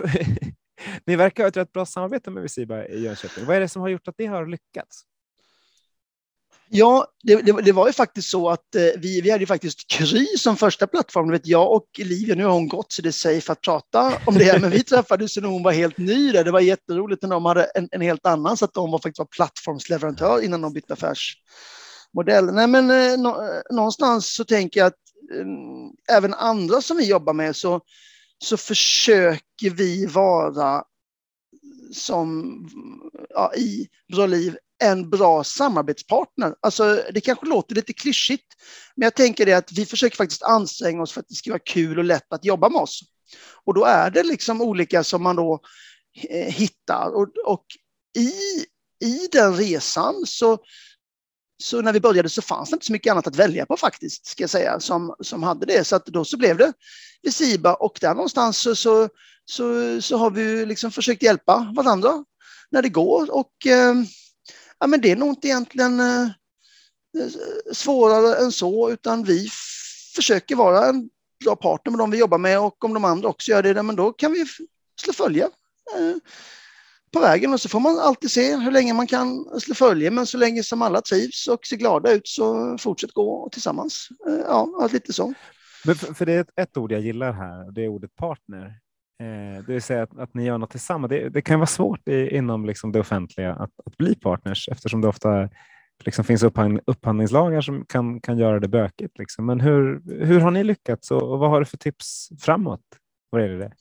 ni 1.05 1.15
verkar 1.15 1.43
ha 1.43 1.47
ett 1.47 1.57
rätt 1.57 1.71
bra 1.71 1.85
samarbete 1.85 2.31
med 2.31 2.43
Visiba 2.43 2.85
i 2.85 3.03
Jönköping. 3.03 3.45
Vad 3.45 3.55
är 3.55 3.59
det 3.59 3.69
som 3.69 3.81
har 3.81 3.89
gjort 3.89 4.07
att 4.07 4.15
det 4.17 4.25
har 4.25 4.45
lyckats? 4.45 5.03
Ja, 6.69 7.07
det, 7.23 7.35
det, 7.35 7.61
det, 7.61 7.71
var 7.71 7.87
ju 7.87 7.93
faktiskt 7.93 8.29
så 8.29 8.49
att 8.49 8.75
eh, 8.75 8.81
vi, 8.97 9.21
vi 9.21 9.31
hade 9.31 9.41
ju 9.41 9.47
faktiskt 9.47 9.87
Kry 9.87 10.25
som 10.37 10.57
första 10.57 10.87
plattform. 10.87 11.31
Vet, 11.31 11.47
jag 11.47 11.71
och 11.71 11.85
Livia, 11.97 12.35
nu 12.35 12.45
har 12.45 12.51
hon 12.51 12.67
gått 12.67 12.91
så 12.91 13.01
det 13.01 13.09
är 13.09 13.11
safe 13.11 13.51
att 13.51 13.61
prata 13.61 14.13
om 14.25 14.35
det, 14.35 14.61
men 14.61 14.69
vi 14.69 14.83
träffades 14.83 15.37
när 15.37 15.47
hon 15.47 15.63
var 15.63 15.71
helt 15.71 15.97
ny 15.97 16.31
där. 16.31 16.43
Det 16.43 16.51
var 16.51 16.59
jätteroligt 16.59 17.21
när 17.21 17.29
de 17.29 17.45
hade 17.45 17.63
en, 17.63 17.89
en 17.91 18.01
helt 18.01 18.25
annan, 18.25 18.57
så 18.57 18.65
att 18.65 18.73
de 18.73 18.91
var 18.91 18.99
faktiskt 18.99 19.19
var 19.19 19.25
plattformsleverantör 19.25 20.43
innan 20.43 20.61
de 20.61 20.73
bytte 20.73 20.93
affärsmodell. 20.93 22.45
Nej, 22.53 22.67
men 22.67 22.89
eh, 22.89 23.17
nå, 23.17 23.61
någonstans 23.69 24.35
så 24.35 24.43
tänker 24.43 24.79
jag 24.79 24.87
att 24.87 24.93
eh, 25.33 26.15
även 26.17 26.33
andra 26.33 26.81
som 26.81 26.97
vi 26.97 27.09
jobbar 27.09 27.33
med 27.33 27.55
så, 27.55 27.81
så 28.43 28.57
försöker 28.57 29.69
vi 29.69 30.05
vara 30.05 30.83
som 31.93 32.55
ja, 33.29 33.55
i 33.55 33.87
Bra 34.13 34.25
Liv 34.25 34.57
en 34.83 35.09
bra 35.09 35.43
samarbetspartner. 35.43 36.55
Alltså, 36.61 37.03
det 37.13 37.21
kanske 37.21 37.45
låter 37.45 37.75
lite 37.75 37.93
klyschigt, 37.93 38.45
men 38.95 39.05
jag 39.05 39.15
tänker 39.15 39.45
det 39.45 39.53
att 39.53 39.71
vi 39.71 39.85
försöker 39.85 40.17
faktiskt 40.17 40.43
anstränga 40.43 41.01
oss 41.01 41.11
för 41.11 41.19
att 41.19 41.27
det 41.29 41.35
ska 41.35 41.49
vara 41.49 41.59
kul 41.65 41.97
och 41.97 42.03
lätt 42.03 42.33
att 42.33 42.45
jobba 42.45 42.69
med 42.69 42.81
oss. 42.81 43.01
Och 43.65 43.73
då 43.73 43.85
är 43.85 44.09
det 44.09 44.23
liksom 44.23 44.61
olika 44.61 45.03
som 45.03 45.23
man 45.23 45.35
då 45.35 45.59
eh, 46.29 46.53
hittar. 46.53 47.15
Och, 47.15 47.27
och 47.45 47.65
i, 48.17 48.31
i 49.07 49.27
den 49.31 49.55
resan 49.57 50.23
så, 50.25 50.57
så 51.63 51.81
när 51.81 51.93
vi 51.93 51.99
började 51.99 52.29
så 52.29 52.41
fanns 52.41 52.69
det 52.69 52.73
inte 52.73 52.85
så 52.85 52.91
mycket 52.91 53.11
annat 53.11 53.27
att 53.27 53.35
välja 53.35 53.65
på 53.65 53.77
faktiskt, 53.77 54.25
ska 54.25 54.43
jag 54.43 54.49
säga, 54.49 54.79
som, 54.79 55.15
som 55.19 55.43
hade 55.43 55.65
det. 55.65 55.83
Så 55.83 55.95
att 55.95 56.05
då 56.05 56.25
så 56.25 56.37
blev 56.37 56.57
det 56.57 56.73
Visiba 57.21 57.73
och 57.73 57.97
där 58.01 58.13
någonstans 58.13 58.57
så, 58.57 58.75
så, 58.75 59.09
så, 59.45 60.01
så 60.01 60.17
har 60.17 60.31
vi 60.31 60.65
liksom 60.65 60.91
försökt 60.91 61.23
hjälpa 61.23 61.73
varandra 61.75 62.25
när 62.71 62.81
det 62.81 62.89
går. 62.89 63.31
Och 63.31 63.67
eh, 63.67 63.95
ja, 64.79 64.87
men 64.87 65.01
det 65.01 65.11
är 65.11 65.15
nog 65.15 65.29
inte 65.29 65.47
egentligen 65.47 65.99
eh, 65.99 66.27
svårare 67.73 68.35
än 68.35 68.51
så, 68.51 68.91
utan 68.91 69.23
vi 69.23 69.49
försöker 70.15 70.55
vara 70.55 70.85
en 70.85 71.09
bra 71.43 71.55
partner 71.55 71.91
med 71.91 71.99
de 71.99 72.11
vi 72.11 72.17
jobbar 72.17 72.37
med 72.37 72.59
och 72.59 72.85
om 72.85 72.93
de 72.93 73.05
andra 73.05 73.29
också 73.29 73.51
gör 73.51 73.63
det, 73.63 73.83
men 73.83 73.95
då 73.95 74.11
kan 74.11 74.31
vi 74.31 74.45
slå 75.01 75.13
följe 75.13 75.43
eh, 75.43 76.15
på 77.11 77.19
vägen 77.19 77.53
och 77.53 77.61
så 77.61 77.69
får 77.69 77.79
man 77.79 77.99
alltid 77.99 78.31
se 78.31 78.55
hur 78.55 78.71
länge 78.71 78.93
man 78.93 79.07
kan 79.07 79.59
slå 79.59 79.75
följe, 79.75 80.11
men 80.11 80.25
så 80.25 80.37
länge 80.37 80.63
som 80.63 80.81
alla 80.81 81.01
trivs 81.01 81.47
och 81.47 81.65
ser 81.65 81.75
glada 81.75 82.11
ut 82.11 82.27
så 82.27 82.77
fortsätt 82.77 83.11
gå 83.13 83.49
tillsammans. 83.51 84.09
Eh, 84.27 84.39
ja, 84.47 84.89
lite 84.91 85.13
så. 85.13 85.33
Men 85.85 85.95
för, 85.95 86.13
för 86.13 86.25
det 86.25 86.33
är 86.33 86.41
ett, 86.41 86.49
ett, 86.55 86.77
ord 86.77 86.91
jag 86.91 87.01
gillar 87.01 87.33
här, 87.33 87.71
det 87.71 87.83
är 87.83 87.87
ordet 87.87 88.15
partner. 88.15 88.73
Eh, 89.19 89.63
det 89.65 89.73
vill 89.73 89.81
säga 89.81 90.03
att, 90.03 90.17
att 90.17 90.33
ni 90.33 90.45
gör 90.45 90.57
något 90.57 90.71
tillsammans. 90.71 91.09
Det, 91.09 91.29
det 91.29 91.41
kan 91.41 91.59
vara 91.59 91.67
svårt 91.67 92.07
i, 92.07 92.35
inom 92.35 92.65
liksom 92.65 92.91
det 92.91 92.99
offentliga 92.99 93.53
att, 93.53 93.71
att 93.85 93.97
bli 93.97 94.15
partners 94.15 94.69
eftersom 94.71 95.01
det 95.01 95.07
ofta 95.07 95.49
liksom 96.05 96.25
finns 96.25 96.43
upphandling, 96.43 96.83
upphandlingslagar 96.85 97.61
som 97.61 97.85
kan, 97.85 98.21
kan 98.21 98.37
göra 98.37 98.59
det 98.59 98.67
bökigt. 98.67 99.17
Liksom. 99.17 99.45
Men 99.45 99.59
hur, 99.59 100.01
hur 100.25 100.39
har 100.39 100.51
ni 100.51 100.63
lyckats 100.63 101.11
och, 101.11 101.31
och 101.31 101.39
vad 101.39 101.49
har 101.49 101.59
du 101.59 101.65
för 101.65 101.77
tips 101.77 102.29
framåt? 102.39 102.81
Vad 103.29 103.41
är 103.41 103.49
det? 103.49 103.71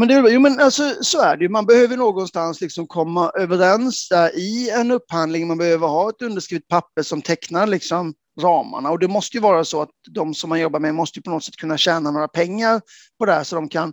Men, 0.00 0.08
det, 0.08 0.30
jo, 0.30 0.40
men 0.40 0.60
alltså, 0.60 0.94
så 1.00 1.20
är 1.20 1.36
det 1.36 1.42
ju. 1.42 1.48
Man 1.48 1.66
behöver 1.66 1.96
någonstans 1.96 2.60
liksom 2.60 2.86
komma 2.86 3.30
överens 3.38 4.08
där 4.08 4.38
i 4.38 4.70
en 4.70 4.90
upphandling. 4.90 5.48
Man 5.48 5.58
behöver 5.58 5.86
ha 5.86 6.10
ett 6.10 6.22
underskrivet 6.22 6.68
papper 6.68 7.02
som 7.02 7.22
tecknar 7.22 7.66
liksom 7.66 8.14
ramarna. 8.40 8.90
Och 8.90 8.98
det 8.98 9.08
måste 9.08 9.36
ju 9.36 9.40
vara 9.40 9.64
så 9.64 9.82
att 9.82 9.90
de 10.10 10.34
som 10.34 10.48
man 10.48 10.60
jobbar 10.60 10.80
med 10.80 10.94
måste 10.94 11.22
på 11.22 11.30
något 11.30 11.44
sätt 11.44 11.56
kunna 11.56 11.78
tjäna 11.78 12.10
några 12.10 12.28
pengar 12.28 12.80
på 13.18 13.26
det 13.26 13.32
här 13.32 13.44
så 13.44 13.56
de 13.56 13.68
kan 13.68 13.92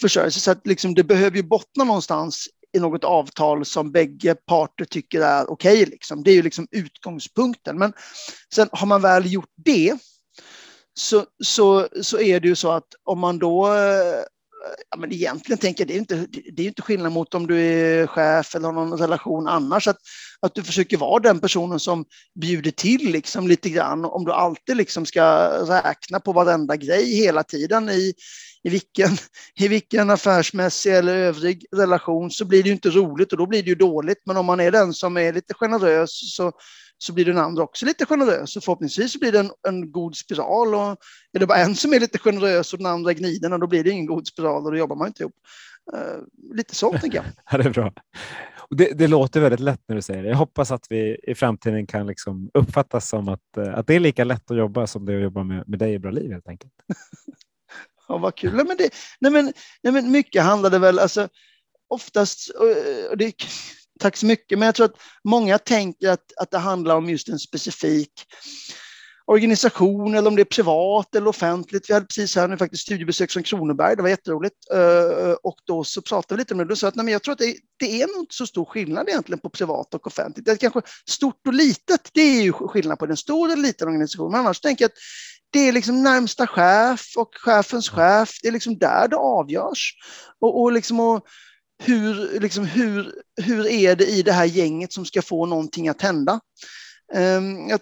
försörja 0.00 0.30
sig. 0.30 0.42
Så 0.42 0.50
att 0.50 0.66
liksom, 0.66 0.94
det 0.94 1.04
behöver 1.04 1.36
ju 1.36 1.42
bottna 1.42 1.84
någonstans 1.84 2.46
i 2.76 2.80
något 2.80 3.04
avtal 3.04 3.64
som 3.64 3.92
bägge 3.92 4.34
parter 4.34 4.84
tycker 4.84 5.20
är 5.20 5.50
okej. 5.50 5.82
Okay, 5.82 5.90
liksom. 5.90 6.22
Det 6.22 6.30
är 6.30 6.34
ju 6.34 6.42
liksom 6.42 6.66
utgångspunkten. 6.70 7.78
Men 7.78 7.92
sen 8.54 8.68
har 8.72 8.86
man 8.86 9.02
väl 9.02 9.32
gjort 9.32 9.52
det 9.64 9.98
så, 11.00 11.24
så, 11.44 11.88
så 12.02 12.20
är 12.20 12.40
det 12.40 12.48
ju 12.48 12.54
så 12.54 12.70
att 12.70 12.88
om 13.04 13.18
man 13.18 13.38
då 13.38 13.68
ja, 14.90 14.96
men 14.96 15.12
egentligen 15.12 15.58
tänker 15.58 15.84
jag, 15.84 15.88
det 15.88 15.94
är 15.94 15.98
inte, 15.98 16.26
det 16.52 16.62
är 16.62 16.66
inte 16.66 16.82
skillnad 16.82 17.12
mot 17.12 17.34
om 17.34 17.46
du 17.46 17.60
är 17.60 18.06
chef 18.06 18.54
eller 18.54 18.66
har 18.66 18.72
någon 18.72 18.98
relation 18.98 19.48
annars, 19.48 19.88
att, 19.88 19.96
att 20.40 20.54
du 20.54 20.62
försöker 20.62 20.96
vara 20.96 21.20
den 21.20 21.40
personen 21.40 21.80
som 21.80 22.04
bjuder 22.40 22.70
till 22.70 23.12
liksom 23.12 23.48
lite 23.48 23.70
grann. 23.70 24.04
Om 24.04 24.24
du 24.24 24.32
alltid 24.32 24.76
liksom 24.76 25.06
ska 25.06 25.48
räkna 25.48 26.20
på 26.20 26.32
varenda 26.32 26.76
grej 26.76 27.16
hela 27.16 27.42
tiden 27.42 27.88
i, 27.88 28.12
i, 28.64 28.68
vilken, 28.70 29.10
i 29.60 29.68
vilken 29.68 30.10
affärsmässig 30.10 30.94
eller 30.94 31.16
övrig 31.16 31.66
relation 31.76 32.30
så 32.30 32.44
blir 32.44 32.62
det 32.62 32.68
ju 32.68 32.74
inte 32.74 32.90
roligt 32.90 33.32
och 33.32 33.38
då 33.38 33.46
blir 33.46 33.62
det 33.62 33.68
ju 33.68 33.74
dåligt. 33.74 34.22
Men 34.26 34.36
om 34.36 34.46
man 34.46 34.60
är 34.60 34.70
den 34.70 34.94
som 34.94 35.16
är 35.16 35.32
lite 35.32 35.54
generös 35.54 36.34
så, 36.36 36.52
så 36.98 37.12
blir 37.12 37.24
den 37.24 37.38
andra 37.38 37.62
också 37.62 37.86
lite 37.86 38.06
generös 38.06 38.56
och 38.56 38.64
förhoppningsvis 38.64 39.20
blir 39.20 39.32
det 39.32 39.38
en, 39.38 39.50
en 39.68 39.92
god 39.92 40.16
spiral. 40.16 40.74
Och 40.74 40.96
är 41.32 41.38
det 41.38 41.46
bara 41.46 41.58
en 41.58 41.74
som 41.74 41.92
är 41.92 42.00
lite 42.00 42.18
generös 42.18 42.72
och 42.72 42.78
den 42.78 42.86
andra 42.86 43.10
är 43.10 43.14
gniden, 43.14 43.52
och 43.52 43.60
då 43.60 43.66
blir 43.66 43.84
det 43.84 43.90
ingen 43.90 44.06
god 44.06 44.26
spiral 44.26 44.64
och 44.64 44.72
då 44.72 44.78
jobbar 44.78 44.96
man 44.96 45.06
inte 45.06 45.22
ihop. 45.22 45.34
Uh, 45.94 46.54
lite 46.56 46.74
så 46.74 46.98
tänker 46.98 47.18
jag. 47.18 47.24
Ja, 47.50 47.58
det 47.58 47.64
är 47.64 47.70
bra. 47.70 47.92
Det, 48.70 48.98
det, 48.98 49.08
låter 49.08 49.40
väldigt 49.40 49.60
lätt 49.60 49.80
när 49.88 49.96
du 49.96 50.02
säger 50.02 50.22
det. 50.22 50.28
Jag 50.28 50.36
hoppas 50.36 50.70
att 50.70 50.86
vi 50.90 51.18
i 51.22 51.34
framtiden 51.34 51.86
kan 51.86 52.06
liksom 52.06 52.50
uppfattas 52.54 53.08
som 53.08 53.28
att, 53.28 53.56
eh, 53.56 53.74
att 53.74 53.86
det 53.86 53.94
är 53.94 54.00
lika 54.00 54.24
lätt 54.24 54.50
att 54.50 54.56
jobba 54.56 54.86
som 54.86 55.06
det 55.06 55.12
är 55.12 55.16
att 55.16 55.22
jobba 55.22 55.42
med, 55.42 55.68
med 55.68 55.78
dig 55.78 55.94
i 55.94 55.98
Bra 55.98 56.10
Liv 56.10 56.32
helt 56.32 56.48
enkelt. 56.48 56.72
ja, 58.08 58.18
vad 58.18 58.34
kul. 58.34 58.54
Nej, 58.54 58.64
men, 58.66 58.76
det, 58.76 58.90
nej, 59.20 59.32
men, 59.32 59.52
nej, 59.82 59.92
men 59.92 60.10
mycket 60.10 60.42
handlade 60.42 60.78
väl, 60.78 60.98
alltså 60.98 61.28
oftast, 61.88 62.50
och 63.10 63.16
det, 63.16 63.32
Tack 64.04 64.16
så 64.16 64.26
mycket. 64.26 64.58
Men 64.58 64.66
jag 64.66 64.74
tror 64.74 64.86
att 64.86 65.00
många 65.24 65.58
tänker 65.58 66.10
att, 66.10 66.32
att 66.36 66.50
det 66.50 66.58
handlar 66.58 66.96
om 66.96 67.10
just 67.10 67.28
en 67.28 67.38
specifik 67.38 68.10
organisation 69.26 70.14
eller 70.14 70.28
om 70.28 70.36
det 70.36 70.42
är 70.42 70.44
privat 70.44 71.14
eller 71.14 71.28
offentligt. 71.28 71.90
Vi 71.90 71.94
hade 71.94 72.06
precis 72.06 72.36
här 72.36 72.48
nu 72.48 72.56
faktiskt 72.56 72.82
studiebesök 72.82 73.30
från 73.30 73.42
Kronoberg, 73.42 73.96
det 73.96 74.02
var 74.02 74.08
jätteroligt. 74.08 74.56
Eh, 74.72 75.32
och 75.42 75.56
då 75.66 75.84
så 75.84 76.02
pratade 76.02 76.34
vi 76.34 76.38
lite 76.38 76.54
om 76.54 76.58
det. 76.58 76.64
Då 76.64 76.76
sa 76.76 76.88
att 76.88 76.94
nej, 76.94 77.04
men 77.04 77.12
jag 77.12 77.22
tror 77.22 77.32
att 77.32 77.38
det, 77.38 77.56
det 77.78 78.02
är 78.02 78.06
nog 78.06 78.22
inte 78.22 78.34
så 78.34 78.46
stor 78.46 78.64
skillnad 78.64 79.08
egentligen 79.08 79.40
på 79.40 79.50
privat 79.50 79.94
och 79.94 80.06
offentligt. 80.06 80.46
Det 80.46 80.52
är 80.52 80.56
kanske 80.56 80.82
stort 81.10 81.46
och 81.46 81.54
litet, 81.54 82.10
det 82.12 82.20
är 82.20 82.42
ju 82.42 82.52
skillnad 82.52 82.98
på 82.98 83.04
en 83.04 83.16
stor 83.16 83.52
eller 83.52 83.62
liten 83.62 83.88
organisation. 83.88 84.30
Men 84.30 84.40
annars 84.40 84.60
tänker 84.60 84.84
jag 84.84 84.88
att 84.88 84.98
det 85.50 85.68
är 85.68 85.72
liksom 85.72 86.02
närmsta 86.02 86.46
chef 86.46 87.12
och 87.16 87.30
chefens 87.34 87.88
chef, 87.88 88.30
det 88.42 88.48
är 88.48 88.52
liksom 88.52 88.78
där 88.78 89.08
det 89.08 89.16
avgörs. 89.16 89.92
Och, 90.40 90.62
och, 90.62 90.72
liksom, 90.72 91.00
och 91.00 91.26
hur, 91.86 92.40
liksom, 92.40 92.64
hur, 92.64 93.14
hur 93.42 93.66
är 93.66 93.96
det 93.96 94.06
i 94.06 94.22
det 94.22 94.32
här 94.32 94.44
gänget 94.44 94.92
som 94.92 95.04
ska 95.04 95.22
få 95.22 95.46
någonting 95.46 95.88
att 95.88 96.02
hända? 96.02 96.40
Ehm, 97.14 97.68
jag, 97.68 97.80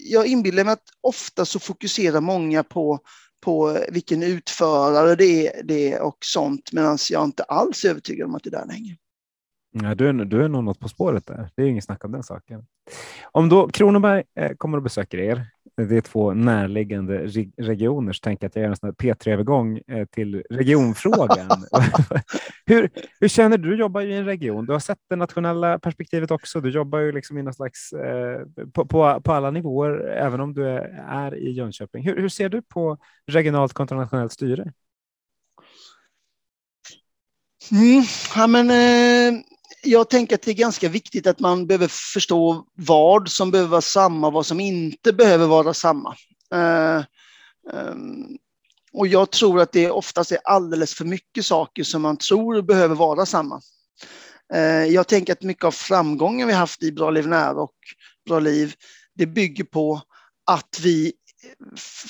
jag 0.00 0.26
inbillar 0.26 0.64
mig 0.64 0.72
att 0.72 0.88
ofta 1.00 1.44
så 1.44 1.58
fokuserar 1.58 2.20
många 2.20 2.62
på, 2.62 3.00
på 3.44 3.78
vilken 3.88 4.22
utförare 4.22 5.14
det 5.14 5.48
är, 5.48 5.62
det 5.62 5.92
är 5.92 6.02
och 6.02 6.18
sånt, 6.24 6.72
medan 6.72 6.98
jag 7.10 7.24
inte 7.24 7.42
alls 7.42 7.84
är 7.84 7.90
övertygad 7.90 8.28
om 8.28 8.34
att 8.34 8.42
det 8.42 8.48
är 8.48 8.66
där 8.66 8.72
hänger. 8.72 8.96
Ja, 9.72 9.94
du, 9.94 10.08
är, 10.08 10.12
du 10.12 10.44
är 10.44 10.48
nog 10.48 10.64
något 10.64 10.80
på 10.80 10.88
spåret 10.88 11.26
där. 11.26 11.50
Det 11.56 11.62
är 11.62 11.66
inget 11.66 11.84
snack 11.84 12.04
om 12.04 12.12
den 12.12 12.22
saken. 12.22 12.66
Om 13.32 13.48
då 13.48 13.68
Kronoberg 13.68 14.22
eh, 14.36 14.52
kommer 14.56 14.76
och 14.76 14.82
besöker 14.82 15.18
er, 15.18 15.46
det 15.76 15.96
är 15.96 16.00
två 16.00 16.34
närliggande 16.34 17.18
regioner, 17.56 18.12
så 18.12 18.20
tänker 18.20 18.44
jag 18.44 18.48
att 18.48 18.56
jag 18.56 18.62
gör 18.62 18.70
en 18.70 18.76
sån 18.76 18.92
P3-övergång 18.92 19.80
eh, 19.88 20.06
till 20.06 20.42
regionfrågan. 20.50 21.48
hur, 22.66 22.90
hur 23.20 23.28
känner 23.28 23.58
du? 23.58 23.70
Du 23.70 23.76
jobbar 23.76 24.00
ju 24.00 24.12
i 24.12 24.16
en 24.16 24.24
region. 24.24 24.66
Du 24.66 24.72
har 24.72 24.80
sett 24.80 24.98
det 25.10 25.16
nationella 25.16 25.78
perspektivet 25.78 26.30
också. 26.30 26.60
Du 26.60 26.70
jobbar 26.70 26.98
ju 26.98 27.12
liksom 27.12 27.38
i 27.38 27.42
någon 27.42 27.54
slags, 27.54 27.92
eh, 27.92 28.40
på, 28.74 28.86
på, 28.86 29.20
på, 29.20 29.32
alla 29.32 29.50
nivåer, 29.50 30.08
även 30.08 30.40
om 30.40 30.54
du 30.54 30.68
är, 30.68 30.80
är 31.08 31.34
i 31.34 31.52
Jönköping. 31.52 32.04
Hur, 32.04 32.16
hur, 32.16 32.28
ser 32.28 32.48
du 32.48 32.62
på 32.62 32.98
regionalt 33.26 33.72
kontra 33.72 33.96
nationellt 33.96 34.32
styre? 34.32 34.72
Mm, 37.70 38.02
ja, 38.36 38.46
men, 38.46 38.70
eh, 38.70 39.40
jag 39.82 40.10
tänker 40.10 40.34
att 40.34 40.42
det 40.42 40.50
är 40.50 40.54
ganska 40.54 40.88
viktigt 40.88 41.26
att 41.26 41.40
man 41.40 41.66
behöver 41.66 41.88
förstå 41.88 42.66
vad 42.74 43.28
som 43.28 43.50
behöver 43.50 43.70
vara 43.70 43.80
samma 43.80 44.26
och 44.26 44.32
vad 44.32 44.46
som 44.46 44.60
inte 44.60 45.12
behöver 45.12 45.46
vara 45.46 45.74
samma. 45.74 46.16
Eh, 46.54 47.04
ehm, 47.72 48.38
och 48.92 49.06
jag 49.06 49.30
tror 49.30 49.60
att 49.60 49.72
det 49.72 49.90
oftast 49.90 50.32
är 50.32 50.38
alldeles 50.44 50.94
för 50.94 51.04
mycket 51.04 51.46
saker 51.46 51.84
som 51.84 52.02
man 52.02 52.16
tror 52.16 52.62
behöver 52.62 52.94
vara 52.94 53.26
samma. 53.26 53.60
Eh, 54.54 54.84
jag 54.84 55.08
tänker 55.08 55.32
att 55.32 55.42
mycket 55.42 55.64
av 55.64 55.70
framgången 55.70 56.48
vi 56.48 56.54
haft 56.54 56.82
i 56.82 56.92
Bra 56.92 57.10
liv 57.10 57.28
nära 57.28 57.62
och 57.62 57.76
Bra 58.26 58.38
liv, 58.38 58.74
det 59.14 59.26
bygger 59.26 59.64
på 59.64 60.00
att 60.46 60.80
vi 60.82 61.12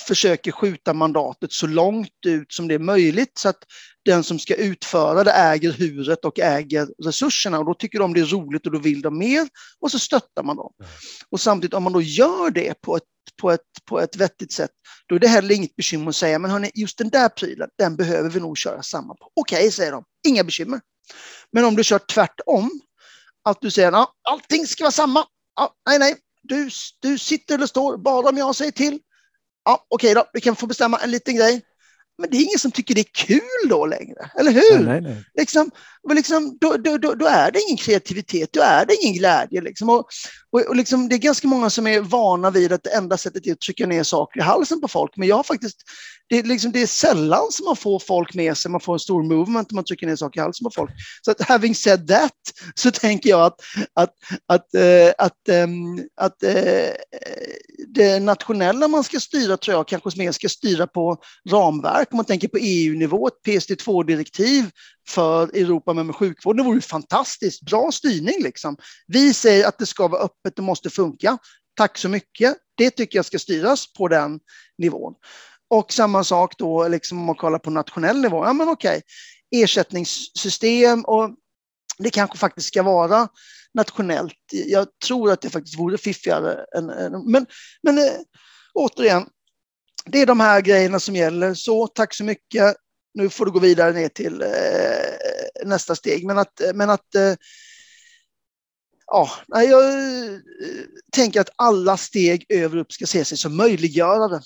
försöker 0.06 0.52
skjuta 0.52 0.92
mandatet 0.92 1.52
så 1.52 1.66
långt 1.66 2.26
ut 2.26 2.52
som 2.52 2.68
det 2.68 2.74
är 2.74 2.78
möjligt 2.78 3.38
så 3.38 3.48
att 3.48 3.64
den 4.04 4.24
som 4.24 4.38
ska 4.38 4.54
utföra 4.54 5.24
det 5.24 5.30
äger 5.30 5.72
huret 5.72 6.24
och 6.24 6.38
äger 6.38 6.88
resurserna 7.04 7.58
och 7.58 7.64
då 7.64 7.74
tycker 7.74 7.98
de 7.98 8.14
det 8.14 8.20
är 8.20 8.24
roligt 8.24 8.66
och 8.66 8.72
då 8.72 8.78
vill 8.78 9.02
de 9.02 9.18
mer 9.18 9.48
och 9.80 9.90
så 9.90 9.98
stöttar 9.98 10.42
man 10.42 10.56
dem. 10.56 10.72
Och 11.30 11.40
samtidigt 11.40 11.74
om 11.74 11.82
man 11.82 11.92
då 11.92 12.02
gör 12.02 12.50
det 12.50 12.80
på 12.80 12.96
ett, 12.96 13.02
på 13.40 13.50
ett, 13.50 13.60
på 13.84 14.00
ett 14.00 14.16
vettigt 14.16 14.52
sätt, 14.52 14.70
då 15.08 15.14
är 15.14 15.18
det 15.18 15.28
heller 15.28 15.54
inget 15.54 15.76
bekymmer 15.76 16.08
att 16.08 16.16
säga, 16.16 16.38
men 16.38 16.50
hörni, 16.50 16.70
just 16.74 16.98
den 16.98 17.08
där 17.08 17.28
prylen, 17.28 17.68
den 17.78 17.96
behöver 17.96 18.30
vi 18.30 18.40
nog 18.40 18.58
köra 18.58 18.82
samma 18.82 19.14
på. 19.14 19.30
Okej, 19.34 19.56
okay, 19.56 19.70
säger 19.70 19.92
de, 19.92 20.04
inga 20.28 20.44
bekymmer. 20.44 20.80
Men 21.52 21.64
om 21.64 21.76
du 21.76 21.84
kör 21.84 21.98
tvärtom, 21.98 22.70
att 23.44 23.60
du 23.60 23.70
säger 23.70 23.88
att 23.88 23.94
ja, 23.94 24.14
allting 24.30 24.66
ska 24.66 24.84
vara 24.84 24.92
samma, 24.92 25.24
ja, 25.56 25.74
nej, 25.86 25.98
nej, 25.98 26.16
du, 26.42 26.70
du 27.00 27.18
sitter 27.18 27.54
eller 27.54 27.66
står 27.66 27.96
bara 27.96 28.28
om 28.28 28.36
jag 28.36 28.56
säger 28.56 28.72
till. 28.72 28.98
Ja, 29.64 29.86
okej 29.88 30.10
okay 30.10 30.14
då, 30.14 30.30
vi 30.32 30.40
kan 30.40 30.56
få 30.56 30.66
bestämma 30.66 30.98
en 30.98 31.10
liten 31.10 31.36
grej. 31.36 31.62
Men 32.18 32.30
det 32.30 32.36
är 32.36 32.42
ingen 32.42 32.58
som 32.58 32.70
tycker 32.70 32.94
det 32.94 33.00
är 33.00 33.26
kul 33.26 33.68
då 33.68 33.86
längre, 33.86 34.30
eller 34.38 34.50
hur? 34.50 34.84
Nej, 34.84 35.00
nej. 35.00 35.24
Liksom, 35.34 35.70
liksom, 36.14 36.58
då, 36.60 36.76
då, 36.76 36.98
då, 36.98 37.14
då, 37.14 37.26
är 37.26 37.50
det 37.50 37.60
ingen 37.60 37.76
kreativitet, 37.76 38.52
då 38.52 38.60
är 38.60 38.86
det 38.86 38.94
ingen 38.94 39.14
glädje. 39.14 39.60
Liksom. 39.60 39.88
Och, 39.88 40.06
och, 40.52 40.60
och 40.60 40.76
liksom, 40.76 41.08
det 41.08 41.14
är 41.14 41.18
ganska 41.18 41.48
många 41.48 41.70
som 41.70 41.86
är 41.86 42.00
vana 42.00 42.50
vid 42.50 42.72
att 42.72 42.82
det 42.82 42.90
enda 42.90 43.16
sättet 43.16 43.46
är 43.46 43.52
att 43.52 43.60
trycka 43.60 43.86
ner 43.86 44.02
saker 44.02 44.40
i 44.40 44.42
halsen 44.42 44.80
på 44.80 44.88
folk. 44.88 45.16
Men 45.16 45.28
jag 45.28 45.36
har 45.36 45.42
faktiskt, 45.42 45.76
det, 46.28 46.38
är 46.38 46.42
liksom, 46.42 46.72
det 46.72 46.82
är 46.82 46.86
sällan 46.86 47.46
som 47.50 47.64
man 47.64 47.76
får 47.76 47.98
folk 47.98 48.34
med 48.34 48.56
sig, 48.56 48.70
man 48.70 48.80
får 48.80 48.92
en 48.92 48.98
stor 48.98 49.22
movement 49.22 49.72
om 49.72 49.74
man 49.74 49.84
trycker 49.84 50.06
ner 50.06 50.16
saker 50.16 50.40
i 50.40 50.42
halsen 50.42 50.64
på 50.64 50.70
folk. 50.74 50.90
Så 51.24 51.30
att 51.30 51.42
having 51.42 51.74
said 51.74 52.08
that 52.08 52.32
så 52.74 52.90
tänker 52.90 53.30
jag 53.30 53.40
att, 53.40 53.60
att, 53.94 54.14
att, 54.46 54.74
äh, 54.74 55.12
att, 55.18 55.48
äh, 55.48 55.66
att 56.16 56.42
äh, 56.42 56.90
det 57.88 58.20
nationella 58.20 58.88
man 58.88 59.04
ska 59.04 59.20
styra 59.20 59.56
tror 59.56 59.76
jag 59.76 59.88
kanske 59.88 60.18
mer 60.18 60.32
ska 60.32 60.48
styra 60.48 60.86
på 60.86 61.16
ramverk. 61.50 62.08
Om 62.10 62.16
man 62.16 62.24
tänker 62.24 62.48
på 62.48 62.58
EU-nivå, 62.60 63.28
ett 63.28 63.46
PSD2-direktiv 63.46 64.70
för 65.08 65.56
Europa 65.56 65.92
med 65.92 66.14
sjukvård. 66.14 66.56
Det 66.56 66.62
vore 66.62 66.74
ju 66.74 66.80
fantastiskt 66.80 67.62
bra 67.62 67.90
styrning. 67.92 68.42
Liksom. 68.42 68.76
Vi 69.06 69.34
säger 69.34 69.68
att 69.68 69.78
det 69.78 69.86
ska 69.86 70.08
vara 70.08 70.22
öppet, 70.22 70.41
det 70.42 70.62
måste 70.62 70.90
funka. 70.90 71.38
Tack 71.76 71.98
så 71.98 72.08
mycket. 72.08 72.56
Det 72.76 72.90
tycker 72.90 73.18
jag 73.18 73.24
ska 73.24 73.38
styras 73.38 73.92
på 73.92 74.08
den 74.08 74.40
nivån. 74.78 75.14
Och 75.70 75.92
samma 75.92 76.24
sak 76.24 76.58
då 76.58 76.88
liksom 76.88 77.18
om 77.18 77.24
man 77.24 77.34
kollar 77.34 77.58
på 77.58 77.70
nationell 77.70 78.20
nivå. 78.20 78.44
Ja, 78.44 78.52
men 78.52 78.68
okej, 78.68 79.02
ersättningssystem 79.50 81.04
och 81.04 81.30
det 81.98 82.10
kanske 82.10 82.38
faktiskt 82.38 82.68
ska 82.68 82.82
vara 82.82 83.28
nationellt. 83.74 84.38
Jag 84.52 84.86
tror 85.06 85.32
att 85.32 85.40
det 85.40 85.50
faktiskt 85.50 85.78
vore 85.78 85.98
fiffigare. 85.98 86.64
Än, 86.76 86.86
men, 87.30 87.46
men 87.82 87.98
eh, 87.98 88.12
återigen, 88.74 89.26
det 90.04 90.18
är 90.18 90.26
de 90.26 90.40
här 90.40 90.60
grejerna 90.60 91.00
som 91.00 91.16
gäller. 91.16 91.54
Så 91.54 91.86
tack 91.86 92.14
så 92.14 92.24
mycket 92.24 92.76
nu 93.14 93.28
får 93.28 93.46
du 93.46 93.52
gå 93.52 93.58
vidare 93.58 93.92
ner 93.92 94.08
till 94.08 94.42
eh, 94.42 95.66
nästa 95.66 95.94
steg. 95.94 96.26
Men 96.26 96.38
att, 96.38 96.60
eh, 96.60 96.72
men 96.74 96.90
att 96.90 97.14
eh, 97.14 97.34
ja, 99.12 99.62
jag 99.62 99.84
eh, 99.84 100.38
tänker 101.12 101.40
att 101.40 101.50
alla 101.56 101.96
steg 101.96 102.46
över 102.48 102.76
upp 102.76 102.92
ska 102.92 103.06
se 103.06 103.24
sig 103.24 103.38
som 103.38 103.56
möjliggörare. 103.56 104.40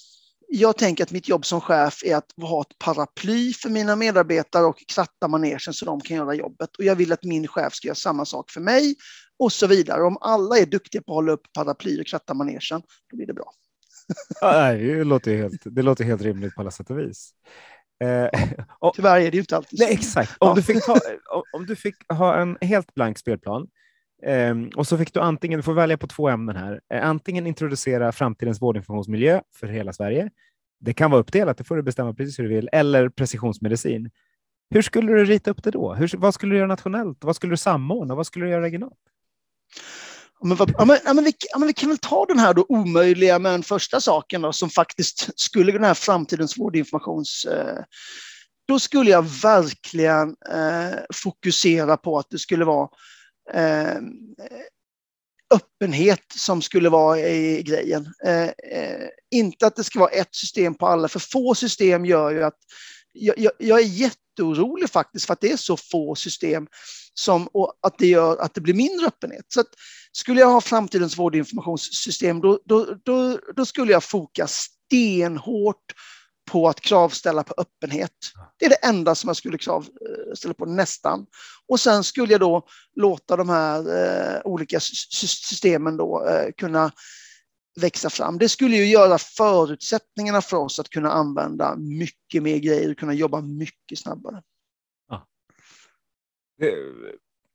Jag 0.48 0.76
tänker 0.76 1.04
att 1.04 1.10
mitt 1.10 1.28
jobb 1.28 1.46
som 1.46 1.60
chef 1.60 2.02
är 2.04 2.16
att 2.16 2.26
ha 2.42 2.60
ett 2.60 2.78
paraply 2.78 3.52
för 3.52 3.68
mina 3.68 3.96
medarbetare 3.96 4.64
och 4.64 4.82
kratta 4.94 5.28
manegen 5.28 5.72
så 5.72 5.84
de 5.84 6.00
kan 6.00 6.16
göra 6.16 6.34
jobbet. 6.34 6.76
Och 6.78 6.84
jag 6.84 6.96
vill 6.96 7.12
att 7.12 7.24
min 7.24 7.48
chef 7.48 7.74
ska 7.74 7.88
göra 7.88 7.94
samma 7.94 8.24
sak 8.24 8.50
för 8.50 8.60
mig 8.60 8.94
och 9.38 9.52
så 9.52 9.66
vidare. 9.66 10.02
Om 10.02 10.18
alla 10.20 10.58
är 10.58 10.66
duktiga 10.66 11.02
på 11.02 11.12
att 11.12 11.16
hålla 11.16 11.32
upp 11.32 11.52
paraply 11.52 12.00
och 12.00 12.06
kratta 12.06 12.34
manegen, 12.34 12.82
då 13.10 13.16
blir 13.16 13.26
det 13.26 13.34
bra. 13.34 13.52
Ja, 14.40 14.72
det, 14.72 15.04
låter 15.04 15.36
helt, 15.36 15.62
det 15.64 15.82
låter 15.82 16.04
helt 16.04 16.22
rimligt 16.22 16.54
på 16.54 16.60
alla 16.60 16.70
sätt 16.70 16.90
och 16.90 16.98
vis. 16.98 17.30
Eh, 18.04 18.40
och, 18.80 18.94
Tyvärr 18.94 19.20
är 19.20 19.30
det 19.30 19.36
ju 19.36 19.40
inte 19.40 19.56
alltid 19.56 19.78
så. 19.78 19.84
Nej, 19.84 19.94
exakt. 19.94 20.36
Om, 20.38 20.48
ja. 20.48 20.54
du 20.54 20.62
fick 20.62 20.84
ta, 20.84 21.00
om 21.52 21.66
du 21.66 21.76
fick 21.76 22.12
ha 22.12 22.40
en 22.40 22.58
helt 22.60 22.94
blank 22.94 23.18
spelplan 23.18 23.66
Ehm, 24.22 24.70
och 24.76 24.86
så 24.86 24.98
fick 24.98 25.14
du 25.14 25.20
antingen, 25.20 25.58
du 25.58 25.62
får 25.62 25.74
välja 25.74 25.98
på 25.98 26.06
två 26.06 26.28
ämnen 26.28 26.56
här, 26.56 26.80
eh, 26.94 27.08
antingen 27.08 27.46
introducera 27.46 28.12
framtidens 28.12 28.62
vårdinformationsmiljö 28.62 29.40
för 29.54 29.66
hela 29.66 29.92
Sverige. 29.92 30.30
Det 30.80 30.94
kan 30.94 31.10
vara 31.10 31.20
uppdelat, 31.20 31.58
det 31.58 31.64
får 31.64 31.76
du 31.76 31.82
bestämma 31.82 32.14
precis 32.14 32.38
hur 32.38 32.44
du 32.44 32.50
vill, 32.50 32.68
eller 32.72 33.08
precisionsmedicin. 33.08 34.10
Hur 34.70 34.82
skulle 34.82 35.12
du 35.12 35.24
rita 35.24 35.50
upp 35.50 35.62
det 35.62 35.70
då? 35.70 35.94
Hur, 35.94 36.10
vad 36.16 36.34
skulle 36.34 36.54
du 36.54 36.56
göra 36.58 36.68
nationellt? 36.68 37.24
Vad 37.24 37.36
skulle 37.36 37.52
du 37.52 37.56
samordna? 37.56 38.14
Vad 38.14 38.26
skulle 38.26 38.44
du 38.44 38.50
göra 38.50 38.62
regionalt? 38.62 38.98
Men, 40.42 40.56
ja, 40.78 40.84
men, 40.84 40.98
ja, 41.04 41.14
men, 41.14 41.24
vi, 41.24 41.32
ja, 41.52 41.58
men 41.58 41.66
vi 41.66 41.72
kan 41.72 41.88
väl 41.88 41.98
ta 41.98 42.26
den 42.26 42.38
här 42.38 42.54
då 42.54 42.66
omöjliga 42.68 43.38
men 43.38 43.62
första 43.62 44.00
saken 44.00 44.42
då, 44.42 44.52
som 44.52 44.70
faktiskt 44.70 45.40
skulle 45.40 45.72
den 45.72 45.84
här 45.84 45.94
framtidens 45.94 46.58
vårdinformations... 46.58 47.44
Eh, 47.44 47.82
då 48.68 48.78
skulle 48.78 49.10
jag 49.10 49.22
verkligen 49.42 50.36
eh, 50.52 50.98
fokusera 51.14 51.96
på 51.96 52.18
att 52.18 52.30
det 52.30 52.38
skulle 52.38 52.64
vara 52.64 52.88
eh, 53.54 53.98
öppenhet 55.54 56.32
som 56.36 56.62
skulle 56.62 56.88
vara 56.88 57.20
i 57.20 57.62
grejen. 57.62 58.14
Eh, 58.24 58.44
eh, 58.44 59.08
inte 59.30 59.66
att 59.66 59.76
det 59.76 59.84
ska 59.84 59.98
vara 59.98 60.10
ett 60.10 60.34
system 60.34 60.74
på 60.74 60.86
alla, 60.86 61.08
för 61.08 61.18
få 61.18 61.54
system 61.54 62.06
gör 62.06 62.30
ju 62.30 62.44
att 62.44 62.58
jag, 63.12 63.38
jag, 63.38 63.52
jag 63.58 63.80
är 63.80 63.84
jätteorolig 63.84 64.90
faktiskt 64.90 65.26
för 65.26 65.32
att 65.32 65.40
det 65.40 65.52
är 65.52 65.56
så 65.56 65.76
få 65.76 66.14
system 66.14 66.66
som, 67.14 67.46
och 67.46 67.74
att 67.82 67.98
det 67.98 68.06
gör 68.06 68.36
att 68.36 68.54
det 68.54 68.60
blir 68.60 68.74
mindre 68.74 69.06
öppenhet. 69.06 69.44
Så 69.48 69.60
att, 69.60 69.68
skulle 70.12 70.40
jag 70.40 70.50
ha 70.50 70.60
framtidens 70.60 71.18
vårdinformationssystem, 71.18 72.40
då, 72.40 72.60
då, 72.64 72.96
då, 73.04 73.38
då 73.56 73.64
skulle 73.66 73.92
jag 73.92 74.04
foka 74.04 74.46
stenhårt 74.46 75.84
på 76.50 76.68
att 76.68 76.80
kravställa 76.80 77.42
på 77.42 77.54
öppenhet. 77.56 78.12
Det 78.58 78.64
är 78.64 78.70
det 78.70 78.86
enda 78.86 79.14
som 79.14 79.28
jag 79.28 79.36
skulle 79.36 79.58
kravställa 79.58 80.54
på 80.58 80.66
nästan. 80.66 81.26
Och 81.68 81.80
sen 81.80 82.04
skulle 82.04 82.32
jag 82.32 82.40
då 82.40 82.66
låta 82.96 83.36
de 83.36 83.48
här 83.48 83.78
eh, 83.78 84.40
olika 84.44 84.80
systemen 84.80 85.96
då 85.96 86.26
eh, 86.28 86.52
kunna 86.56 86.92
växa 87.80 88.10
fram. 88.10 88.38
Det 88.38 88.48
skulle 88.48 88.76
ju 88.76 88.84
göra 88.84 89.18
förutsättningarna 89.18 90.40
för 90.40 90.56
oss 90.56 90.78
att 90.78 90.88
kunna 90.88 91.10
använda 91.10 91.76
mycket 91.76 92.42
mer 92.42 92.58
grejer 92.58 92.90
och 92.90 92.98
kunna 92.98 93.14
jobba 93.14 93.40
mycket 93.40 93.98
snabbare. 93.98 94.42
Ja. 95.08 95.26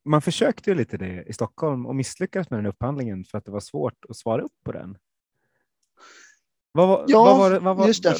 Man 0.05 0.21
försökte 0.21 0.69
ju 0.69 0.75
lite 0.75 0.97
det 0.97 1.23
i 1.27 1.33
Stockholm 1.33 1.85
och 1.85 1.95
misslyckades 1.95 2.49
med 2.49 2.59
den 2.59 2.65
upphandlingen 2.65 3.25
för 3.25 3.37
att 3.37 3.45
det 3.45 3.51
var 3.51 3.59
svårt 3.59 4.05
att 4.09 4.17
svara 4.17 4.41
upp 4.41 4.63
på 4.65 4.71
den. 4.71 4.97
Vad 6.73 6.87
var, 6.87 7.05
ja, 7.07 7.23
vad 7.23 7.37
var, 7.37 7.59
vad 7.59 7.77
var, 7.77 7.87
just 7.87 8.03
det. 8.03 8.15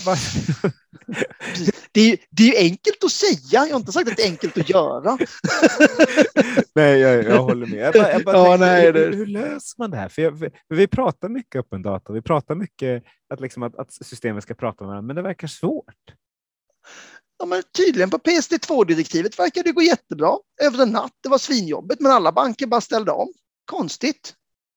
Det, 1.93 2.11
är, 2.11 2.17
det 2.29 2.57
är 2.57 2.63
enkelt 2.63 3.03
att 3.03 3.11
säga, 3.11 3.65
jag 3.65 3.73
har 3.73 3.79
inte 3.79 3.91
sagt 3.91 4.09
att 4.09 4.17
det 4.17 4.23
är 4.23 4.29
enkelt 4.29 4.57
att 4.57 4.69
göra. 4.69 5.17
nej, 6.75 6.99
jag, 6.99 7.23
jag 7.23 7.43
håller 7.43 7.67
med. 7.67 7.79
Jag 7.79 7.93
bara, 7.93 8.11
jag 8.11 8.23
bara 8.23 8.37
ja, 8.37 8.45
tänkte, 8.45 8.65
nej, 8.65 8.85
hur, 8.85 8.93
det... 8.93 9.17
hur, 9.17 9.25
löser 9.25 9.75
man 9.77 9.91
det 9.91 9.97
här? 9.97 10.09
För, 10.09 10.35
för, 10.35 10.75
vi 10.75 10.87
pratar 10.87 11.29
mycket 11.29 11.59
öppen 11.59 11.81
data, 11.81 12.13
vi 12.13 12.21
pratar 12.21 12.55
mycket 12.55 13.03
att, 13.33 13.39
liksom, 13.39 13.63
att, 13.63 13.75
att 13.75 13.93
systemet 13.93 14.43
ska 14.43 14.53
prata 14.53 14.83
med 14.83 14.87
varandra, 14.89 15.07
men 15.07 15.15
det 15.15 15.21
verkar 15.21 15.47
svårt. 15.47 16.15
Ja, 17.39 17.45
men 17.45 17.63
tydligen 17.77 18.09
på 18.09 18.17
PSD2-direktivet 18.17 19.39
verkar 19.39 19.63
det 19.63 19.71
gå 19.71 19.81
jättebra 19.81 20.37
över 20.61 20.83
en 20.83 20.89
natt. 20.89 21.13
Det 21.23 21.29
var 21.29 21.37
svinjobbigt, 21.37 22.01
men 22.01 22.11
alla 22.11 22.31
banker 22.31 22.67
bara 22.67 22.81
ställde 22.81 23.11
om. 23.11 23.33
Konstigt. 23.65 24.33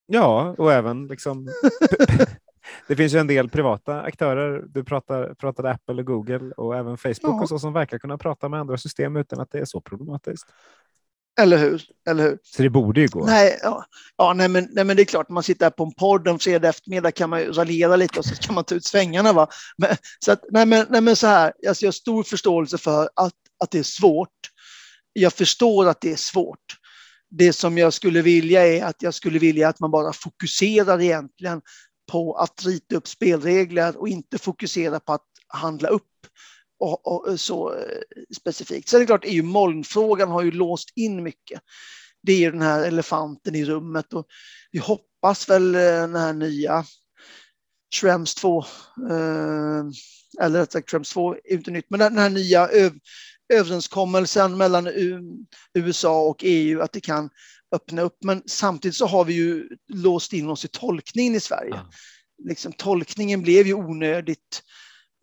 Ja, 0.07 0.55
och 0.59 0.73
även 0.73 1.07
liksom 1.07 1.49
det 2.89 2.97
finns 2.97 3.15
ju 3.15 3.19
en 3.19 3.27
del 3.27 3.49
privata 3.49 4.03
aktörer. 4.03 4.65
Du 4.69 4.85
pratar, 4.85 5.35
pratade 5.35 5.71
Apple 5.71 5.95
och 5.95 6.07
Google 6.07 6.53
och 6.57 6.77
även 6.77 6.97
Facebook 6.97 7.19
ja. 7.23 7.43
och 7.43 7.49
så 7.49 7.59
som 7.59 7.73
verkar 7.73 7.99
kunna 7.99 8.19
prata 8.19 8.49
med 8.49 8.61
andra 8.61 8.77
system 8.77 9.17
utan 9.17 9.41
att 9.41 9.51
det 9.51 9.59
är 9.59 9.65
så 9.65 9.81
problematiskt. 9.81 10.47
Eller 11.41 11.59
hur? 11.59 11.83
Eller 12.09 12.23
hur? 12.23 12.39
Så 12.43 12.63
det 12.63 12.71
borde 12.71 13.01
ju 13.01 13.09
gå. 13.09 13.27
Nej, 13.27 13.59
ja, 13.63 13.85
ja 14.17 14.33
nej, 14.33 14.49
men, 14.49 14.69
nej, 14.71 14.85
men 14.85 14.97
det 14.97 15.03
är 15.03 15.05
klart, 15.05 15.29
man 15.29 15.43
sitter 15.43 15.67
här 15.67 15.71
på 15.71 15.85
en 15.85 15.93
podd 15.93 16.29
en 16.29 16.39
fredag 16.39 16.69
eftermiddag 16.69 17.13
kan 17.13 17.31
man 17.31 17.41
ju 17.41 17.53
raljera 17.53 17.97
lite 17.97 18.19
och 18.19 18.25
så 18.25 18.35
kan 18.35 18.55
man 18.55 18.65
ta 18.65 18.75
ut 18.75 18.85
svängarna. 18.85 19.33
Va? 19.33 19.49
Men, 19.77 19.97
så 20.25 20.33
att, 20.33 20.41
nej, 20.51 20.67
men, 20.67 20.87
nej, 20.91 21.01
men 21.01 21.17
så 21.17 21.27
här, 21.27 21.53
alltså, 21.69 21.85
jag 21.85 21.89
har 21.89 21.93
stor 21.93 22.23
förståelse 22.23 22.79
för 22.79 23.03
att, 23.03 23.33
att 23.65 23.71
det 23.71 23.79
är 23.79 23.83
svårt. 23.83 24.29
Jag 25.13 25.33
förstår 25.33 25.89
att 25.89 26.01
det 26.01 26.13
är 26.13 26.17
svårt. 26.17 26.77
Det 27.31 27.53
som 27.53 27.79
jag 27.79 27.93
skulle 27.93 28.23
vilja 28.23 28.67
är 28.67 28.85
att 28.85 29.03
jag 29.03 29.15
skulle 29.15 29.39
vilja 29.39 29.69
att 29.69 29.81
man 29.81 29.91
bara 29.91 30.13
fokuserar 30.13 31.01
egentligen 31.01 31.61
på 32.07 32.35
att 32.35 32.65
rita 32.67 32.97
upp 32.97 33.09
spelregler 33.09 33.97
och 33.97 34.09
inte 34.09 34.39
fokusera 34.39 35.01
på 35.01 35.13
att 35.13 35.27
handla 35.49 35.89
upp 35.89 36.03
och, 36.79 37.07
och 37.07 37.41
så 37.41 37.75
eh, 37.75 37.99
specifikt. 38.37 38.89
Sen 38.89 38.97
är 38.97 39.01
det 39.01 39.07
klart, 39.07 39.25
EU-molnfrågan 39.25 40.29
har 40.29 40.43
ju 40.43 40.51
låst 40.51 40.93
in 40.97 41.23
mycket. 41.23 41.61
Det 42.23 42.33
är 42.33 42.39
ju 42.39 42.51
den 42.51 42.63
här 42.63 42.85
elefanten 42.85 43.55
i 43.55 43.65
rummet 43.65 44.13
och 44.13 44.27
vi 44.73 44.79
hoppas 44.79 45.49
väl 45.49 45.75
eh, 45.75 45.81
den 45.81 46.15
här 46.15 46.33
nya 46.33 46.85
Schrems 47.95 48.35
2, 48.35 48.59
eh, 49.11 49.85
eller 50.41 50.61
rättare 50.61 50.73
sagt 50.73 50.91
Schrems 50.91 51.11
2 51.11 51.35
är 51.35 51.53
inte 51.53 51.71
nytt, 51.71 51.87
men 51.91 52.01
den 52.01 52.19
här 52.19 52.31
nya 52.31 52.69
överenskommelsen 53.53 54.57
mellan 54.57 54.89
USA 55.75 56.21
och 56.21 56.37
EU 56.41 56.81
att 56.81 56.93
det 56.93 57.01
kan 57.01 57.31
öppna 57.75 58.03
upp. 58.03 58.17
Men 58.25 58.43
samtidigt 58.47 58.97
så 58.97 59.07
har 59.07 59.25
vi 59.25 59.35
ju 59.35 59.69
låst 59.89 60.33
in 60.33 60.49
oss 60.49 60.65
i 60.65 60.69
tolkningen 60.69 61.35
i 61.35 61.41
Sverige. 61.41 61.75
Ja. 61.75 61.91
Liksom, 62.45 62.73
tolkningen 62.73 63.43
blev 63.43 63.67
ju 63.67 63.75
onödigt 63.75 64.63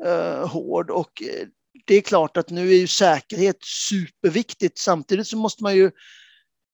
uh, 0.05 0.47
hård 0.47 0.89
och 0.89 1.21
eh, 1.21 1.47
det 1.85 1.95
är 1.95 2.01
klart 2.01 2.37
att 2.37 2.49
nu 2.49 2.69
är 2.69 2.75
ju 2.75 2.87
säkerhet 2.87 3.57
superviktigt. 3.63 4.77
Samtidigt 4.77 5.27
så 5.27 5.37
måste 5.37 5.63
man 5.63 5.75
ju 5.75 5.91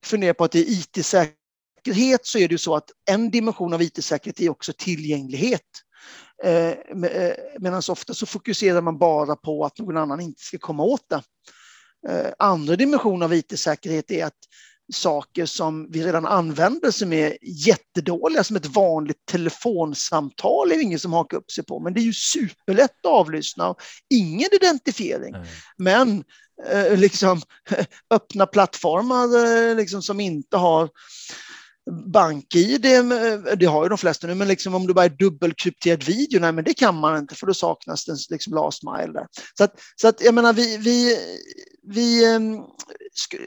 fundera 0.05 0.33
på 0.33 0.43
att 0.43 0.55
i 0.55 0.59
IT-säkerhet 0.59 2.25
så 2.25 2.37
är 2.37 2.47
det 2.47 2.53
ju 2.53 2.57
så 2.57 2.75
att 2.75 2.91
en 3.09 3.31
dimension 3.31 3.73
av 3.73 3.81
IT-säkerhet 3.81 4.39
är 4.39 4.49
också 4.49 4.73
tillgänglighet. 4.77 5.61
Eh, 6.43 6.73
Medan 7.59 7.81
ofta 7.89 8.13
så 8.13 8.25
fokuserar 8.25 8.81
man 8.81 8.97
bara 8.97 9.35
på 9.35 9.65
att 9.65 9.77
någon 9.77 9.97
annan 9.97 10.19
inte 10.19 10.43
ska 10.43 10.57
komma 10.57 10.83
åt 10.83 11.09
det. 11.09 11.23
Andra 12.39 12.75
dimensioner 12.75 13.25
av 13.25 13.33
IT-säkerhet 13.33 14.11
är 14.11 14.25
att 14.25 14.37
saker 14.93 15.45
som 15.45 15.91
vi 15.91 16.03
redan 16.03 16.25
använder 16.25 16.91
som 16.91 17.13
är 17.13 17.37
jättedåliga, 17.41 18.43
som 18.43 18.55
ett 18.55 18.65
vanligt 18.65 19.25
telefonsamtal 19.25 20.71
är 20.71 20.75
det 20.75 20.83
ingen 20.83 20.99
som 20.99 21.13
hakar 21.13 21.37
upp 21.37 21.51
sig 21.51 21.65
på, 21.65 21.79
men 21.79 21.93
det 21.93 21.99
är 21.99 22.03
ju 22.03 22.13
superlätt 22.13 22.91
att 23.03 23.11
avlyssna. 23.11 23.75
Ingen 24.09 24.49
identifiering. 24.53 25.35
Mm. 25.35 25.47
Men 25.77 26.23
eh, 26.71 26.97
liksom 26.97 27.41
öppna 28.09 28.45
plattformar 28.45 29.45
eh, 29.69 29.75
liksom, 29.75 30.01
som 30.01 30.19
inte 30.19 30.57
har 30.57 30.89
BankID, 31.91 32.81
det 33.57 33.65
har 33.65 33.83
ju 33.83 33.89
de 33.89 33.97
flesta 33.97 34.27
nu, 34.27 34.35
men 34.35 34.47
liksom 34.47 34.75
om 34.75 34.87
du 34.87 34.93
bara 34.93 35.05
är 35.05 35.09
dubbelkrypterad 35.09 36.03
video, 36.03 36.39
nej 36.39 36.51
men 36.51 36.63
det 36.63 36.73
kan 36.73 36.95
man 36.95 37.17
inte 37.17 37.35
för 37.35 37.47
då 37.47 37.53
saknas 37.53 38.05
den 38.05 38.17
liksom 38.29 38.53
last 38.53 38.83
mile 38.83 39.13
där. 39.13 39.27
Så 39.57 39.63
att, 39.63 39.73
så 39.95 40.07
att 40.07 40.21
jag 40.21 40.33
menar 40.33 40.53
vi, 40.53 40.77
vi, 40.77 41.17
vi, 41.83 42.25
ehm, 42.25 42.57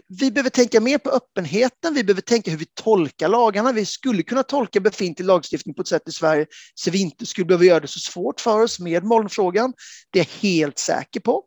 vi 0.08 0.30
behöver 0.30 0.50
tänka 0.50 0.80
mer 0.80 0.98
på 0.98 1.10
öppenheten, 1.10 1.94
vi 1.94 2.04
behöver 2.04 2.22
tänka 2.22 2.50
hur 2.50 2.58
vi 2.58 2.66
tolkar 2.74 3.28
lagarna. 3.28 3.72
Vi 3.72 3.86
skulle 3.86 4.22
kunna 4.22 4.42
tolka 4.42 4.80
befintlig 4.80 5.26
lagstiftning 5.26 5.74
på 5.74 5.82
ett 5.82 5.88
sätt 5.88 6.08
i 6.08 6.12
Sverige 6.12 6.46
så 6.74 6.90
vi 6.90 7.00
inte 7.00 7.26
skulle 7.26 7.44
behöva 7.44 7.64
göra 7.64 7.80
det 7.80 7.88
så 7.88 8.00
svårt 8.00 8.40
för 8.40 8.60
oss 8.60 8.80
med 8.80 9.04
molnfrågan. 9.04 9.72
Det 10.10 10.18
är 10.18 10.24
jag 10.24 10.50
helt 10.50 10.78
säker 10.78 11.20
på. 11.20 11.44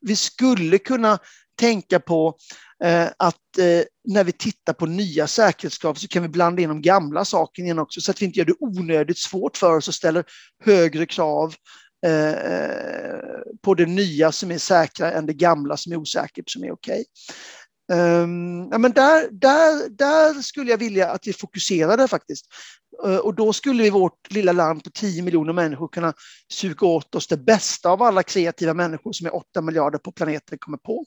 Vi 0.00 0.16
skulle 0.16 0.78
kunna 0.78 1.18
tänka 1.60 2.00
på 2.00 2.36
eh, 2.84 3.06
att 3.16 3.58
eh, 3.58 3.82
när 4.04 4.24
vi 4.24 4.32
tittar 4.32 4.72
på 4.72 4.86
nya 4.86 5.26
säkerhetskrav 5.26 5.94
så 5.94 6.08
kan 6.08 6.22
vi 6.22 6.28
blanda 6.28 6.62
in 6.62 6.68
de 6.68 6.82
gamla 6.82 7.24
sakerna 7.24 7.64
igen 7.64 7.78
också 7.78 8.00
så 8.00 8.10
att 8.10 8.22
vi 8.22 8.26
inte 8.26 8.38
gör 8.38 8.46
det 8.46 8.54
onödigt 8.60 9.18
svårt 9.18 9.56
för 9.56 9.76
oss 9.76 9.88
och 9.88 9.94
ställer 9.94 10.24
högre 10.64 11.06
krav 11.06 11.54
Eh, 12.06 12.52
eh, 12.52 13.20
på 13.62 13.74
det 13.74 13.86
nya 13.86 14.32
som 14.32 14.50
är 14.50 14.58
säkrare 14.58 15.12
än 15.12 15.26
det 15.26 15.34
gamla 15.34 15.76
som 15.76 15.92
är 15.92 15.96
osäkert 15.96 16.50
som 16.50 16.64
är 16.64 16.72
okej. 16.72 16.92
Okay. 16.94 17.04
Um, 17.92 18.68
ja, 18.72 18.78
men 18.78 18.92
där, 18.92 19.28
där, 19.30 19.88
där 19.88 20.42
skulle 20.42 20.70
jag 20.70 20.78
vilja 20.78 21.10
att 21.10 21.26
vi 21.26 21.32
fokuserade 21.32 22.08
faktiskt. 22.08 22.46
Uh, 23.06 23.16
och 23.16 23.34
då 23.34 23.52
skulle 23.52 23.82
vi 23.82 23.86
i 23.88 23.90
vårt 23.90 24.30
lilla 24.30 24.52
land 24.52 24.84
på 24.84 24.90
10 24.90 25.22
miljoner 25.22 25.52
människor 25.52 25.88
kunna 25.88 26.12
suga 26.52 26.86
åt 26.86 27.14
oss 27.14 27.26
det 27.26 27.36
bästa 27.36 27.90
av 27.90 28.02
alla 28.02 28.22
kreativa 28.22 28.74
människor 28.74 29.12
som 29.12 29.26
är 29.26 29.34
8 29.34 29.60
miljarder 29.60 29.98
på 29.98 30.12
planeten 30.12 30.58
kommer 30.58 30.78
på. 30.78 31.04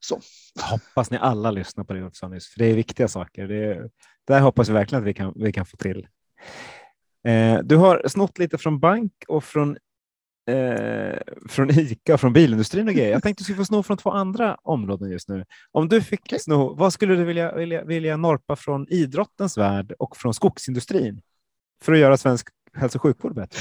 Så. 0.00 0.20
Hoppas 0.60 1.10
ni 1.10 1.16
alla 1.16 1.50
lyssnar 1.50 1.84
på 1.84 1.92
det 1.92 2.04
också 2.04 2.18
sa 2.18 2.28
nyss, 2.28 2.48
för 2.48 2.58
det 2.58 2.66
är 2.66 2.74
viktiga 2.74 3.08
saker. 3.08 3.48
Det 3.48 3.90
där 4.26 4.40
hoppas 4.40 4.68
vi 4.68 4.72
verkligen 4.72 5.02
att 5.02 5.08
vi 5.08 5.14
kan, 5.14 5.32
vi 5.36 5.52
kan 5.52 5.66
få 5.66 5.76
till. 5.76 6.06
Eh, 7.28 7.58
du 7.58 7.76
har 7.76 8.08
snott 8.08 8.38
lite 8.38 8.58
från 8.58 8.80
bank 8.80 9.12
och 9.28 9.44
från, 9.44 9.76
eh, 10.48 11.18
från 11.48 11.70
ICA 11.70 12.14
och 12.14 12.20
från 12.20 12.32
bilindustrin 12.32 12.88
och 12.88 12.94
grejer. 12.94 13.12
Jag 13.12 13.22
tänkte 13.22 13.40
du 13.40 13.44
skulle 13.44 13.56
få 13.56 13.64
sno 13.64 13.82
från 13.82 13.96
två 13.96 14.10
andra 14.10 14.56
områden 14.62 15.10
just 15.10 15.28
nu. 15.28 15.44
Om 15.72 15.88
du 15.88 16.02
fick 16.02 16.20
okay. 16.20 16.38
sno, 16.38 16.74
vad 16.74 16.92
skulle 16.92 17.14
du 17.14 17.24
vilja, 17.24 17.54
vilja, 17.54 17.84
vilja 17.84 18.16
norpa 18.16 18.56
från 18.56 18.86
idrottens 18.88 19.58
värld 19.58 19.92
och 19.98 20.16
från 20.16 20.34
skogsindustrin 20.34 21.22
för 21.82 21.92
att 21.92 21.98
göra 21.98 22.16
svensk 22.16 22.48
hälso 22.74 22.98
och 22.98 23.02
sjukvård 23.02 23.34
bättre? 23.34 23.60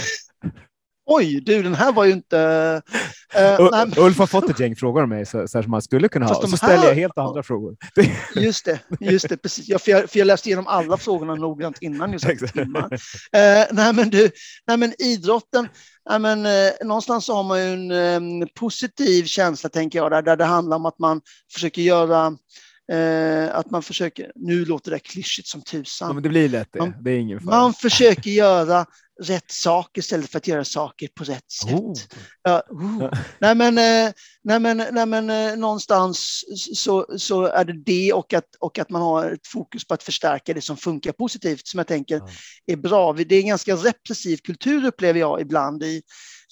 Oj, 1.14 1.42
du 1.42 1.64
den 1.64 1.76
här 1.76 1.92
var 1.92 2.06
ju 2.06 2.12
inte... 2.12 2.82
Uh, 3.60 4.04
Ulf 4.06 4.18
har 4.18 4.28
fått 4.28 4.50
ett 4.50 4.60
gäng 4.60 4.76
frågor 4.76 5.04
om 5.04 5.10
mig 5.10 5.26
så, 5.26 5.48
så 5.48 5.64
som 5.64 5.72
man 5.72 5.82
skulle 5.82 6.08
kunna 6.08 6.26
ha, 6.26 6.36
och 6.36 6.50
så 6.50 6.50
här... 6.50 6.58
ställer 6.58 6.88
jag 6.88 6.96
helt 6.96 7.18
andra 7.18 7.44
frågor. 7.44 7.76
Just 8.36 8.66
det, 8.66 8.80
just 9.00 9.30
det 9.30 9.38
precis. 9.38 9.70
Ja, 9.70 9.80
för, 9.80 9.92
jag, 9.92 10.10
för 10.10 10.20
jag 10.20 10.26
läste 10.26 10.50
igenom 10.50 10.68
alla 10.68 10.98
frågorna 10.98 11.36
noggrant 11.36 11.78
innan. 11.82 12.14
Just 12.14 12.26
uh, 12.26 12.32
nej, 13.72 13.94
men 13.94 14.10
du, 14.10 14.32
nej, 14.68 14.78
men 14.78 14.94
idrotten, 15.02 15.68
nej, 16.10 16.20
men, 16.20 16.46
uh, 16.46 16.72
någonstans 16.84 17.26
så 17.26 17.36
har 17.36 17.44
man 17.44 17.60
ju 17.60 17.74
en 17.74 17.92
um, 17.92 18.48
positiv 18.56 19.24
känsla, 19.24 19.70
tänker 19.70 20.00
jag, 20.00 20.12
där, 20.12 20.22
där 20.22 20.38
det 20.38 20.46
handlar 20.46 20.78
om 20.78 20.86
att 20.86 21.00
man 21.00 21.22
försöker 21.54 21.82
göra 21.82 22.38
Eh, 22.92 23.56
att 23.56 23.72
man 23.72 23.84
försöker, 23.84 24.32
nu 24.36 24.66
låter 24.66 24.92
det 24.92 25.00
klyschigt 25.00 25.48
som 25.48 25.62
tusan. 25.62 26.08
Ja, 26.08 26.14
men 26.14 26.24
det 26.24 26.30
blir 26.30 26.50
lätt 26.50 26.68
det. 26.72 26.80
Man, 26.80 26.94
det 27.02 27.12
är 27.12 27.18
ingen 27.18 27.40
fara. 27.40 27.56
Man 27.56 27.74
försöker 27.74 28.32
göra 28.32 28.86
rätt 29.22 29.52
saker 29.52 30.02
istället 30.02 30.32
för 30.32 30.38
att 30.38 30.48
göra 30.48 30.66
saker 30.66 31.08
på 31.16 31.24
rätt 31.24 31.52
sätt. 31.52 31.74
Oh. 31.74 31.94
Ja, 32.44 32.64
oh. 32.70 33.14
nej, 33.40 33.56
men, 33.56 33.78
eh, 33.78 34.14
nej, 34.44 34.60
men, 34.60 34.78
nej, 34.92 35.06
men 35.06 35.30
eh, 35.30 35.56
någonstans 35.56 36.44
så, 36.76 37.06
så 37.18 37.46
är 37.46 37.66
det 37.66 37.84
det 37.86 38.14
och 38.14 38.34
att, 38.34 38.56
och 38.60 38.80
att 38.80 38.90
man 38.90 39.02
har 39.02 39.32
ett 39.32 39.48
fokus 39.48 39.88
på 39.88 39.94
att 39.94 40.04
förstärka 40.04 40.54
det 40.54 40.62
som 40.62 40.78
funkar 40.78 41.12
positivt 41.12 41.68
som 41.68 41.78
jag 41.78 41.88
tänker 41.88 42.22
är 42.66 42.76
bra. 42.76 43.14
Det 43.14 43.36
är 43.36 43.40
en 43.40 43.48
ganska 43.48 43.76
repressiv 43.76 44.38
kultur 44.38 44.86
upplever 44.86 45.20
jag 45.20 45.42
ibland 45.42 45.84
i 45.84 46.02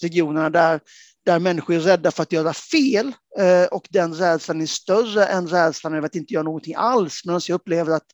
regionerna 0.02 0.50
där 0.50 0.80
där 1.26 1.38
människor 1.38 1.74
är 1.74 1.80
rädda 1.80 2.10
för 2.10 2.22
att 2.22 2.32
göra 2.32 2.52
fel 2.52 3.12
eh, 3.38 3.64
och 3.64 3.86
den 3.90 4.14
rädslan 4.14 4.60
är 4.60 4.66
större 4.66 5.26
än 5.26 5.48
rädslan 5.48 5.94
över 5.94 6.06
att 6.06 6.14
inte 6.14 6.34
göra 6.34 6.42
någonting 6.42 6.74
alls. 6.74 7.22
Men 7.24 7.40
jag 7.48 7.54
upplever 7.54 7.92
att 7.92 8.06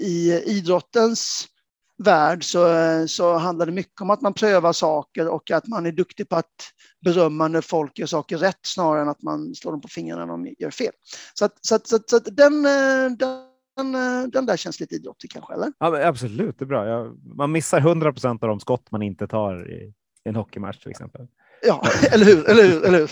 i 0.00 0.42
idrottens 0.46 1.48
värld 1.98 2.44
så, 2.44 2.68
så 3.08 3.34
handlar 3.34 3.66
det 3.66 3.72
mycket 3.72 4.00
om 4.00 4.10
att 4.10 4.20
man 4.20 4.34
prövar 4.34 4.72
saker 4.72 5.28
och 5.28 5.50
att 5.50 5.66
man 5.66 5.86
är 5.86 5.92
duktig 5.92 6.28
på 6.28 6.36
att 6.36 6.54
berömma 7.04 7.48
när 7.48 7.60
folk 7.60 7.98
gör 7.98 8.06
saker 8.06 8.38
rätt 8.38 8.58
snarare 8.62 9.02
än 9.02 9.08
att 9.08 9.22
man 9.22 9.54
slår 9.54 9.72
dem 9.72 9.80
på 9.80 9.88
fingrarna 9.88 10.26
när 10.26 10.32
de 10.32 10.54
gör 10.58 10.70
fel. 10.70 10.92
Så, 11.34 11.44
att, 11.44 11.66
så, 11.66 11.74
att, 11.74 11.86
så, 11.86 11.96
att, 11.96 12.10
så 12.10 12.16
att 12.16 12.36
den, 12.36 12.62
den, 13.18 13.92
den 14.30 14.46
där 14.46 14.56
känns 14.56 14.80
lite 14.80 14.94
idrottig 14.94 15.30
kanske, 15.30 15.54
eller? 15.54 15.72
Ja, 15.78 16.06
absolut, 16.06 16.58
det 16.58 16.64
är 16.64 16.66
bra. 16.66 16.88
Jag, 16.88 17.18
man 17.36 17.52
missar 17.52 17.78
100 17.78 18.12
procent 18.12 18.42
av 18.42 18.48
de 18.48 18.60
skott 18.60 18.90
man 18.90 19.02
inte 19.02 19.26
tar 19.26 19.70
i 19.70 19.92
en 20.24 20.36
hockeymatch 20.36 20.78
till 20.78 20.90
exempel. 20.90 21.26
Ja, 21.62 21.88
eller 22.12 22.24
hur? 22.24 22.48
Eller 22.48 22.62
hur, 22.62 22.84
eller 22.84 22.98
hur? 22.98 23.10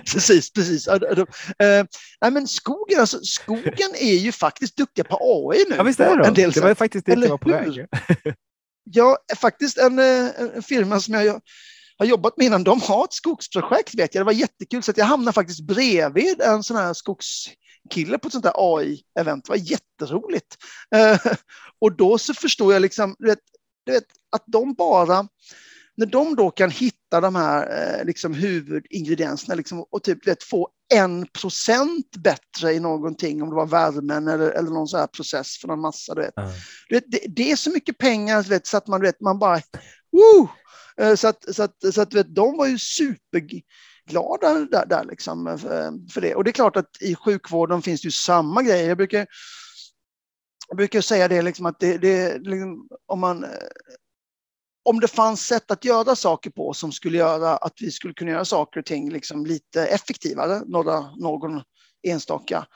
precis, 0.12 0.52
precis. 0.52 0.88
Uh, 0.88 1.24
nej, 2.20 2.30
men 2.30 2.48
skogen, 2.48 3.00
alltså, 3.00 3.18
skogen 3.22 3.94
är 3.94 4.14
ju 4.14 4.32
faktiskt 4.32 4.76
duktiga 4.76 5.04
på 5.04 5.18
AI 5.20 5.64
nu. 5.68 5.76
Ja, 5.76 5.82
visst 5.82 6.00
är. 6.00 6.26
En 6.26 6.34
del 6.34 6.50
det 6.50 6.60
var 6.60 6.74
faktiskt 6.74 7.06
det 7.06 7.12
jag 7.12 7.28
var 7.28 7.38
på 7.38 7.48
väg. 7.48 7.86
ja, 8.84 9.18
faktiskt 9.36 9.78
en, 9.78 9.98
eh, 9.98 10.28
en 10.38 10.62
firma 10.62 11.00
som 11.00 11.14
jag 11.14 11.40
har 11.98 12.06
jobbat 12.06 12.36
med 12.36 12.46
innan, 12.46 12.64
de 12.64 12.80
har 12.80 13.04
ett 13.04 13.12
skogsprojekt 13.12 13.94
vet 13.94 14.14
jag. 14.14 14.20
Det 14.20 14.26
var 14.26 14.32
jättekul 14.32 14.82
så 14.82 14.90
att 14.90 14.96
jag 14.96 15.04
hamnade 15.04 15.32
faktiskt 15.32 15.60
bredvid 15.60 16.40
en 16.40 16.62
sån 16.62 16.76
här 16.76 16.94
skogskille 16.94 18.18
på 18.18 18.26
ett 18.26 18.32
sånt 18.32 18.44
här 18.44 18.54
AI-event. 18.56 19.42
Det 19.44 19.48
var 19.48 19.56
jätteroligt. 19.56 20.56
Uh, 20.96 21.32
och 21.80 21.96
då 21.96 22.18
så 22.18 22.34
förstår 22.34 22.72
jag 22.72 22.82
liksom, 22.82 23.16
du 23.18 23.26
vet, 23.26 23.38
du 23.86 23.92
vet, 23.92 24.06
att 24.30 24.44
de 24.46 24.74
bara 24.74 25.28
när 25.96 26.06
de 26.06 26.36
då 26.36 26.50
kan 26.50 26.70
hitta 26.70 27.20
de 27.20 27.34
här 27.34 27.98
eh, 27.98 28.04
liksom 28.04 28.34
huvudingredienserna 28.34 29.54
liksom, 29.54 29.84
och 29.90 30.02
typ 30.02 30.26
vet, 30.26 30.42
få 30.42 30.68
en 30.94 31.26
procent 31.26 32.16
bättre 32.16 32.72
i 32.72 32.80
någonting, 32.80 33.42
om 33.42 33.48
det 33.48 33.56
var 33.56 33.66
värmen 33.66 34.28
eller, 34.28 34.50
eller 34.50 34.70
någon 34.70 34.88
sån 34.88 35.00
här 35.00 35.06
process 35.06 35.58
för 35.58 35.68
någon 35.68 35.80
massa. 35.80 36.14
Du 36.14 36.20
vet. 36.20 36.38
Mm. 36.38 36.50
Du 36.88 36.94
vet, 36.94 37.04
det, 37.06 37.20
det, 37.28 37.50
är 37.50 37.56
så 37.56 37.70
mycket 37.70 37.98
pengar 37.98 38.42
vet, 38.42 38.66
så 38.66 38.76
att 38.76 38.86
man, 38.86 39.00
vet, 39.00 39.20
man 39.20 39.38
bara... 39.38 39.60
Woo! 40.12 40.48
Eh, 40.96 41.14
så 41.14 41.28
att, 41.28 41.54
så 41.54 41.62
att, 41.62 41.94
så 41.94 42.00
att 42.00 42.14
vet, 42.14 42.34
de 42.34 42.56
var 42.56 42.66
ju 42.66 42.78
superglada 42.78 44.66
där, 44.70 44.86
där 44.86 45.04
liksom, 45.04 45.58
för, 45.58 46.10
för 46.12 46.20
det. 46.20 46.34
Och 46.34 46.44
det 46.44 46.50
är 46.50 46.52
klart 46.52 46.76
att 46.76 47.02
i 47.02 47.14
sjukvården 47.14 47.82
finns 47.82 48.02
det 48.02 48.06
ju 48.06 48.12
samma 48.12 48.62
grejer. 48.62 48.88
Jag 48.88 48.96
brukar, 48.96 49.26
jag 50.68 50.76
brukar 50.76 51.00
säga 51.00 51.28
det, 51.28 51.42
liksom, 51.42 51.66
att 51.66 51.80
det, 51.80 51.98
det 51.98 52.38
liksom, 52.38 52.88
om 53.06 53.20
man 53.20 53.44
om 54.84 55.00
det 55.00 55.08
fanns 55.08 55.46
sätt 55.46 55.70
att 55.70 55.84
göra 55.84 56.16
saker 56.16 56.50
på 56.50 56.72
som 56.72 56.92
skulle 56.92 57.18
göra 57.18 57.56
att 57.56 57.74
vi 57.80 57.90
skulle 57.90 58.14
kunna 58.14 58.30
göra 58.30 58.44
saker 58.44 58.80
och 58.80 58.86
ting 58.86 59.10
liksom 59.10 59.46
lite 59.46 59.86
effektivare, 59.86 60.62
några, 60.66 61.00
någon 61.16 61.62
enstaka 62.02 62.66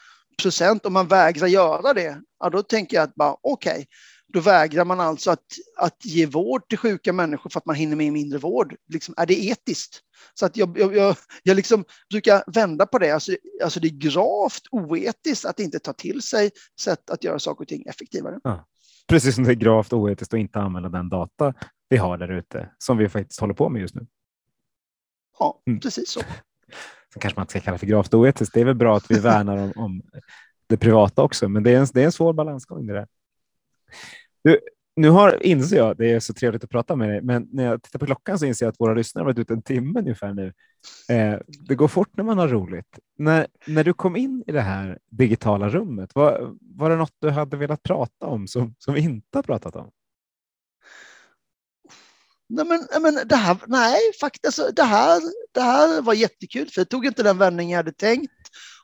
procent, 0.42 0.86
om 0.86 0.92
man 0.92 1.08
vägrar 1.08 1.46
göra 1.46 1.94
det, 1.94 2.20
ja, 2.40 2.50
då 2.50 2.62
tänker 2.62 2.96
jag 2.96 3.04
att 3.04 3.14
bara 3.14 3.36
okej, 3.42 3.72
okay, 3.72 3.86
då 4.32 4.40
vägrar 4.40 4.84
man 4.84 5.00
alltså 5.00 5.30
att, 5.30 5.44
att 5.76 6.04
ge 6.04 6.26
vård 6.26 6.68
till 6.68 6.78
sjuka 6.78 7.12
människor 7.12 7.50
för 7.50 7.58
att 7.58 7.66
man 7.66 7.76
hinner 7.76 7.96
med 7.96 8.12
mindre 8.12 8.38
vård. 8.38 8.76
Liksom, 8.92 9.14
är 9.16 9.26
det 9.26 9.44
etiskt? 9.44 10.00
Så 10.34 10.46
att 10.46 10.56
jag, 10.56 10.78
jag, 10.78 10.96
jag, 10.96 11.16
jag 11.42 11.56
liksom 11.56 11.84
brukar 12.10 12.44
vända 12.46 12.86
på 12.86 12.98
det. 12.98 13.10
Alltså, 13.10 13.32
alltså 13.64 13.80
det 13.80 13.88
är 13.88 13.98
gravt 13.98 14.62
oetiskt 14.70 15.44
att 15.44 15.60
inte 15.60 15.78
ta 15.78 15.92
till 15.92 16.22
sig 16.22 16.50
sätt 16.80 17.10
att 17.10 17.24
göra 17.24 17.38
saker 17.38 17.62
och 17.64 17.68
ting 17.68 17.86
effektivare. 17.86 18.38
Ja. 18.44 18.66
Precis 19.08 19.34
som 19.34 19.44
det 19.44 19.50
är 19.50 19.54
gravt 19.54 19.92
oetiskt 19.92 20.34
att 20.34 20.40
inte 20.40 20.58
använda 20.58 20.88
den 20.88 21.08
data 21.08 21.54
vi 21.88 21.96
har 21.96 22.18
där 22.18 22.28
ute 22.28 22.70
som 22.78 22.98
vi 22.98 23.08
faktiskt 23.08 23.40
håller 23.40 23.54
på 23.54 23.68
med 23.68 23.80
just 23.80 23.94
nu. 23.94 24.06
Ja, 25.38 25.62
mm. 25.66 25.80
precis 25.80 26.10
så. 26.10 26.20
Sen 27.12 27.20
kanske 27.20 27.38
man 27.38 27.42
inte 27.42 27.50
ska 27.50 27.60
kalla 27.60 27.78
för 27.78 27.86
gravt 27.86 28.14
oetiskt. 28.14 28.54
Det 28.54 28.60
är 28.60 28.64
väl 28.64 28.74
bra 28.74 28.96
att 28.96 29.10
vi 29.10 29.18
värnar 29.18 29.56
om, 29.56 29.72
om 29.76 30.02
det 30.66 30.76
privata 30.76 31.22
också, 31.22 31.48
men 31.48 31.62
det 31.62 31.70
är 31.70 31.80
en, 31.80 31.86
det 31.94 32.00
är 32.00 32.04
en 32.04 32.12
svår 32.12 32.32
balansgång 32.32 32.86
det 32.86 32.92
där. 32.92 33.06
Du, 34.44 34.58
nu 34.96 35.10
har, 35.10 35.46
inser 35.46 35.76
jag, 35.76 35.96
det 35.96 36.12
är 36.12 36.20
så 36.20 36.34
trevligt 36.34 36.64
att 36.64 36.70
prata 36.70 36.96
med 36.96 37.08
dig, 37.08 37.22
men 37.22 37.48
när 37.52 37.64
jag 37.64 37.82
tittar 37.82 37.98
på 37.98 38.06
klockan 38.06 38.38
så 38.38 38.46
inser 38.46 38.66
jag 38.66 38.72
att 38.72 38.80
våra 38.80 38.94
lyssnare 38.94 39.22
har 39.22 39.26
varit 39.26 39.38
ute 39.38 39.52
en 39.52 39.62
timme 39.62 40.00
ungefär 40.00 40.34
nu. 40.34 40.52
Eh, 41.08 41.38
det 41.46 41.74
går 41.74 41.88
fort 41.88 42.16
när 42.16 42.24
man 42.24 42.38
har 42.38 42.48
roligt. 42.48 42.98
När, 43.18 43.46
när 43.66 43.84
du 43.84 43.92
kom 43.92 44.16
in 44.16 44.44
i 44.46 44.52
det 44.52 44.60
här 44.60 44.98
digitala 45.10 45.68
rummet, 45.68 46.14
var, 46.14 46.54
var 46.60 46.90
det 46.90 46.96
något 46.96 47.14
du 47.18 47.30
hade 47.30 47.56
velat 47.56 47.82
prata 47.82 48.26
om 48.26 48.46
som, 48.46 48.74
som 48.78 48.94
vi 48.94 49.00
inte 49.00 49.38
har 49.38 49.42
pratat 49.42 49.76
om? 49.76 49.90
Nej, 52.48 52.64
men, 52.66 53.02
men 53.02 53.28
det 53.28 53.36
här, 53.36 53.56
nej, 53.66 54.00
faktiskt, 54.20 54.44
alltså, 54.46 54.70
det 54.76 54.82
här, 54.82 55.20
det 55.54 55.60
här 55.60 56.02
var 56.02 56.14
jättekul, 56.14 56.68
för 56.70 56.80
det 56.80 56.84
tog 56.84 57.06
inte 57.06 57.22
den 57.22 57.38
vändning 57.38 57.70
jag 57.70 57.76
hade 57.76 57.92
tänkt. 57.92 58.32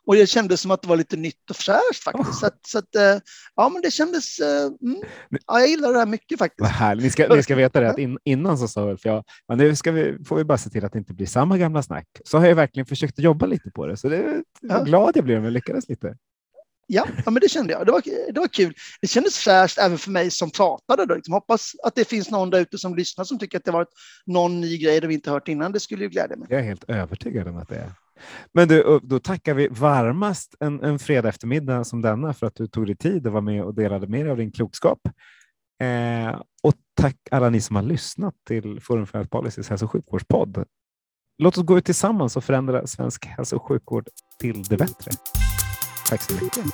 Och 0.05 0.15
det 0.15 0.27
kändes 0.27 0.61
som 0.61 0.71
att 0.71 0.81
det 0.81 0.87
var 0.87 0.95
lite 0.97 1.17
nytt 1.17 1.49
och 1.49 1.55
fräscht 1.55 2.03
faktiskt. 2.03 2.29
Oh. 2.29 2.33
Så, 2.39 2.45
att, 2.45 2.59
så 2.67 2.77
att, 2.77 2.95
eh, 2.95 3.17
ja, 3.55 3.69
men 3.69 3.81
det 3.81 3.91
kändes... 3.91 4.39
eh, 4.39 4.65
Mm, 4.81 5.01
ja, 5.47 5.59
jag 5.59 5.67
gillar 5.69 5.93
det 5.93 5.99
här 5.99 6.05
mycket 6.05 6.39
Vad 6.39 6.49
faktiskt. 6.49 6.69
härligt. 6.69 7.03
Ni 7.03 7.09
ska, 7.11 7.35
ni 7.35 7.43
ska 7.43 7.55
veta 7.55 7.79
det 7.79 7.89
att 7.89 7.97
in, 7.99 8.17
innan 8.23 8.57
så 8.57 8.67
sa 8.67 8.89
Ulf, 8.89 9.01
ja, 9.05 9.23
men 9.47 9.57
nu 9.57 9.75
ska 9.75 9.91
vi, 9.91 10.17
får 10.25 10.35
vi 10.35 10.43
bara 10.43 10.57
se 10.57 10.69
till 10.69 10.85
att 10.85 10.91
det 10.93 10.99
inte 10.99 11.13
blir 11.13 11.27
samma 11.27 11.57
gamla 11.57 11.83
snack. 11.83 12.07
Så 12.25 12.37
har 12.37 12.45
jag 12.47 12.55
verkligen 12.55 12.85
försökt 12.85 13.19
jobba 13.19 13.45
lite 13.45 13.71
på 13.71 13.87
det. 13.87 13.97
Så 13.97 14.09
det, 14.09 14.17
jag 14.17 14.43
Ja. 14.61 14.79
är 14.81 14.85
glad 14.85 15.11
jag 15.17 15.23
blev 15.25 15.37
om 15.37 15.43
jag 15.43 15.53
lyckades 15.53 15.89
lite. 15.89 16.15
Ja, 16.87 17.07
ja, 17.25 17.31
men 17.31 17.41
det 17.41 17.49
kände 17.49 17.73
jag. 17.73 17.85
Det 17.85 17.91
var, 17.91 18.01
det 18.33 18.39
var 18.39 18.47
kul. 18.47 18.73
Det 19.01 19.07
kändes 19.07 19.37
fräscht 19.37 19.77
även 19.77 19.97
för 19.97 20.11
mig 20.11 20.31
som 20.31 20.51
pratade. 20.51 21.05
Då. 21.05 21.15
Liksom, 21.15 21.33
hoppas 21.33 21.71
att 21.83 21.95
det 21.95 22.05
finns 22.05 22.31
någon 22.31 22.49
där 22.49 22.59
ute 22.59 22.77
som 22.77 22.95
lyssnar 22.95 23.25
som 23.25 23.39
tycker 23.39 23.57
att 23.57 23.65
det 23.65 23.71
varit 23.71 23.93
någon 24.25 24.61
ny 24.61 24.77
grej 24.77 25.01
de 25.01 25.07
vi 25.07 25.13
inte 25.13 25.31
hört 25.31 25.47
innan. 25.47 25.71
Det 25.71 25.79
skulle 25.79 26.03
ju 26.03 26.09
glädja 26.09 26.35
mig. 26.35 26.47
Jag 26.49 26.59
är 26.59 26.63
helt 26.63 26.89
övertygad 26.89 27.47
om 27.47 27.57
att 27.57 27.69
det 27.69 27.75
är. 27.75 27.91
Men 28.53 28.67
du, 28.67 28.99
då 29.03 29.19
tackar 29.19 29.53
vi 29.53 29.67
varmast 29.67 30.55
en, 30.59 30.83
en 30.83 30.99
fredag 30.99 31.29
eftermiddag 31.29 31.83
som 31.83 32.01
denna 32.01 32.33
för 32.33 32.47
att 32.47 32.55
du 32.55 32.67
tog 32.67 32.85
dig 32.85 32.95
tid 32.95 33.27
att 33.27 33.33
vara 33.33 33.41
med 33.41 33.63
och 33.63 33.75
delade 33.75 34.07
med 34.07 34.25
dig 34.25 34.31
av 34.31 34.37
din 34.37 34.51
klokskap. 34.51 34.99
Eh, 35.81 36.41
och 36.63 36.73
tack 36.93 37.17
alla 37.31 37.49
ni 37.49 37.61
som 37.61 37.75
har 37.75 37.83
lyssnat 37.83 38.35
till 38.47 38.81
Forum 38.81 39.07
för 39.07 39.17
Health 39.17 39.29
Policys 39.29 39.69
hälso 39.69 39.85
och 39.85 39.91
sjukvårdspodd. 39.91 40.65
Låt 41.37 41.57
oss 41.57 41.63
gå 41.63 41.77
ut 41.77 41.85
tillsammans 41.85 42.37
och 42.37 42.43
förändra 42.43 42.87
svensk 42.87 43.25
hälso 43.25 43.55
och 43.55 43.67
sjukvård 43.67 44.07
till 44.39 44.63
det 44.63 44.77
bättre. 44.77 45.11
Tack 46.09 46.21
så 46.21 46.33
mycket. 46.33 46.65